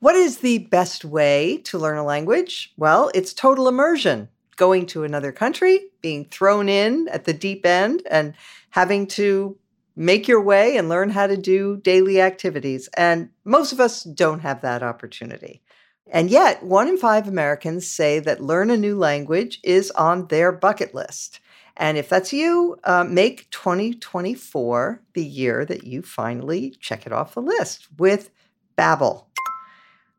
What 0.00 0.16
is 0.16 0.38
the 0.38 0.58
best 0.58 1.02
way 1.02 1.62
to 1.64 1.78
learn 1.78 1.96
a 1.96 2.04
language? 2.04 2.74
Well, 2.76 3.10
it's 3.14 3.32
total 3.32 3.68
immersion 3.68 4.28
going 4.56 4.84
to 4.88 5.02
another 5.02 5.32
country, 5.32 5.86
being 6.02 6.26
thrown 6.26 6.68
in 6.68 7.08
at 7.08 7.24
the 7.24 7.32
deep 7.32 7.64
end, 7.64 8.02
and 8.10 8.34
having 8.68 9.06
to 9.06 9.56
make 9.96 10.28
your 10.28 10.42
way 10.42 10.76
and 10.76 10.90
learn 10.90 11.08
how 11.08 11.26
to 11.26 11.38
do 11.38 11.78
daily 11.78 12.20
activities. 12.20 12.90
And 12.98 13.30
most 13.46 13.72
of 13.72 13.80
us 13.80 14.02
don't 14.02 14.40
have 14.40 14.60
that 14.60 14.82
opportunity. 14.82 15.62
And 16.10 16.30
yet, 16.30 16.62
one 16.62 16.88
in 16.88 16.98
five 16.98 17.26
Americans 17.26 17.88
say 17.88 18.18
that 18.20 18.42
learn 18.42 18.70
a 18.70 18.76
new 18.76 18.96
language 18.96 19.60
is 19.62 19.90
on 19.92 20.26
their 20.28 20.52
bucket 20.52 20.94
list. 20.94 21.40
And 21.76 21.98
if 21.98 22.08
that's 22.08 22.32
you, 22.32 22.78
uh, 22.84 23.04
make 23.04 23.50
2024 23.50 25.02
the 25.14 25.24
year 25.24 25.64
that 25.64 25.84
you 25.84 26.02
finally 26.02 26.76
check 26.78 27.06
it 27.06 27.12
off 27.12 27.34
the 27.34 27.42
list 27.42 27.88
with 27.98 28.30
Babbel. 28.78 29.24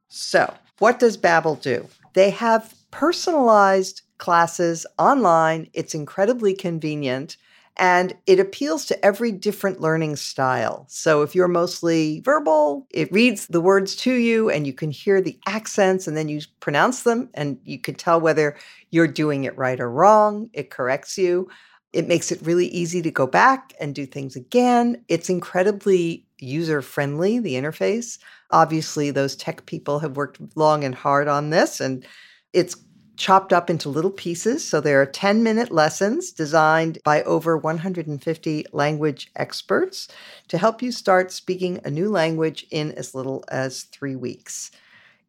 So, 0.07 0.53
what 0.79 0.99
does 0.99 1.17
Babbel 1.17 1.61
do? 1.61 1.87
They 2.13 2.31
have 2.31 2.73
personalized 2.91 4.01
classes 4.17 4.85
online. 4.97 5.69
It's 5.73 5.95
incredibly 5.95 6.53
convenient 6.53 7.37
and 7.77 8.15
it 8.25 8.39
appeals 8.39 8.85
to 8.85 9.05
every 9.05 9.31
different 9.31 9.81
learning 9.81 10.15
style. 10.15 10.85
So 10.87 11.21
if 11.21 11.35
you're 11.35 11.47
mostly 11.47 12.21
verbal, 12.21 12.87
it 12.89 13.11
reads 13.11 13.47
the 13.47 13.61
words 13.61 13.95
to 13.97 14.13
you 14.13 14.49
and 14.49 14.65
you 14.65 14.73
can 14.73 14.91
hear 14.91 15.21
the 15.21 15.37
accents 15.45 16.07
and 16.07 16.15
then 16.15 16.29
you 16.29 16.41
pronounce 16.59 17.03
them 17.03 17.29
and 17.33 17.59
you 17.63 17.79
can 17.79 17.95
tell 17.95 18.21
whether 18.21 18.55
you're 18.91 19.07
doing 19.07 19.43
it 19.43 19.57
right 19.57 19.79
or 19.79 19.91
wrong. 19.91 20.49
It 20.53 20.69
corrects 20.69 21.17
you. 21.17 21.49
It 21.91 22.07
makes 22.07 22.31
it 22.31 22.41
really 22.41 22.67
easy 22.67 23.01
to 23.01 23.11
go 23.11 23.27
back 23.27 23.73
and 23.79 23.95
do 23.95 24.05
things 24.05 24.35
again. 24.35 25.03
It's 25.07 25.29
incredibly 25.29 26.25
user 26.39 26.81
friendly, 26.81 27.39
the 27.39 27.55
interface. 27.55 28.17
Obviously, 28.51 29.11
those 29.11 29.35
tech 29.35 29.65
people 29.65 29.99
have 29.99 30.17
worked 30.17 30.39
long 30.55 30.83
and 30.83 30.93
hard 30.93 31.27
on 31.27 31.49
this, 31.49 31.79
and 31.79 32.05
it's 32.51 32.75
chopped 33.17 33.53
up 33.53 33.69
into 33.69 33.89
little 33.89 34.11
pieces. 34.11 34.65
So 34.65 34.81
there 34.81 35.01
are 35.01 35.05
10 35.05 35.43
minute 35.43 35.71
lessons 35.71 36.31
designed 36.31 36.99
by 37.03 37.23
over 37.23 37.57
150 37.57 38.65
language 38.71 39.31
experts 39.35 40.07
to 40.47 40.57
help 40.57 40.81
you 40.81 40.91
start 40.91 41.31
speaking 41.31 41.79
a 41.83 41.89
new 41.89 42.09
language 42.09 42.65
in 42.71 42.91
as 42.93 43.15
little 43.15 43.43
as 43.49 43.83
three 43.83 44.15
weeks. 44.15 44.71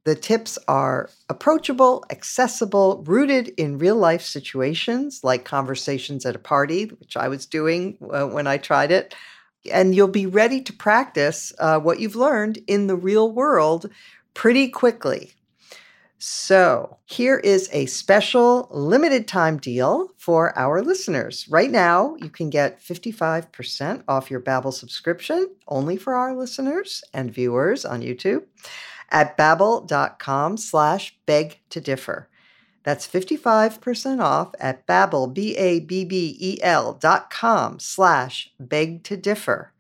The 0.07 0.15
tips 0.15 0.57
are 0.69 1.11
approachable, 1.29 2.05
accessible, 2.11 3.03
rooted 3.09 3.49
in 3.57 3.79
real 3.79 3.97
life 3.97 4.23
situations 4.23 5.25
like 5.25 5.45
conversations 5.45 6.25
at 6.25 6.37
a 6.37 6.39
party, 6.39 6.85
which 6.85 7.17
I 7.17 7.27
was 7.27 7.45
doing 7.45 7.99
uh, 8.13 8.27
when 8.27 8.47
I 8.47 8.57
tried 8.57 8.93
it. 8.93 9.17
And 9.73 9.97
you'll 9.97 10.07
be 10.07 10.27
ready 10.27 10.61
to 10.61 10.73
practice 10.73 11.53
uh, 11.59 11.81
what 11.81 11.99
you've 11.99 12.15
learned 12.15 12.61
in 12.69 12.87
the 12.87 12.95
real 12.95 13.33
world 13.33 13.91
pretty 14.33 14.69
quickly. 14.69 15.33
So, 16.19 16.97
here 17.05 17.39
is 17.39 17.69
a 17.73 17.85
special 17.87 18.69
limited 18.71 19.29
time 19.29 19.59
deal 19.59 20.09
for 20.17 20.59
our 20.59 20.81
listeners. 20.81 21.47
Right 21.51 21.71
now, 21.71 22.17
you 22.19 22.31
can 22.31 22.49
get 22.49 22.81
55% 22.81 24.03
off 24.09 24.31
your 24.31 24.41
Babbel 24.41 24.73
subscription 24.73 25.55
only 25.69 25.99
for 25.99 26.15
our 26.15 26.35
listeners 26.35 27.05
and 27.13 27.33
viewers 27.33 27.85
on 27.85 28.01
YouTube 28.01 28.45
at 29.11 29.37
babbel.com 29.37 30.57
slash 30.57 31.17
beg 31.27 31.61
to 31.69 31.83
differ. 31.83 32.29
That's 32.83 33.07
55% 33.07 34.23
off 34.23 34.55
at 34.59 34.87
Babbel, 34.87 35.35
B-A-B-B-E-L 35.35 36.95
dot 36.95 37.31
com 37.31 37.79
slash 37.79 38.53
beg 38.59 39.03
to 39.05 39.17
differ. 39.17 39.73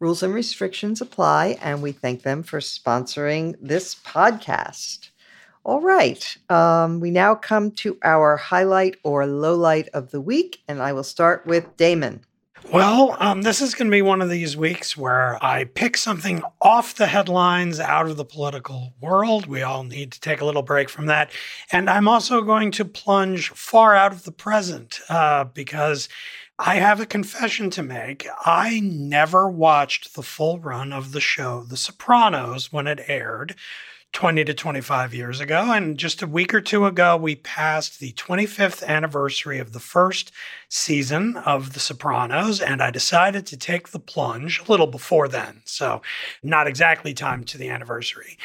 Rules 0.00 0.22
and 0.22 0.34
restrictions 0.34 1.00
apply, 1.00 1.58
and 1.60 1.82
we 1.82 1.92
thank 1.92 2.22
them 2.22 2.42
for 2.42 2.60
sponsoring 2.60 3.54
this 3.60 3.94
podcast. 3.94 5.07
All 5.68 5.82
right. 5.82 6.34
Um, 6.48 6.98
we 6.98 7.10
now 7.10 7.34
come 7.34 7.72
to 7.72 7.98
our 8.02 8.38
highlight 8.38 8.96
or 9.02 9.24
lowlight 9.24 9.88
of 9.88 10.12
the 10.12 10.20
week, 10.20 10.62
and 10.66 10.80
I 10.80 10.94
will 10.94 11.04
start 11.04 11.46
with 11.46 11.76
Damon. 11.76 12.24
Well, 12.72 13.18
um, 13.20 13.42
this 13.42 13.60
is 13.60 13.74
going 13.74 13.88
to 13.88 13.94
be 13.94 14.00
one 14.00 14.22
of 14.22 14.30
these 14.30 14.56
weeks 14.56 14.96
where 14.96 15.36
I 15.44 15.64
pick 15.64 15.98
something 15.98 16.42
off 16.62 16.94
the 16.94 17.06
headlines 17.06 17.80
out 17.80 18.08
of 18.08 18.16
the 18.16 18.24
political 18.24 18.94
world. 19.02 19.44
We 19.44 19.60
all 19.60 19.84
need 19.84 20.10
to 20.12 20.20
take 20.20 20.40
a 20.40 20.46
little 20.46 20.62
break 20.62 20.88
from 20.88 21.04
that. 21.04 21.30
And 21.70 21.90
I'm 21.90 22.08
also 22.08 22.40
going 22.40 22.70
to 22.70 22.86
plunge 22.86 23.50
far 23.50 23.94
out 23.94 24.12
of 24.12 24.24
the 24.24 24.32
present 24.32 25.00
uh, 25.10 25.44
because 25.44 26.08
I 26.58 26.76
have 26.76 26.98
a 26.98 27.04
confession 27.04 27.68
to 27.72 27.82
make. 27.82 28.26
I 28.42 28.80
never 28.80 29.50
watched 29.50 30.14
the 30.14 30.22
full 30.22 30.60
run 30.60 30.94
of 30.94 31.12
the 31.12 31.20
show 31.20 31.62
The 31.62 31.76
Sopranos 31.76 32.72
when 32.72 32.86
it 32.86 33.04
aired. 33.06 33.54
20 34.12 34.44
to 34.44 34.54
25 34.54 35.14
years 35.14 35.40
ago. 35.40 35.72
And 35.72 35.98
just 35.98 36.22
a 36.22 36.26
week 36.26 36.54
or 36.54 36.60
two 36.60 36.86
ago, 36.86 37.16
we 37.16 37.36
passed 37.36 38.00
the 38.00 38.12
25th 38.12 38.84
anniversary 38.84 39.58
of 39.58 39.72
the 39.72 39.80
first 39.80 40.32
season 40.70 41.36
of 41.36 41.72
The 41.72 41.80
Sopranos, 41.80 42.60
and 42.60 42.82
I 42.82 42.90
decided 42.90 43.46
to 43.46 43.56
take 43.56 43.88
the 43.88 43.98
plunge 43.98 44.60
a 44.60 44.70
little 44.70 44.86
before 44.86 45.26
then. 45.26 45.62
So, 45.64 46.02
not 46.42 46.66
exactly 46.66 47.14
time 47.14 47.44
to 47.44 47.58
the 47.58 47.70
anniversary. 47.70 48.36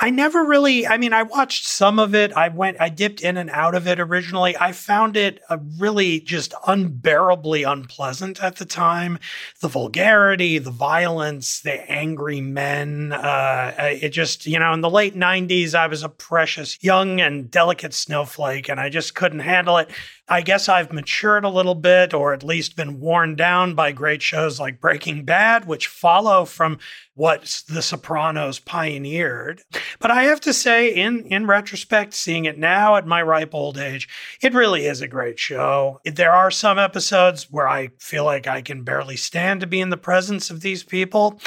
I 0.00 0.08
never 0.08 0.44
really, 0.44 0.86
I 0.86 0.96
mean, 0.96 1.12
I 1.12 1.22
watched 1.22 1.66
some 1.66 1.98
of 1.98 2.14
it. 2.14 2.32
I 2.32 2.48
went, 2.48 2.78
I 2.80 2.88
dipped 2.88 3.20
in 3.20 3.36
and 3.36 3.50
out 3.50 3.74
of 3.74 3.86
it 3.86 4.00
originally. 4.00 4.56
I 4.56 4.72
found 4.72 5.16
it 5.16 5.40
a 5.50 5.58
really 5.78 6.20
just 6.20 6.54
unbearably 6.66 7.62
unpleasant 7.62 8.42
at 8.42 8.56
the 8.56 8.64
time. 8.64 9.18
The 9.60 9.68
vulgarity, 9.68 10.58
the 10.58 10.70
violence, 10.70 11.60
the 11.60 11.90
angry 11.90 12.40
men. 12.40 13.12
Uh, 13.12 13.74
it 13.78 14.10
just, 14.10 14.46
you 14.46 14.58
know, 14.58 14.72
in 14.72 14.80
the 14.80 14.90
late 14.90 15.05
90s, 15.14 15.74
I 15.74 15.86
was 15.86 16.02
a 16.02 16.08
precious 16.08 16.82
young 16.82 17.20
and 17.20 17.50
delicate 17.50 17.94
snowflake, 17.94 18.68
and 18.68 18.80
I 18.80 18.88
just 18.88 19.14
couldn't 19.14 19.40
handle 19.40 19.78
it. 19.78 19.90
I 20.28 20.40
guess 20.40 20.68
I've 20.68 20.92
matured 20.92 21.44
a 21.44 21.48
little 21.48 21.74
bit, 21.76 22.12
or 22.12 22.32
at 22.32 22.42
least 22.42 22.76
been 22.76 22.98
worn 22.98 23.36
down 23.36 23.74
by 23.74 23.92
great 23.92 24.22
shows 24.22 24.58
like 24.58 24.80
Breaking 24.80 25.24
Bad, 25.24 25.66
which 25.66 25.86
follow 25.86 26.44
from 26.44 26.78
what 27.14 27.62
The 27.68 27.80
Sopranos 27.80 28.58
pioneered. 28.58 29.62
But 30.00 30.10
I 30.10 30.24
have 30.24 30.40
to 30.42 30.52
say, 30.52 30.88
in, 30.88 31.24
in 31.26 31.46
retrospect, 31.46 32.12
seeing 32.12 32.44
it 32.44 32.58
now 32.58 32.96
at 32.96 33.06
my 33.06 33.22
ripe 33.22 33.54
old 33.54 33.78
age, 33.78 34.08
it 34.42 34.54
really 34.54 34.86
is 34.86 35.00
a 35.00 35.08
great 35.08 35.38
show. 35.38 36.00
There 36.04 36.32
are 36.32 36.50
some 36.50 36.78
episodes 36.78 37.50
where 37.50 37.68
I 37.68 37.90
feel 37.98 38.24
like 38.24 38.46
I 38.46 38.62
can 38.62 38.82
barely 38.82 39.16
stand 39.16 39.60
to 39.60 39.66
be 39.66 39.80
in 39.80 39.90
the 39.90 39.96
presence 39.96 40.50
of 40.50 40.60
these 40.60 40.82
people, 40.82 41.40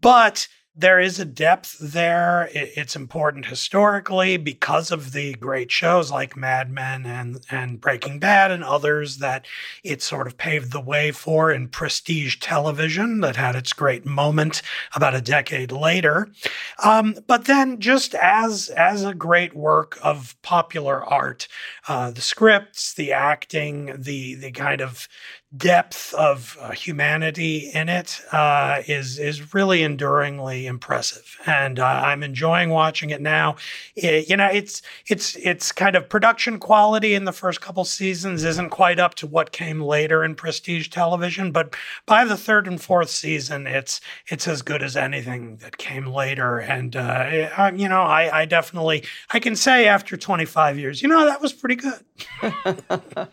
but 0.00 0.48
there 0.78 1.00
is 1.00 1.18
a 1.18 1.24
depth 1.24 1.76
there. 1.80 2.48
It's 2.52 2.94
important 2.94 3.46
historically 3.46 4.36
because 4.36 4.92
of 4.92 5.12
the 5.12 5.34
great 5.34 5.72
shows 5.72 6.12
like 6.12 6.36
Mad 6.36 6.70
Men 6.70 7.04
and, 7.04 7.40
and 7.50 7.80
Breaking 7.80 8.20
Bad 8.20 8.52
and 8.52 8.62
others 8.62 9.18
that 9.18 9.44
it 9.82 10.02
sort 10.02 10.28
of 10.28 10.38
paved 10.38 10.70
the 10.70 10.80
way 10.80 11.10
for 11.10 11.50
in 11.50 11.66
prestige 11.66 12.36
television 12.38 13.20
that 13.22 13.34
had 13.34 13.56
its 13.56 13.72
great 13.72 14.06
moment 14.06 14.62
about 14.94 15.16
a 15.16 15.20
decade 15.20 15.72
later. 15.72 16.28
Um, 16.84 17.16
but 17.26 17.46
then, 17.46 17.80
just 17.80 18.14
as 18.14 18.68
as 18.68 19.04
a 19.04 19.14
great 19.14 19.56
work 19.56 19.98
of 20.00 20.40
popular 20.42 21.04
art, 21.04 21.48
uh, 21.88 22.12
the 22.12 22.20
scripts, 22.20 22.94
the 22.94 23.12
acting, 23.12 23.94
the 23.98 24.36
the 24.36 24.52
kind 24.52 24.80
of 24.80 25.08
depth 25.56 26.12
of 26.12 26.58
uh, 26.60 26.72
humanity 26.72 27.70
in 27.72 27.88
it 27.88 28.20
uh, 28.32 28.82
is 28.86 29.18
is 29.18 29.54
really 29.54 29.82
enduringly 29.82 30.66
impressive, 30.66 31.38
and 31.46 31.78
uh, 31.78 31.84
I'm 31.84 32.22
enjoying 32.22 32.68
watching 32.68 33.10
it 33.10 33.22
now. 33.22 33.56
It, 33.96 34.28
you 34.28 34.36
know, 34.36 34.48
it's 34.52 34.82
it's 35.06 35.36
it's 35.36 35.72
kind 35.72 35.96
of 35.96 36.08
production 36.08 36.58
quality 36.58 37.14
in 37.14 37.24
the 37.24 37.32
first 37.32 37.62
couple 37.62 37.84
seasons 37.86 38.44
isn't 38.44 38.70
quite 38.70 38.98
up 38.98 39.14
to 39.16 39.26
what 39.26 39.52
came 39.52 39.80
later 39.80 40.22
in 40.22 40.34
prestige 40.34 40.88
television, 40.88 41.50
but 41.50 41.74
by 42.04 42.26
the 42.26 42.36
third 42.36 42.66
and 42.66 42.80
fourth 42.80 43.08
season, 43.08 43.66
it's 43.66 44.02
it's 44.26 44.46
as 44.46 44.60
good 44.60 44.82
as 44.82 44.96
anything 44.96 45.56
that 45.56 45.78
came 45.78 46.06
later. 46.06 46.58
And 46.58 46.94
uh, 46.94 47.70
you 47.74 47.88
know, 47.88 48.02
I, 48.02 48.40
I 48.40 48.44
definitely 48.44 49.04
I 49.30 49.40
can 49.40 49.56
say 49.56 49.86
after 49.86 50.18
25 50.18 50.78
years, 50.78 51.00
you 51.00 51.08
know, 51.08 51.24
that 51.24 51.40
was 51.40 51.54
pretty 51.54 51.76
good. 51.76 52.04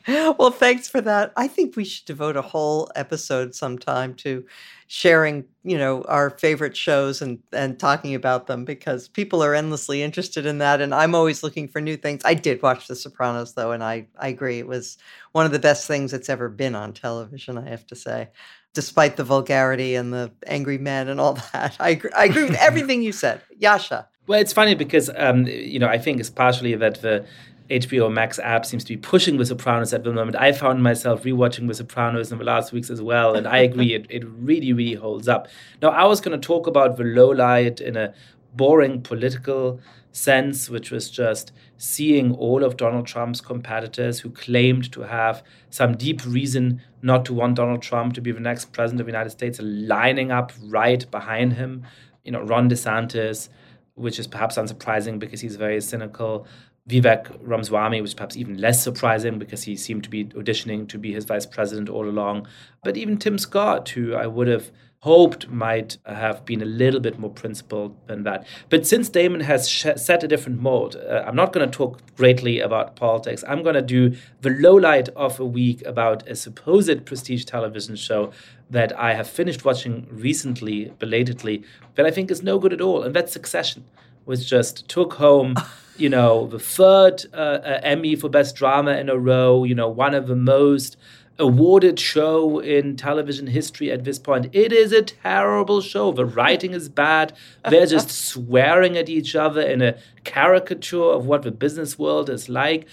well, 0.38 0.51
thanks 0.51 0.88
for 0.88 1.01
that. 1.01 1.34
I 1.36 1.47
think 1.49 1.76
we 1.76 1.84
should 1.84 2.05
devote 2.06 2.38
a 2.38 2.41
whole 2.41 2.89
episode 2.95 3.56
sometime 3.56 4.14
to 4.16 4.45
sharing, 4.88 5.45
you 5.64 5.78
know, 5.78 6.03
our 6.03 6.30
favorite 6.30 6.78
shows 6.78 7.22
and 7.22 7.39
and 7.51 7.80
talking 7.80 8.16
about 8.16 8.47
them 8.47 8.66
because 8.66 9.08
people 9.08 9.43
are 9.43 9.53
endlessly 9.53 10.03
interested 10.03 10.45
in 10.45 10.60
that 10.60 10.82
and 10.82 10.93
I'm 10.93 11.16
always 11.16 11.43
looking 11.43 11.68
for 11.68 11.82
new 11.82 11.97
things. 11.97 12.22
I 12.24 12.34
did 12.34 12.62
watch 12.62 12.88
The 12.88 12.95
Sopranos 12.95 13.53
though 13.53 13.72
and 13.72 13.84
I 13.84 14.08
I 14.18 14.30
agree 14.30 14.60
it 14.60 14.68
was 14.68 14.97
one 15.32 15.45
of 15.45 15.51
the 15.51 15.60
best 15.60 15.88
things 15.88 16.12
that's 16.12 16.30
ever 16.30 16.49
been 16.49 16.76
on 16.76 16.93
television, 16.93 17.58
I 17.58 17.70
have 17.70 17.86
to 17.88 17.95
say. 17.95 18.30
Despite 18.74 19.16
the 19.16 19.24
vulgarity 19.24 19.95
and 19.95 20.14
the 20.14 20.32
angry 20.47 20.78
men 20.78 21.08
and 21.08 21.20
all 21.20 21.34
that. 21.53 21.78
I 21.80 21.89
agree, 21.89 22.12
I 22.16 22.26
agree 22.26 22.43
with 22.43 22.56
everything 22.60 23.01
you 23.01 23.12
said. 23.12 23.41
Yascha. 23.60 24.08
Well, 24.28 24.39
it's 24.39 24.53
funny 24.53 24.76
because 24.76 25.10
um, 25.16 25.45
you 25.47 25.80
know 25.80 25.88
I 25.88 25.97
think 25.97 26.20
it's 26.20 26.30
partially 26.30 26.76
that 26.76 27.01
the 27.01 27.26
HBO 27.70 28.11
Max 28.11 28.38
app 28.39 28.66
seems 28.66 28.84
to 28.84 28.93
be 28.93 28.97
pushing 28.97 29.38
The 29.38 29.45
Sopranos 29.45 29.93
at 29.93 30.03
the 30.03 30.13
moment. 30.13 30.38
I 30.38 30.51
found 30.51 30.84
myself 30.84 31.24
rewatching 31.24 31.68
The 31.68 31.74
Sopranos 31.74 32.32
in 32.32 32.38
the 32.38 32.43
last 32.43 32.72
weeks 32.72 32.89
as 32.89 33.01
well, 33.01 33.36
and 33.36 33.47
I 33.47 33.59
agree, 33.59 33.93
it, 33.93 34.05
it 34.09 34.24
really, 34.26 34.74
really 34.74 34.95
holds 34.95 35.28
up. 35.28 35.47
Now, 35.82 35.89
I 35.89 36.05
was 36.05 36.22
going 36.22 36.39
to 36.39 36.47
talk 36.47 36.68
about 36.68 36.97
the 36.97 37.03
low 37.03 37.30
light 37.30 37.82
in 37.82 37.97
a 37.97 38.13
boring 38.55 39.01
political 39.01 39.80
sense, 40.11 40.70
which 40.70 40.91
was 40.91 41.09
just 41.09 41.51
seeing 41.78 42.34
all 42.36 42.63
of 42.63 42.78
Donald 42.78 43.05
Trump's 43.05 43.41
competitors 43.41 44.20
who 44.20 44.30
claimed 44.30 44.91
to 44.93 45.01
have 45.01 45.43
some 45.70 45.97
deep 45.97 46.26
reason 46.26 46.82
not 47.01 47.26
to 47.26 47.34
want 47.34 47.55
Donald 47.55 47.82
Trump 47.82 48.13
to 48.13 48.22
be 48.22 48.32
the 48.32 48.39
next 48.39 48.72
president 48.72 49.01
of 49.01 49.07
the 49.07 49.11
United 49.11 49.32
States 49.32 49.59
lining 49.61 50.32
up 50.32 50.53
right 50.63 51.09
behind 51.11 51.53
him. 51.53 51.84
You 52.24 52.32
know, 52.32 52.41
Ron 52.41 52.70
DeSantis, 52.70 53.49
which 53.95 54.18
is 54.18 54.26
perhaps 54.26 54.57
unsurprising 54.57 55.20
because 55.20 55.41
he's 55.41 55.57
very 55.57 55.82
cynical. 55.82 56.47
Vivek 56.88 57.36
Ramaswamy 57.41 57.99
was 57.99 58.13
perhaps 58.13 58.38
even 58.38 58.59
less 58.59 58.83
surprising 58.83 59.39
because 59.39 59.63
he 59.63 59.75
seemed 59.75 60.03
to 60.03 60.09
be 60.09 60.25
auditioning 60.25 60.88
to 60.89 60.99
be 60.99 61.13
his 61.13 61.25
vice 61.25 61.47
president 61.47 61.89
all 61.89 62.07
along. 62.07 62.47
But 62.83 62.95
even 62.95 63.17
Tim 63.17 63.39
Scott, 63.39 63.89
who 63.89 64.13
I 64.13 64.27
would 64.27 64.47
have 64.47 64.71
hoped 64.99 65.49
might 65.49 65.97
have 66.05 66.45
been 66.45 66.61
a 66.61 66.65
little 66.65 66.99
bit 66.99 67.17
more 67.17 67.31
principled 67.31 67.95
than 68.07 68.23
that. 68.23 68.45
But 68.69 68.86
since 68.86 69.09
Damon 69.09 69.41
has 69.41 69.67
sh- 69.67 69.95
set 69.95 70.23
a 70.23 70.27
different 70.27 70.61
mold, 70.61 70.95
uh, 70.95 71.23
I'm 71.25 71.36
not 71.36 71.53
going 71.53 71.67
to 71.67 71.75
talk 71.75 72.01
greatly 72.15 72.59
about 72.59 72.95
politics. 72.95 73.43
I'm 73.47 73.63
going 73.63 73.75
to 73.75 73.81
do 73.81 74.15
the 74.41 74.49
lowlight 74.49 75.09
of 75.09 75.39
a 75.39 75.45
week 75.45 75.83
about 75.88 76.27
a 76.27 76.36
supposed 76.36 77.05
prestige 77.05 77.45
television 77.45 77.95
show 77.95 78.31
that 78.69 78.97
I 78.97 79.15
have 79.15 79.27
finished 79.27 79.65
watching 79.65 80.07
recently, 80.11 80.91
belatedly, 80.99 81.63
that 81.95 82.05
I 82.05 82.11
think 82.11 82.29
is 82.29 82.43
no 82.43 82.59
good 82.59 82.73
at 82.73 82.81
all, 82.81 83.03
and 83.03 83.15
that's 83.15 83.33
Succession, 83.33 83.86
which 84.25 84.47
just 84.47 84.88
took 84.88 85.13
home. 85.13 85.55
you 85.98 86.10
know, 86.10 86.48
the 86.48 86.60
third 86.60 87.24
uh, 87.34 87.38
uh, 87.38 87.80
Emmy 87.84 88.16
for 88.16 88.30
Best 88.30 88.56
Drama 88.56 88.91
in 88.91 89.10
a 89.10 89.18
row, 89.18 89.64
you 89.64 89.76
know, 89.76 89.88
one 89.88 90.14
of 90.14 90.28
the 90.28 90.36
most 90.36 90.98
awarded 91.38 92.00
show 92.00 92.60
in 92.60 92.96
television 92.96 93.48
history 93.48 93.91
at 93.91 94.06
this 94.06 94.18
point. 94.20 94.48
It 94.54 94.72
is 94.72 94.91
a 94.91 95.02
terrible 95.02 95.82
show. 95.82 96.12
The 96.12 96.26
writing 96.26 96.72
is 96.72 96.88
bad. 96.88 97.34
They're 97.70 97.86
just 97.86 98.10
swearing 98.28 98.98
at 98.98 99.10
each 99.10 99.36
other 99.36 99.62
in 99.62 99.82
a 99.82 99.98
caricature 100.24 101.12
of 101.12 101.26
what 101.26 101.43
the 101.43 101.52
business 101.52 102.00
world 102.00 102.30
is 102.30 102.48
like 102.48 102.88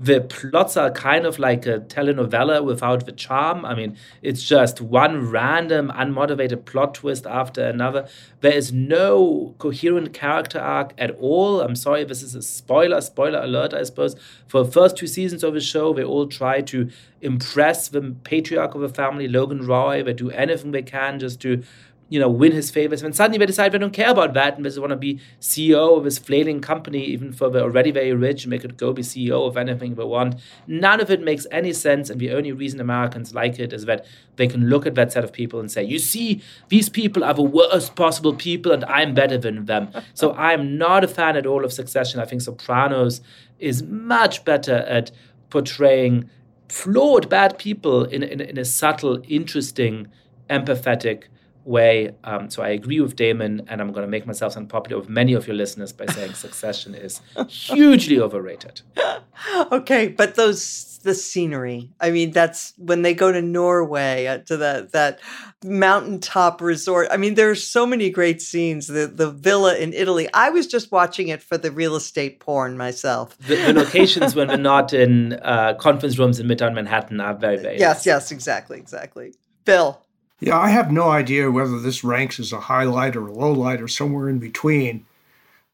the 0.00 0.20
plots 0.20 0.76
are 0.76 0.92
kind 0.92 1.26
of 1.26 1.40
like 1.40 1.66
a 1.66 1.80
telenovela 1.80 2.64
without 2.64 3.04
the 3.04 3.10
charm. 3.10 3.64
I 3.64 3.74
mean, 3.74 3.96
it's 4.22 4.44
just 4.44 4.80
one 4.80 5.28
random, 5.28 5.90
unmotivated 5.92 6.64
plot 6.66 6.94
twist 6.94 7.26
after 7.26 7.64
another. 7.64 8.06
There 8.40 8.52
is 8.52 8.72
no 8.72 9.56
coherent 9.58 10.14
character 10.14 10.60
arc 10.60 10.94
at 10.98 11.10
all. 11.18 11.60
I'm 11.60 11.74
sorry, 11.74 12.04
this 12.04 12.22
is 12.22 12.36
a 12.36 12.42
spoiler, 12.42 13.00
spoiler 13.00 13.40
alert, 13.40 13.74
I 13.74 13.82
suppose. 13.82 14.14
For 14.46 14.62
the 14.62 14.70
first 14.70 14.96
two 14.96 15.08
seasons 15.08 15.42
of 15.42 15.54
the 15.54 15.60
show, 15.60 15.92
they 15.92 16.04
all 16.04 16.28
try 16.28 16.60
to 16.60 16.90
impress 17.20 17.88
the 17.88 18.14
patriarch 18.22 18.76
of 18.76 18.80
the 18.80 18.88
family, 18.88 19.26
Logan 19.26 19.66
Roy. 19.66 20.04
They 20.04 20.12
do 20.12 20.30
anything 20.30 20.70
they 20.70 20.82
can 20.82 21.18
just 21.18 21.40
to 21.40 21.64
you 22.08 22.18
know, 22.18 22.28
win 22.28 22.52
his 22.52 22.70
favors. 22.70 23.02
When 23.02 23.12
suddenly 23.12 23.38
they 23.38 23.46
decide 23.46 23.72
they 23.72 23.78
don't 23.78 23.92
care 23.92 24.10
about 24.10 24.32
that 24.34 24.56
and 24.56 24.64
they 24.64 24.68
just 24.68 24.80
want 24.80 24.90
to 24.90 24.96
be 24.96 25.20
CEO 25.40 25.96
of 25.98 26.04
this 26.04 26.18
flailing 26.18 26.60
company, 26.60 27.04
even 27.04 27.32
for 27.32 27.50
the 27.50 27.62
already 27.62 27.90
very 27.90 28.12
rich, 28.12 28.44
and 28.44 28.52
they 28.52 28.58
could 28.58 28.76
go 28.76 28.92
be 28.92 29.02
CEO 29.02 29.46
of 29.46 29.56
anything 29.56 29.94
they 29.94 30.04
want. 30.04 30.36
None 30.66 31.00
of 31.00 31.10
it 31.10 31.20
makes 31.20 31.46
any 31.50 31.72
sense. 31.72 32.08
And 32.08 32.20
the 32.20 32.32
only 32.32 32.52
reason 32.52 32.80
Americans 32.80 33.34
like 33.34 33.58
it 33.58 33.72
is 33.72 33.84
that 33.84 34.06
they 34.36 34.46
can 34.46 34.68
look 34.68 34.86
at 34.86 34.94
that 34.94 35.12
set 35.12 35.24
of 35.24 35.32
people 35.32 35.60
and 35.60 35.70
say, 35.70 35.82
you 35.82 35.98
see, 35.98 36.42
these 36.68 36.88
people 36.88 37.22
are 37.22 37.34
the 37.34 37.42
worst 37.42 37.94
possible 37.94 38.34
people 38.34 38.72
and 38.72 38.84
I'm 38.86 39.12
better 39.14 39.36
than 39.36 39.66
them. 39.66 39.90
so 40.14 40.32
I'm 40.36 40.78
not 40.78 41.04
a 41.04 41.08
fan 41.08 41.36
at 41.36 41.46
all 41.46 41.64
of 41.64 41.72
Succession. 41.72 42.20
I 42.20 42.24
think 42.24 42.42
Sopranos 42.42 43.20
is 43.58 43.82
much 43.82 44.44
better 44.44 44.76
at 44.76 45.10
portraying 45.50 46.30
flawed 46.68 47.28
bad 47.28 47.58
people 47.58 48.04
in, 48.04 48.22
in, 48.22 48.40
in 48.40 48.58
a 48.58 48.64
subtle, 48.64 49.22
interesting, 49.26 50.06
empathetic 50.50 51.24
way. 51.68 52.14
Um, 52.24 52.50
so 52.50 52.62
I 52.62 52.70
agree 52.70 53.00
with 53.00 53.14
Damon, 53.14 53.62
and 53.68 53.80
I'm 53.80 53.92
going 53.92 54.06
to 54.06 54.10
make 54.10 54.26
myself 54.26 54.56
unpopular 54.56 54.98
with 55.00 55.08
many 55.08 55.34
of 55.34 55.46
your 55.46 55.56
listeners 55.56 55.92
by 55.92 56.06
saying 56.06 56.34
Succession 56.38 56.94
is 56.94 57.20
hugely 57.48 58.18
overrated. 58.20 58.80
okay, 59.72 60.08
but 60.08 60.34
those 60.34 60.98
the 61.02 61.14
scenery. 61.14 61.90
I 62.00 62.10
mean, 62.10 62.32
that's 62.32 62.74
when 62.76 63.02
they 63.02 63.14
go 63.14 63.30
to 63.30 63.40
Norway 63.40 64.26
uh, 64.26 64.38
to 64.38 64.56
that 64.58 64.92
that 64.92 65.20
mountaintop 65.64 66.60
resort. 66.60 67.08
I 67.10 67.16
mean, 67.16 67.34
there's 67.34 67.64
so 67.64 67.86
many 67.86 68.10
great 68.10 68.42
scenes. 68.42 68.88
The 68.88 69.06
the 69.06 69.30
villa 69.30 69.76
in 69.76 69.92
Italy. 69.92 70.28
I 70.34 70.50
was 70.50 70.66
just 70.66 70.90
watching 70.90 71.28
it 71.28 71.42
for 71.42 71.56
the 71.56 71.70
real 71.70 71.96
estate 71.96 72.40
porn 72.40 72.76
myself. 72.76 73.38
The, 73.38 73.56
the 73.56 73.72
locations 73.74 74.34
when 74.34 74.48
we're 74.48 74.56
not 74.56 74.92
in 74.92 75.34
uh, 75.34 75.74
conference 75.74 76.18
rooms 76.18 76.40
in 76.40 76.48
Midtown 76.48 76.74
Manhattan 76.74 77.20
are 77.20 77.34
very 77.34 77.56
very. 77.56 77.78
Yes, 77.78 77.98
nice. 77.98 78.06
yes, 78.06 78.32
exactly, 78.32 78.78
exactly. 78.78 79.34
Bill. 79.64 80.02
Yeah, 80.40 80.56
I 80.56 80.70
have 80.70 80.92
no 80.92 81.10
idea 81.10 81.50
whether 81.50 81.80
this 81.80 82.04
ranks 82.04 82.38
as 82.38 82.52
a 82.52 82.60
highlight 82.60 83.16
or 83.16 83.26
a 83.26 83.32
low 83.32 83.52
light 83.52 83.82
or 83.82 83.88
somewhere 83.88 84.28
in 84.28 84.38
between. 84.38 85.04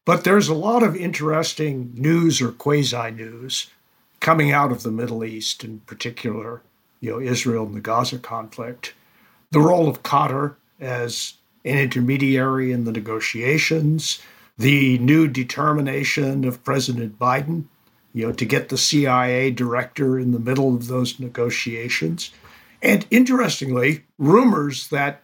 But 0.05 0.23
there's 0.23 0.47
a 0.47 0.55
lot 0.55 0.83
of 0.83 0.95
interesting 0.95 1.91
news 1.95 2.41
or 2.41 2.51
quasi 2.51 3.11
news 3.11 3.69
coming 4.19 4.51
out 4.51 4.71
of 4.71 4.83
the 4.83 4.91
Middle 4.91 5.23
East, 5.23 5.63
in 5.63 5.79
particular, 5.81 6.61
you 6.99 7.11
know, 7.11 7.19
Israel 7.19 7.65
and 7.65 7.75
the 7.75 7.81
Gaza 7.81 8.17
conflict. 8.17 8.93
The 9.51 9.59
role 9.59 9.87
of 9.87 10.03
Qatar 10.03 10.55
as 10.79 11.33
an 11.63 11.77
intermediary 11.77 12.71
in 12.71 12.85
the 12.85 12.91
negotiations, 12.91 14.19
the 14.57 14.97
new 14.99 15.27
determination 15.27 16.45
of 16.45 16.63
President 16.63 17.19
Biden, 17.19 17.65
you 18.13 18.25
know, 18.25 18.33
to 18.33 18.45
get 18.45 18.69
the 18.69 18.77
CIA 18.77 19.51
director 19.51 20.17
in 20.17 20.31
the 20.31 20.39
middle 20.39 20.73
of 20.73 20.87
those 20.87 21.19
negotiations. 21.19 22.31
And 22.85 23.07
interestingly, 23.09 24.03
rumors 24.19 24.89
that 24.89 25.23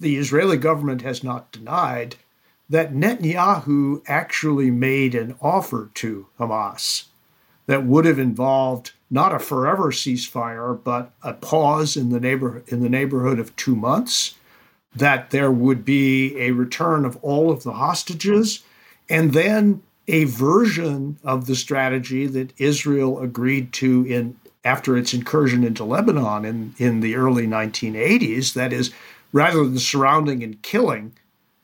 the 0.00 0.16
Israeli 0.16 0.56
government 0.56 1.02
has 1.02 1.22
not 1.22 1.52
denied 1.52 2.16
that 2.70 2.94
Netanyahu 2.94 4.02
actually 4.06 4.70
made 4.70 5.14
an 5.14 5.36
offer 5.42 5.90
to 5.96 6.26
Hamas 6.40 7.04
that 7.66 7.84
would 7.84 8.06
have 8.06 8.18
involved 8.18 8.92
not 9.10 9.34
a 9.34 9.38
forever 9.38 9.92
ceasefire, 9.92 10.82
but 10.82 11.12
a 11.22 11.34
pause 11.34 11.98
in 11.98 12.08
the 12.08 12.20
neighbor 12.20 12.62
in 12.68 12.80
the 12.80 12.88
neighborhood 12.88 13.38
of 13.38 13.54
two 13.56 13.76
months. 13.76 14.34
That 14.96 15.28
there 15.30 15.52
would 15.52 15.84
be 15.84 16.34
a 16.38 16.52
return 16.52 17.04
of 17.04 17.18
all 17.20 17.50
of 17.50 17.62
the 17.62 17.74
hostages, 17.74 18.62
and 19.10 19.34
then 19.34 19.82
a 20.06 20.24
version 20.24 21.18
of 21.22 21.46
the 21.46 21.54
strategy 21.54 22.26
that 22.26 22.54
Israel 22.56 23.20
agreed 23.20 23.70
to 23.74 24.06
in 24.06 24.38
after 24.64 24.96
its 24.96 25.14
incursion 25.14 25.64
into 25.64 25.84
Lebanon 25.84 26.44
in, 26.44 26.74
in 26.78 27.00
the 27.00 27.14
early 27.14 27.46
1980s. 27.46 28.54
That 28.54 28.72
is, 28.72 28.92
rather 29.32 29.64
than 29.64 29.78
surrounding 29.78 30.42
and 30.42 30.60
killing 30.62 31.12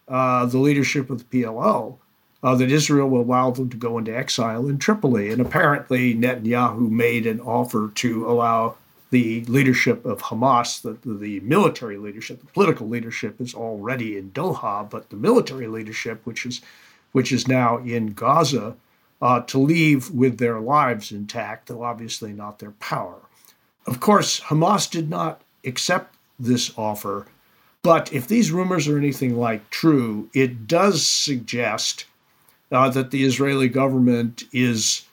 uh, 0.09 0.47
the 0.47 0.59
leadership 0.59 1.11
of 1.11 1.19
the 1.19 1.43
PLO, 1.43 1.97
uh, 2.43 2.55
that 2.55 2.71
Israel 2.71 3.09
will 3.09 3.23
allow 3.23 3.51
them 3.51 3.71
to 3.71 3.77
go 3.77 3.99
into 3.99 4.15
exile 4.15 4.69
in 4.69 4.79
Tripoli. 4.79 5.31
And 5.31 5.41
apparently, 5.41 6.15
Netanyahu 6.15 6.91
made 6.91 7.27
an 7.27 7.41
offer 7.41 7.91
to 7.95 8.31
allow 8.31 8.77
the 9.11 9.45
leadership 9.45 10.05
of 10.05 10.23
Hamas, 10.23 10.83
the, 10.83 10.99
the 11.09 11.39
military 11.41 11.99
leadership, 11.99 12.41
the 12.41 12.47
political 12.49 12.89
leadership 12.89 13.41
is 13.41 13.55
already 13.55 14.19
in 14.19 14.33
Doha, 14.33 14.91
but 14.91 15.09
the 15.09 15.17
military 15.17 15.69
leadership, 15.69 16.21
which 16.25 16.45
is 16.45 16.61
which 17.13 17.31
is 17.31 17.47
now 17.47 17.79
in 17.79 18.09
Gaza, 18.09 18.75
uh, 19.25 19.41
to 19.41 19.59
leave 19.59 20.11
with 20.11 20.37
their 20.37 20.61
lives 20.61 21.11
intact, 21.11 21.69
though 21.69 21.83
obviously 21.83 22.31
not 22.31 22.59
their 22.59 22.73
power. 22.73 23.17
Of 23.87 23.99
course, 23.99 24.39
Hamas 24.39 24.89
did 24.89 25.09
not 25.09 25.41
accept 25.65 26.15
this 26.39 26.71
offer, 26.77 27.27
but 27.83 28.13
if 28.13 28.29
these 28.29 28.53
rumors 28.53 28.87
are 28.87 28.99
anything 28.99 29.39
like 29.39 29.71
true, 29.71 30.29
it 30.35 30.67
does 30.67 31.07
suggest 31.07 32.05
uh, 32.71 32.91
that 32.91 33.13
the 33.13 33.25
Israeli 33.25 33.69
government 33.69 34.45
is 34.53 35.07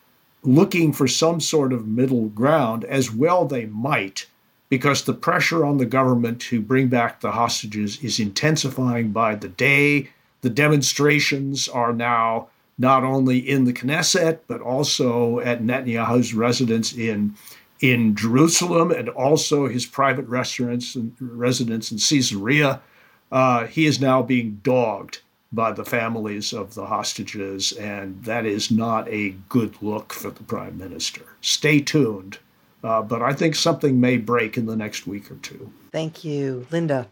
looking 0.43 0.91
for 0.91 1.07
some 1.07 1.39
sort 1.39 1.71
of 1.71 1.87
middle 1.87 2.27
ground, 2.29 2.83
as 2.83 3.13
well 3.13 3.45
they 3.45 3.65
might, 3.65 4.27
because 4.67 5.03
the 5.03 5.13
pressure 5.13 5.63
on 5.63 5.77
the 5.77 5.85
government 5.85 6.41
to 6.41 6.59
bring 6.59 6.89
back 6.89 7.21
the 7.21 7.31
hostages 7.31 8.03
is 8.03 8.19
intensifying 8.19 9.11
by 9.11 9.35
the 9.35 9.49
day. 9.49 10.09
The 10.41 10.49
demonstrations 10.49 11.69
are 11.69 11.93
now 11.93 12.49
not 12.81 13.03
only 13.03 13.37
in 13.37 13.65
the 13.65 13.73
Knesset, 13.73 14.39
but 14.47 14.59
also 14.59 15.39
at 15.39 15.61
Netanyahu's 15.61 16.33
residence 16.33 16.91
in, 16.93 17.35
in 17.79 18.15
Jerusalem 18.15 18.89
and 18.91 19.07
also 19.07 19.67
his 19.67 19.85
private 19.85 20.27
restaurants 20.27 20.95
and 20.95 21.15
residence 21.19 21.91
in 21.91 21.99
Caesarea. 21.99 22.81
Uh, 23.31 23.67
he 23.67 23.85
is 23.85 24.01
now 24.01 24.23
being 24.23 24.59
dogged 24.63 25.19
by 25.53 25.71
the 25.71 25.85
families 25.85 26.53
of 26.53 26.73
the 26.73 26.87
hostages, 26.87 27.71
and 27.73 28.23
that 28.23 28.45
is 28.45 28.71
not 28.71 29.07
a 29.09 29.35
good 29.47 29.75
look 29.81 30.11
for 30.11 30.31
the 30.31 30.43
prime 30.43 30.77
minister. 30.77 31.21
Stay 31.41 31.81
tuned, 31.81 32.39
uh, 32.83 33.01
but 33.01 33.21
I 33.21 33.33
think 33.33 33.55
something 33.55 33.99
may 33.99 34.17
break 34.17 34.57
in 34.57 34.65
the 34.65 34.75
next 34.75 35.05
week 35.05 35.29
or 35.29 35.35
two. 35.35 35.71
Thank 35.91 36.23
you, 36.23 36.65
Linda. 36.71 37.07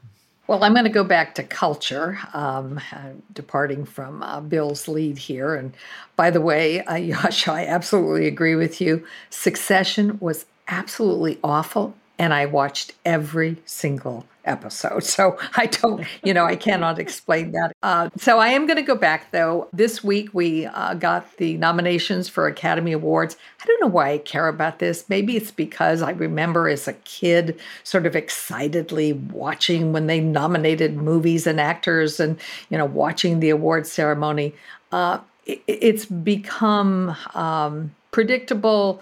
Well, 0.50 0.64
I'm 0.64 0.74
going 0.74 0.86
to 0.86 0.90
go 0.90 1.04
back 1.04 1.36
to 1.36 1.44
culture, 1.44 2.18
um, 2.34 2.82
uh, 2.92 3.10
departing 3.32 3.86
from 3.86 4.24
uh, 4.24 4.42
Bill's 4.42 4.88
lead 4.88 5.20
here. 5.20 5.54
And 5.54 5.76
by 6.16 6.32
the 6.32 6.42
way, 6.42 6.84
uh, 6.86 6.96
Yash, 6.96 7.48
I 7.48 7.68
absolutely 7.68 8.26
agree 8.26 8.56
with 8.56 8.82
you. 8.82 9.06
Succession 9.30 10.18
was 10.20 10.48
absolutely 10.68 11.38
awful, 11.44 11.94
and 12.20 12.34
I 12.34 12.46
watched 12.46 12.94
every 13.06 13.58
single 13.66 14.26
episode. 14.46 15.04
So 15.04 15.38
I 15.56 15.68
don't, 15.68 16.06
you 16.24 16.34
know, 16.34 16.46
I 16.46 16.56
cannot 16.56 17.00
explain 17.00 17.52
that. 17.54 17.76
Uh, 17.82 18.10
so 18.18 18.40
I 18.40 18.50
am 18.50 18.68
going 18.68 18.78
to 18.78 18.84
go 18.84 18.96
back 18.96 19.32
though. 19.32 19.70
This 19.72 20.04
week 20.04 20.34
we 20.34 20.66
uh, 20.66 20.96
got 20.96 21.38
the 21.38 21.56
nominations 21.58 22.28
for 22.28 22.48
Academy 22.48 22.92
Awards. 22.92 23.38
I 23.62 23.66
don't 23.66 23.82
know 23.82 23.88
why 23.88 24.12
I 24.12 24.18
care 24.18 24.48
about 24.48 24.80
this. 24.80 25.06
Maybe 25.08 25.38
it's 25.38 25.52
because 25.52 26.02
I 26.02 26.12
remember 26.12 26.68
as 26.68 26.88
a 26.88 26.94
kid 26.94 27.60
sort 27.84 28.06
of 28.06 28.16
excitedly 28.16 29.14
watching 29.14 29.94
when 29.94 30.08
they 30.08 30.20
nominated 30.20 30.96
movies 30.98 31.48
and 31.48 31.60
actors 31.60 32.20
and, 32.20 32.38
you 32.70 32.78
know, 32.78 32.86
watching 32.86 33.40
the 33.40 33.50
award 33.50 33.88
ceremony. 33.88 34.54
Uh, 34.92 35.20
it, 35.46 35.62
it's 35.68 36.06
become 36.06 37.16
um, 37.34 37.96
predictable. 38.12 39.02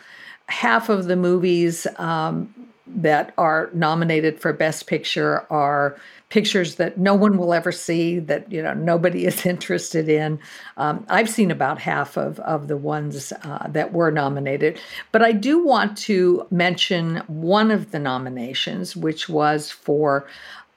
Half 0.50 0.88
of 0.88 1.06
the 1.06 1.18
movies 1.18 1.86
um, 1.98 2.54
that 2.96 3.34
are 3.38 3.70
nominated 3.74 4.40
for 4.40 4.54
best 4.54 4.88
picture 4.88 5.46
are 5.52 5.98
pictures 6.30 6.76
that 6.76 6.98
no 6.98 7.16
one 7.16 7.38
will 7.38 7.54
ever 7.54 7.72
see 7.72 8.20
that 8.20 8.52
you 8.52 8.62
know 8.62 8.74
nobody 8.74 9.26
is 9.32 9.46
interested 9.46 10.10
in 10.10 10.40
um, 10.78 11.06
i've 11.10 11.30
seen 11.30 11.52
about 11.52 11.80
half 11.80 12.18
of, 12.18 12.40
of 12.42 12.68
the 12.68 12.78
ones 12.78 13.32
uh, 13.44 13.68
that 13.68 13.94
were 13.94 14.12
nominated 14.12 14.80
but 15.12 15.22
i 15.22 15.32
do 15.32 15.64
want 15.64 15.98
to 15.98 16.46
mention 16.52 17.18
one 17.28 17.72
of 17.72 17.92
the 17.92 18.00
nominations 18.00 18.96
which 18.96 19.30
was 19.30 19.72
for 19.72 20.28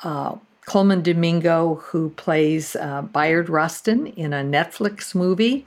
uh, 0.02 0.34
Colman 0.66 1.02
Domingo, 1.02 1.76
who 1.76 2.10
plays 2.10 2.76
uh, 2.76 3.02
Bayard 3.02 3.48
Rustin 3.48 4.06
in 4.08 4.32
a 4.32 4.44
Netflix 4.44 5.16
movie. 5.16 5.66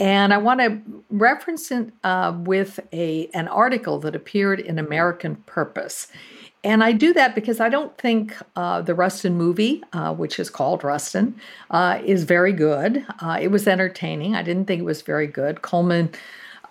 And 0.00 0.34
I 0.34 0.38
want 0.38 0.60
to 0.60 0.80
reference 1.10 1.70
it 1.70 1.92
uh, 2.02 2.34
with 2.36 2.80
a 2.92 3.28
an 3.32 3.48
article 3.48 4.00
that 4.00 4.16
appeared 4.16 4.60
in 4.60 4.78
American 4.78 5.36
Purpose. 5.46 6.08
And 6.64 6.82
I 6.82 6.92
do 6.92 7.12
that 7.12 7.34
because 7.34 7.60
I 7.60 7.68
don't 7.68 7.96
think 7.98 8.34
uh, 8.56 8.80
the 8.80 8.94
Rustin 8.94 9.36
movie, 9.36 9.82
uh, 9.92 10.14
which 10.14 10.38
is 10.38 10.48
called 10.48 10.82
Rustin, 10.82 11.36
uh, 11.70 12.00
is 12.04 12.24
very 12.24 12.54
good. 12.54 13.04
Uh, 13.20 13.38
it 13.40 13.48
was 13.48 13.68
entertaining. 13.68 14.34
I 14.34 14.42
didn't 14.42 14.64
think 14.64 14.80
it 14.80 14.84
was 14.84 15.02
very 15.02 15.26
good. 15.26 15.60
Colman 15.60 16.10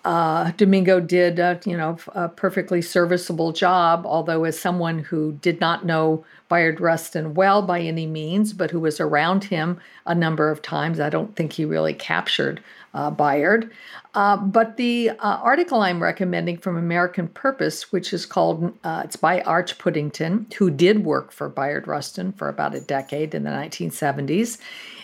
uh, 0.04 0.50
Domingo 0.56 1.00
did, 1.00 1.38
you 1.64 1.76
know, 1.76 1.96
a 2.08 2.28
perfectly 2.28 2.82
serviceable 2.82 3.52
job. 3.52 4.04
Although, 4.04 4.44
as 4.44 4.58
someone 4.58 4.98
who 4.98 5.32
did 5.40 5.60
not 5.60 5.86
know 5.86 6.24
Bayard 6.48 6.80
Rustin 6.80 7.34
well 7.34 7.62
by 7.62 7.80
any 7.80 8.06
means, 8.06 8.52
but 8.52 8.70
who 8.70 8.80
was 8.80 9.00
around 9.00 9.44
him 9.44 9.80
a 10.06 10.14
number 10.14 10.50
of 10.50 10.60
times, 10.60 11.00
I 11.00 11.08
don't 11.08 11.34
think 11.36 11.54
he 11.54 11.64
really 11.64 11.94
captured 11.94 12.60
uh, 12.94 13.10
Bayard. 13.10 13.70
Uh, 14.14 14.36
but 14.36 14.76
the 14.76 15.10
uh, 15.10 15.40
article 15.42 15.80
I'm 15.80 16.02
recommending 16.02 16.56
from 16.58 16.76
American 16.76 17.28
Purpose, 17.28 17.92
which 17.92 18.12
is 18.12 18.24
called, 18.24 18.72
uh, 18.84 19.02
it's 19.04 19.16
by 19.16 19.40
Arch 19.42 19.76
Puddington, 19.78 20.46
who 20.56 20.70
did 20.70 21.04
work 21.04 21.32
for 21.32 21.48
Bayard 21.48 21.86
Rustin 21.86 22.32
for 22.32 22.48
about 22.48 22.74
a 22.74 22.80
decade 22.80 23.34
in 23.34 23.42
the 23.42 23.50
1970s. 23.50 24.58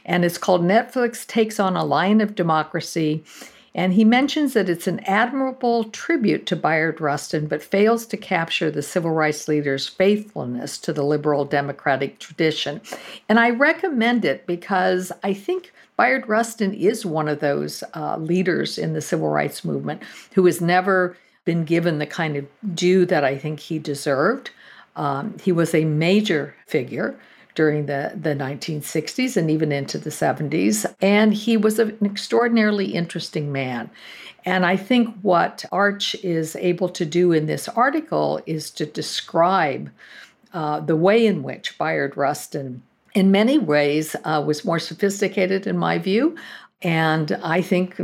And 0.04 0.24
it's 0.24 0.38
called 0.38 0.62
Netflix 0.62 1.26
Takes 1.26 1.60
on 1.60 1.76
a 1.76 1.84
Lion 1.84 2.20
of 2.20 2.34
Democracy. 2.34 3.24
And 3.74 3.92
he 3.92 4.04
mentions 4.04 4.54
that 4.54 4.68
it's 4.68 4.88
an 4.88 5.00
admirable 5.00 5.84
tribute 5.84 6.46
to 6.46 6.56
Bayard 6.56 7.00
Rustin, 7.00 7.46
but 7.46 7.62
fails 7.62 8.04
to 8.06 8.16
capture 8.16 8.70
the 8.70 8.82
civil 8.82 9.12
rights 9.12 9.46
leader's 9.46 9.86
faithfulness 9.86 10.76
to 10.78 10.92
the 10.92 11.04
liberal 11.04 11.44
democratic 11.44 12.18
tradition. 12.18 12.80
And 13.28 13.38
I 13.38 13.50
recommend 13.50 14.24
it 14.24 14.46
because 14.46 15.12
I 15.22 15.34
think 15.34 15.72
Bayard 15.96 16.28
Rustin 16.28 16.74
is 16.74 17.06
one 17.06 17.28
of 17.28 17.40
those 17.40 17.84
uh, 17.94 18.16
leaders 18.16 18.76
in 18.78 18.92
the 18.92 19.00
civil 19.00 19.28
rights 19.28 19.64
movement 19.64 20.02
who 20.34 20.44
has 20.46 20.60
never 20.60 21.16
been 21.44 21.64
given 21.64 21.98
the 21.98 22.06
kind 22.06 22.36
of 22.36 22.46
due 22.74 23.06
that 23.06 23.24
I 23.24 23.38
think 23.38 23.60
he 23.60 23.78
deserved. 23.78 24.50
Um, 24.96 25.36
he 25.42 25.52
was 25.52 25.74
a 25.74 25.84
major 25.84 26.54
figure 26.66 27.18
during 27.54 27.86
the, 27.86 28.12
the 28.14 28.34
1960s 28.34 29.36
and 29.36 29.50
even 29.50 29.72
into 29.72 29.98
the 29.98 30.10
70s. 30.10 30.92
And 31.00 31.34
he 31.34 31.56
was 31.56 31.78
an 31.78 31.96
extraordinarily 32.04 32.94
interesting 32.94 33.52
man. 33.52 33.90
And 34.44 34.64
I 34.64 34.76
think 34.76 35.14
what 35.22 35.64
Arch 35.70 36.14
is 36.16 36.56
able 36.56 36.88
to 36.90 37.04
do 37.04 37.32
in 37.32 37.46
this 37.46 37.68
article 37.68 38.40
is 38.46 38.70
to 38.72 38.86
describe 38.86 39.90
uh, 40.52 40.80
the 40.80 40.96
way 40.96 41.26
in 41.26 41.42
which 41.42 41.76
Bayard 41.78 42.16
Rustin, 42.16 42.82
in 43.14 43.30
many 43.30 43.58
ways, 43.58 44.16
uh, 44.24 44.42
was 44.44 44.64
more 44.64 44.78
sophisticated, 44.78 45.66
in 45.66 45.76
my 45.76 45.98
view, 45.98 46.36
and 46.82 47.32
I 47.42 47.60
think 47.60 48.00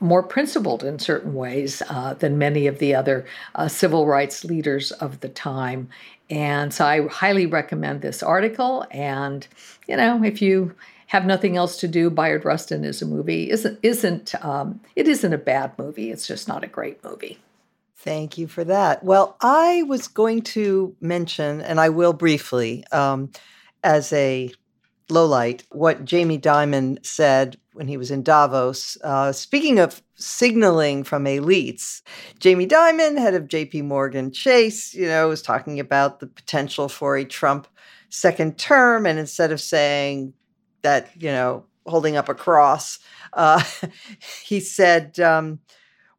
more 0.00 0.22
principled 0.22 0.82
in 0.82 0.98
certain 0.98 1.34
ways 1.34 1.82
uh, 1.90 2.14
than 2.14 2.38
many 2.38 2.66
of 2.66 2.78
the 2.78 2.94
other 2.94 3.26
uh, 3.54 3.68
civil 3.68 4.06
rights 4.06 4.44
leaders 4.44 4.90
of 4.92 5.20
the 5.20 5.28
time. 5.28 5.88
And 6.30 6.72
so 6.72 6.86
I 6.86 7.06
highly 7.08 7.46
recommend 7.46 8.00
this 8.00 8.22
article. 8.22 8.86
And, 8.90 9.46
you 9.86 9.96
know, 9.96 10.24
if 10.24 10.40
you 10.40 10.74
have 11.08 11.26
nothing 11.26 11.56
else 11.56 11.76
to 11.78 11.88
do, 11.88 12.10
Bayard 12.10 12.44
Rustin 12.44 12.84
is 12.84 13.02
a 13.02 13.06
movie. 13.06 13.50
Isn't 13.50 13.78
isn't 13.82 14.34
um, 14.44 14.80
it 14.96 15.06
isn't 15.06 15.32
a 15.32 15.38
bad 15.38 15.78
movie. 15.78 16.10
It's 16.10 16.26
just 16.26 16.48
not 16.48 16.64
a 16.64 16.68
great 16.68 17.04
movie. 17.04 17.38
Thank 17.96 18.38
you 18.38 18.46
for 18.46 18.64
that. 18.64 19.02
Well, 19.02 19.36
I 19.40 19.82
was 19.84 20.08
going 20.08 20.42
to 20.42 20.94
mention, 21.00 21.60
and 21.60 21.80
I 21.80 21.88
will 21.88 22.12
briefly, 22.12 22.84
um, 22.92 23.30
as 23.82 24.12
a 24.12 24.52
low 25.08 25.26
light, 25.26 25.64
what 25.70 26.04
Jamie 26.04 26.38
Dimon 26.38 27.04
said 27.04 27.56
when 27.76 27.86
he 27.86 27.98
was 27.98 28.10
in 28.10 28.22
Davos. 28.22 28.96
Uh, 29.04 29.32
speaking 29.32 29.78
of 29.78 30.02
signaling 30.14 31.04
from 31.04 31.26
elites, 31.26 32.00
Jamie 32.40 32.66
Dimon, 32.66 33.18
head 33.18 33.34
of 33.34 33.44
JP 33.44 33.84
Morgan 33.84 34.32
Chase, 34.32 34.94
you 34.94 35.06
know, 35.06 35.28
was 35.28 35.42
talking 35.42 35.78
about 35.78 36.18
the 36.18 36.26
potential 36.26 36.88
for 36.88 37.16
a 37.16 37.24
Trump 37.24 37.68
second 38.08 38.58
term. 38.58 39.04
And 39.04 39.18
instead 39.18 39.52
of 39.52 39.60
saying 39.60 40.32
that, 40.82 41.10
you 41.20 41.28
know, 41.28 41.64
holding 41.86 42.16
up 42.16 42.30
a 42.30 42.34
cross, 42.34 42.98
uh, 43.34 43.62
he 44.42 44.58
said, 44.58 45.20
um, 45.20 45.60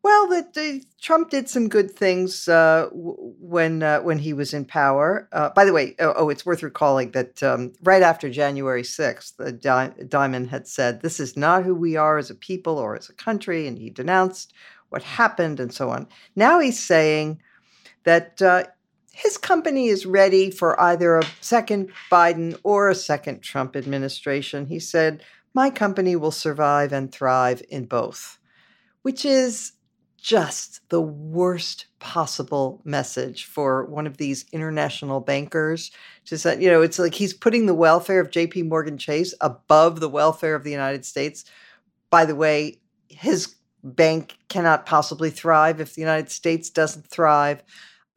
well, 0.07 0.27
that 0.29 0.85
Trump 1.01 1.29
did 1.31 1.49
some 1.49 1.67
good 1.67 1.91
things 1.91 2.47
uh, 2.47 2.87
when 2.93 3.83
uh, 3.83 3.99
when 3.99 4.17
he 4.17 4.31
was 4.31 4.53
in 4.53 4.63
power. 4.63 5.27
Uh, 5.33 5.49
by 5.49 5.65
the 5.65 5.73
way, 5.73 5.95
oh, 5.99 6.13
oh, 6.15 6.29
it's 6.29 6.45
worth 6.45 6.63
recalling 6.63 7.11
that 7.11 7.43
um, 7.43 7.73
right 7.83 8.01
after 8.01 8.29
January 8.29 8.85
sixth, 8.85 9.35
Di- 9.37 9.93
Dimon 9.99 10.47
had 10.47 10.65
said, 10.65 11.01
"This 11.01 11.19
is 11.19 11.35
not 11.35 11.65
who 11.65 11.75
we 11.75 11.97
are 11.97 12.17
as 12.17 12.29
a 12.29 12.35
people 12.35 12.77
or 12.77 12.95
as 12.95 13.09
a 13.09 13.13
country," 13.13 13.67
and 13.67 13.77
he 13.77 13.89
denounced 13.89 14.53
what 14.87 15.03
happened 15.03 15.59
and 15.59 15.73
so 15.73 15.89
on. 15.89 16.07
Now 16.37 16.61
he's 16.61 16.81
saying 16.81 17.41
that 18.05 18.41
uh, 18.41 18.63
his 19.11 19.37
company 19.37 19.89
is 19.89 20.05
ready 20.05 20.51
for 20.51 20.79
either 20.79 21.17
a 21.17 21.27
second 21.41 21.91
Biden 22.09 22.57
or 22.63 22.87
a 22.87 22.95
second 22.95 23.41
Trump 23.41 23.75
administration. 23.75 24.67
He 24.67 24.79
said, 24.79 25.21
"My 25.53 25.69
company 25.69 26.15
will 26.15 26.31
survive 26.31 26.93
and 26.93 27.11
thrive 27.11 27.61
in 27.67 27.87
both," 27.87 28.39
which 29.01 29.25
is 29.25 29.73
just 30.17 30.87
the 30.89 31.01
worst 31.01 31.85
possible 31.99 32.81
message 32.83 33.45
for 33.45 33.85
one 33.85 34.07
of 34.07 34.17
these 34.17 34.45
international 34.51 35.19
bankers 35.19 35.91
to 36.25 36.37
say, 36.37 36.59
you 36.61 36.69
know, 36.69 36.81
it's 36.81 36.99
like 36.99 37.13
he's 37.13 37.33
putting 37.33 37.65
the 37.65 37.73
welfare 37.73 38.19
of 38.19 38.29
JP 38.29 38.67
Morgan 38.67 38.97
Chase 38.97 39.33
above 39.41 39.99
the 39.99 40.09
welfare 40.09 40.55
of 40.55 40.63
the 40.63 40.71
United 40.71 41.05
States. 41.05 41.45
By 42.09 42.25
the 42.25 42.35
way, 42.35 42.79
his 43.07 43.55
bank 43.83 44.37
cannot 44.49 44.85
possibly 44.85 45.29
thrive 45.29 45.79
if 45.79 45.93
the 45.95 46.01
United 46.01 46.31
States 46.31 46.69
doesn't 46.69 47.07
thrive. 47.07 47.63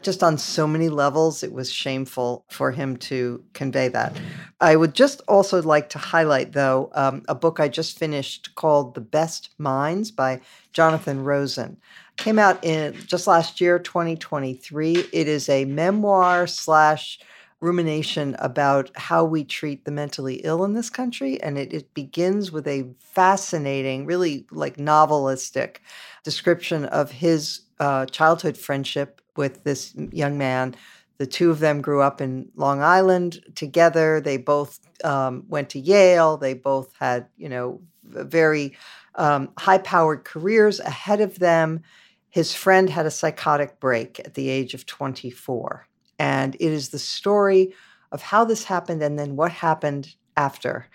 Just 0.02 0.22
on 0.22 0.38
so 0.38 0.66
many 0.66 0.88
levels, 0.88 1.42
it 1.42 1.52
was 1.52 1.70
shameful 1.70 2.44
for 2.48 2.70
him 2.70 2.96
to 2.98 3.44
convey 3.52 3.88
that. 3.88 4.18
I 4.60 4.74
would 4.74 4.94
just 4.94 5.20
also 5.28 5.60
like 5.62 5.90
to 5.90 5.98
highlight, 5.98 6.52
though, 6.52 6.90
um, 6.94 7.22
a 7.28 7.34
book 7.34 7.60
I 7.60 7.68
just 7.68 7.98
finished 7.98 8.54
called 8.54 8.94
The 8.94 9.02
Best 9.02 9.50
Minds 9.58 10.10
by 10.10 10.40
Jonathan 10.72 11.22
Rosen. 11.22 11.76
Came 12.16 12.38
out 12.38 12.64
in 12.64 12.94
just 13.06 13.26
last 13.26 13.60
year, 13.60 13.78
2023. 13.78 15.08
It 15.12 15.28
is 15.28 15.48
a 15.50 15.66
memoir 15.66 16.46
slash 16.46 17.18
rumination 17.60 18.34
about 18.38 18.90
how 18.96 19.24
we 19.24 19.44
treat 19.44 19.84
the 19.84 19.90
mentally 19.90 20.36
ill 20.44 20.64
in 20.64 20.72
this 20.72 20.88
country. 20.88 21.40
And 21.42 21.58
it, 21.58 21.72
it 21.72 21.92
begins 21.92 22.50
with 22.50 22.66
a 22.66 22.88
fascinating, 22.98 24.06
really 24.06 24.46
like 24.50 24.76
novelistic 24.76 25.76
description 26.24 26.86
of 26.86 27.10
his 27.10 27.60
uh, 27.78 28.06
childhood 28.06 28.56
friendship 28.56 29.19
with 29.36 29.64
this 29.64 29.94
young 29.94 30.38
man. 30.38 30.74
The 31.18 31.26
two 31.26 31.50
of 31.50 31.58
them 31.58 31.82
grew 31.82 32.00
up 32.00 32.20
in 32.20 32.50
Long 32.56 32.80
Island 32.80 33.40
together. 33.54 34.20
They 34.20 34.38
both 34.38 34.80
um, 35.04 35.44
went 35.48 35.68
to 35.70 35.78
Yale. 35.78 36.36
They 36.36 36.54
both 36.54 36.94
had, 36.98 37.26
you 37.36 37.48
know, 37.48 37.82
very 38.04 38.76
um, 39.16 39.50
high 39.58 39.78
powered 39.78 40.24
careers 40.24 40.80
ahead 40.80 41.20
of 41.20 41.38
them. 41.38 41.82
His 42.30 42.54
friend 42.54 42.88
had 42.88 43.06
a 43.06 43.10
psychotic 43.10 43.80
break 43.80 44.20
at 44.20 44.34
the 44.34 44.48
age 44.48 44.72
of 44.72 44.86
24. 44.86 45.86
And 46.18 46.54
it 46.54 46.72
is 46.72 46.88
the 46.88 46.98
story 46.98 47.74
of 48.12 48.22
how 48.22 48.44
this 48.44 48.64
happened 48.64 49.02
and 49.02 49.18
then 49.18 49.36
what 49.36 49.52
happened 49.52 50.14
after. 50.36 50.86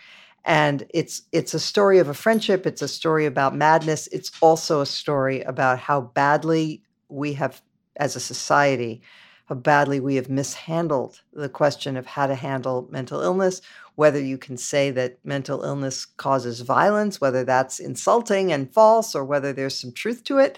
And 0.44 0.86
it's 0.94 1.24
it's 1.32 1.54
a 1.54 1.60
story 1.60 1.98
of 2.00 2.08
a 2.08 2.14
friendship, 2.14 2.68
it's 2.68 2.82
a 2.82 2.88
story 2.88 3.26
about 3.26 3.56
madness, 3.56 4.08
it's 4.12 4.32
also 4.42 4.82
a 4.82 4.86
story 4.86 5.42
about 5.42 5.80
how 5.80 6.02
badly 6.02 6.84
we 7.10 7.34
have 7.34 7.62
as 7.98 8.16
a 8.16 8.20
society 8.20 9.02
how 9.46 9.56
badly 9.56 10.00
we 10.00 10.16
have 10.16 10.30
mishandled 10.30 11.22
the 11.34 11.50
question 11.50 11.98
of 11.98 12.06
how 12.06 12.26
to 12.28 12.36
handle 12.36 12.88
mental 12.90 13.22
illness, 13.22 13.62
whether 13.94 14.20
you 14.20 14.38
can 14.38 14.58
say 14.58 14.90
that 14.92 15.18
mental 15.24 15.64
illness 15.64 16.06
causes 16.06 16.62
violence, 16.62 17.22
whether 17.22 17.44
that's 17.44 17.80
insulting 17.80 18.52
and 18.52 18.74
false, 18.74 19.14
or 19.14 19.24
whether 19.24 19.54
there's 19.54 19.80
some 19.80 19.92
truth 19.92 20.24
to 20.24 20.40
it. 20.40 20.58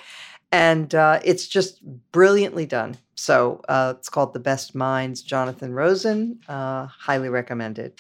And 0.54 0.96
uh, 0.96 1.20
it's 1.26 1.48
just 1.48 1.82
brilliantly 2.14 2.66
done. 2.66 2.98
So 3.16 3.62
uh, 3.68 3.96
it's 3.98 4.08
called 4.08 4.34
The 4.34 4.40
Best 4.40 4.74
Minds, 4.74 5.22
Jonathan 5.22 5.74
Rosen. 5.74 6.40
Uh, 6.48 6.86
highly 6.86 7.28
recommended. 7.28 8.00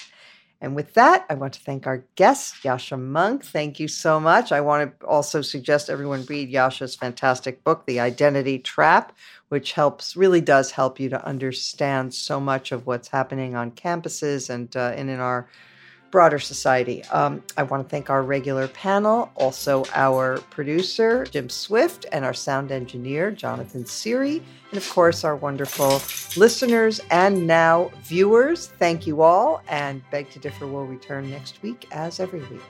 And 0.59 0.75
with 0.75 0.95
that, 0.95 1.25
I 1.29 1.35
want 1.35 1.53
to 1.53 1.59
thank 1.59 1.85
our 1.85 2.03
guest, 2.15 2.55
Yascha 2.63 2.97
Mounk. 2.97 3.43
Thank 3.43 3.79
you 3.79 3.87
so 3.87 4.19
much. 4.19 4.51
I 4.51 4.61
want 4.61 4.99
to 4.99 5.05
also 5.05 5.41
suggest 5.41 5.89
everyone 5.89 6.25
read 6.25 6.51
Yascha's 6.51 6.95
fantastic 6.95 7.63
book, 7.63 7.85
The 7.85 7.99
Identity 7.99 8.57
Trap, 8.57 9.15
which 9.49 9.73
helps, 9.73 10.15
really 10.15 10.41
does 10.41 10.71
help 10.71 10.99
you 10.99 11.09
to 11.09 11.23
understand 11.23 12.13
so 12.15 12.39
much 12.39 12.71
of 12.71 12.87
what's 12.87 13.09
happening 13.09 13.55
on 13.55 13.71
campuses 13.71 14.49
and, 14.49 14.75
uh, 14.75 14.93
in 14.95 15.09
our 15.19 15.47
broader 16.11 16.39
society. 16.39 17.03
Um, 17.05 17.43
I 17.57 17.63
want 17.63 17.83
to 17.83 17.89
thank 17.89 18.09
our 18.09 18.23
regular 18.23 18.67
panel, 18.69 19.31
also 19.35 19.85
our 19.93 20.37
producer, 20.49 21.25
Jim 21.25 21.49
Swift, 21.49 22.05
and 22.11 22.23
our 22.23 22.33
sound 22.33 22.71
engineer, 22.71 23.31
Jonathan 23.31 23.85
Siri, 23.85 24.41
and 24.71 24.77
of 24.77 24.89
course, 24.89 25.23
our 25.23 25.35
wonderful 25.35 26.01
listeners 26.35 27.01
and 27.11 27.47
now 27.47 27.91
viewers. 28.03 28.67
Thank 28.67 29.07
you 29.07 29.21
all, 29.21 29.61
and 29.67 30.01
Beg 30.11 30.29
to 30.31 30.39
Differ 30.39 30.67
will 30.67 30.85
return 30.85 31.29
next 31.29 31.61
week 31.61 31.87
as 31.91 32.19
every 32.19 32.41
week. 32.41 32.61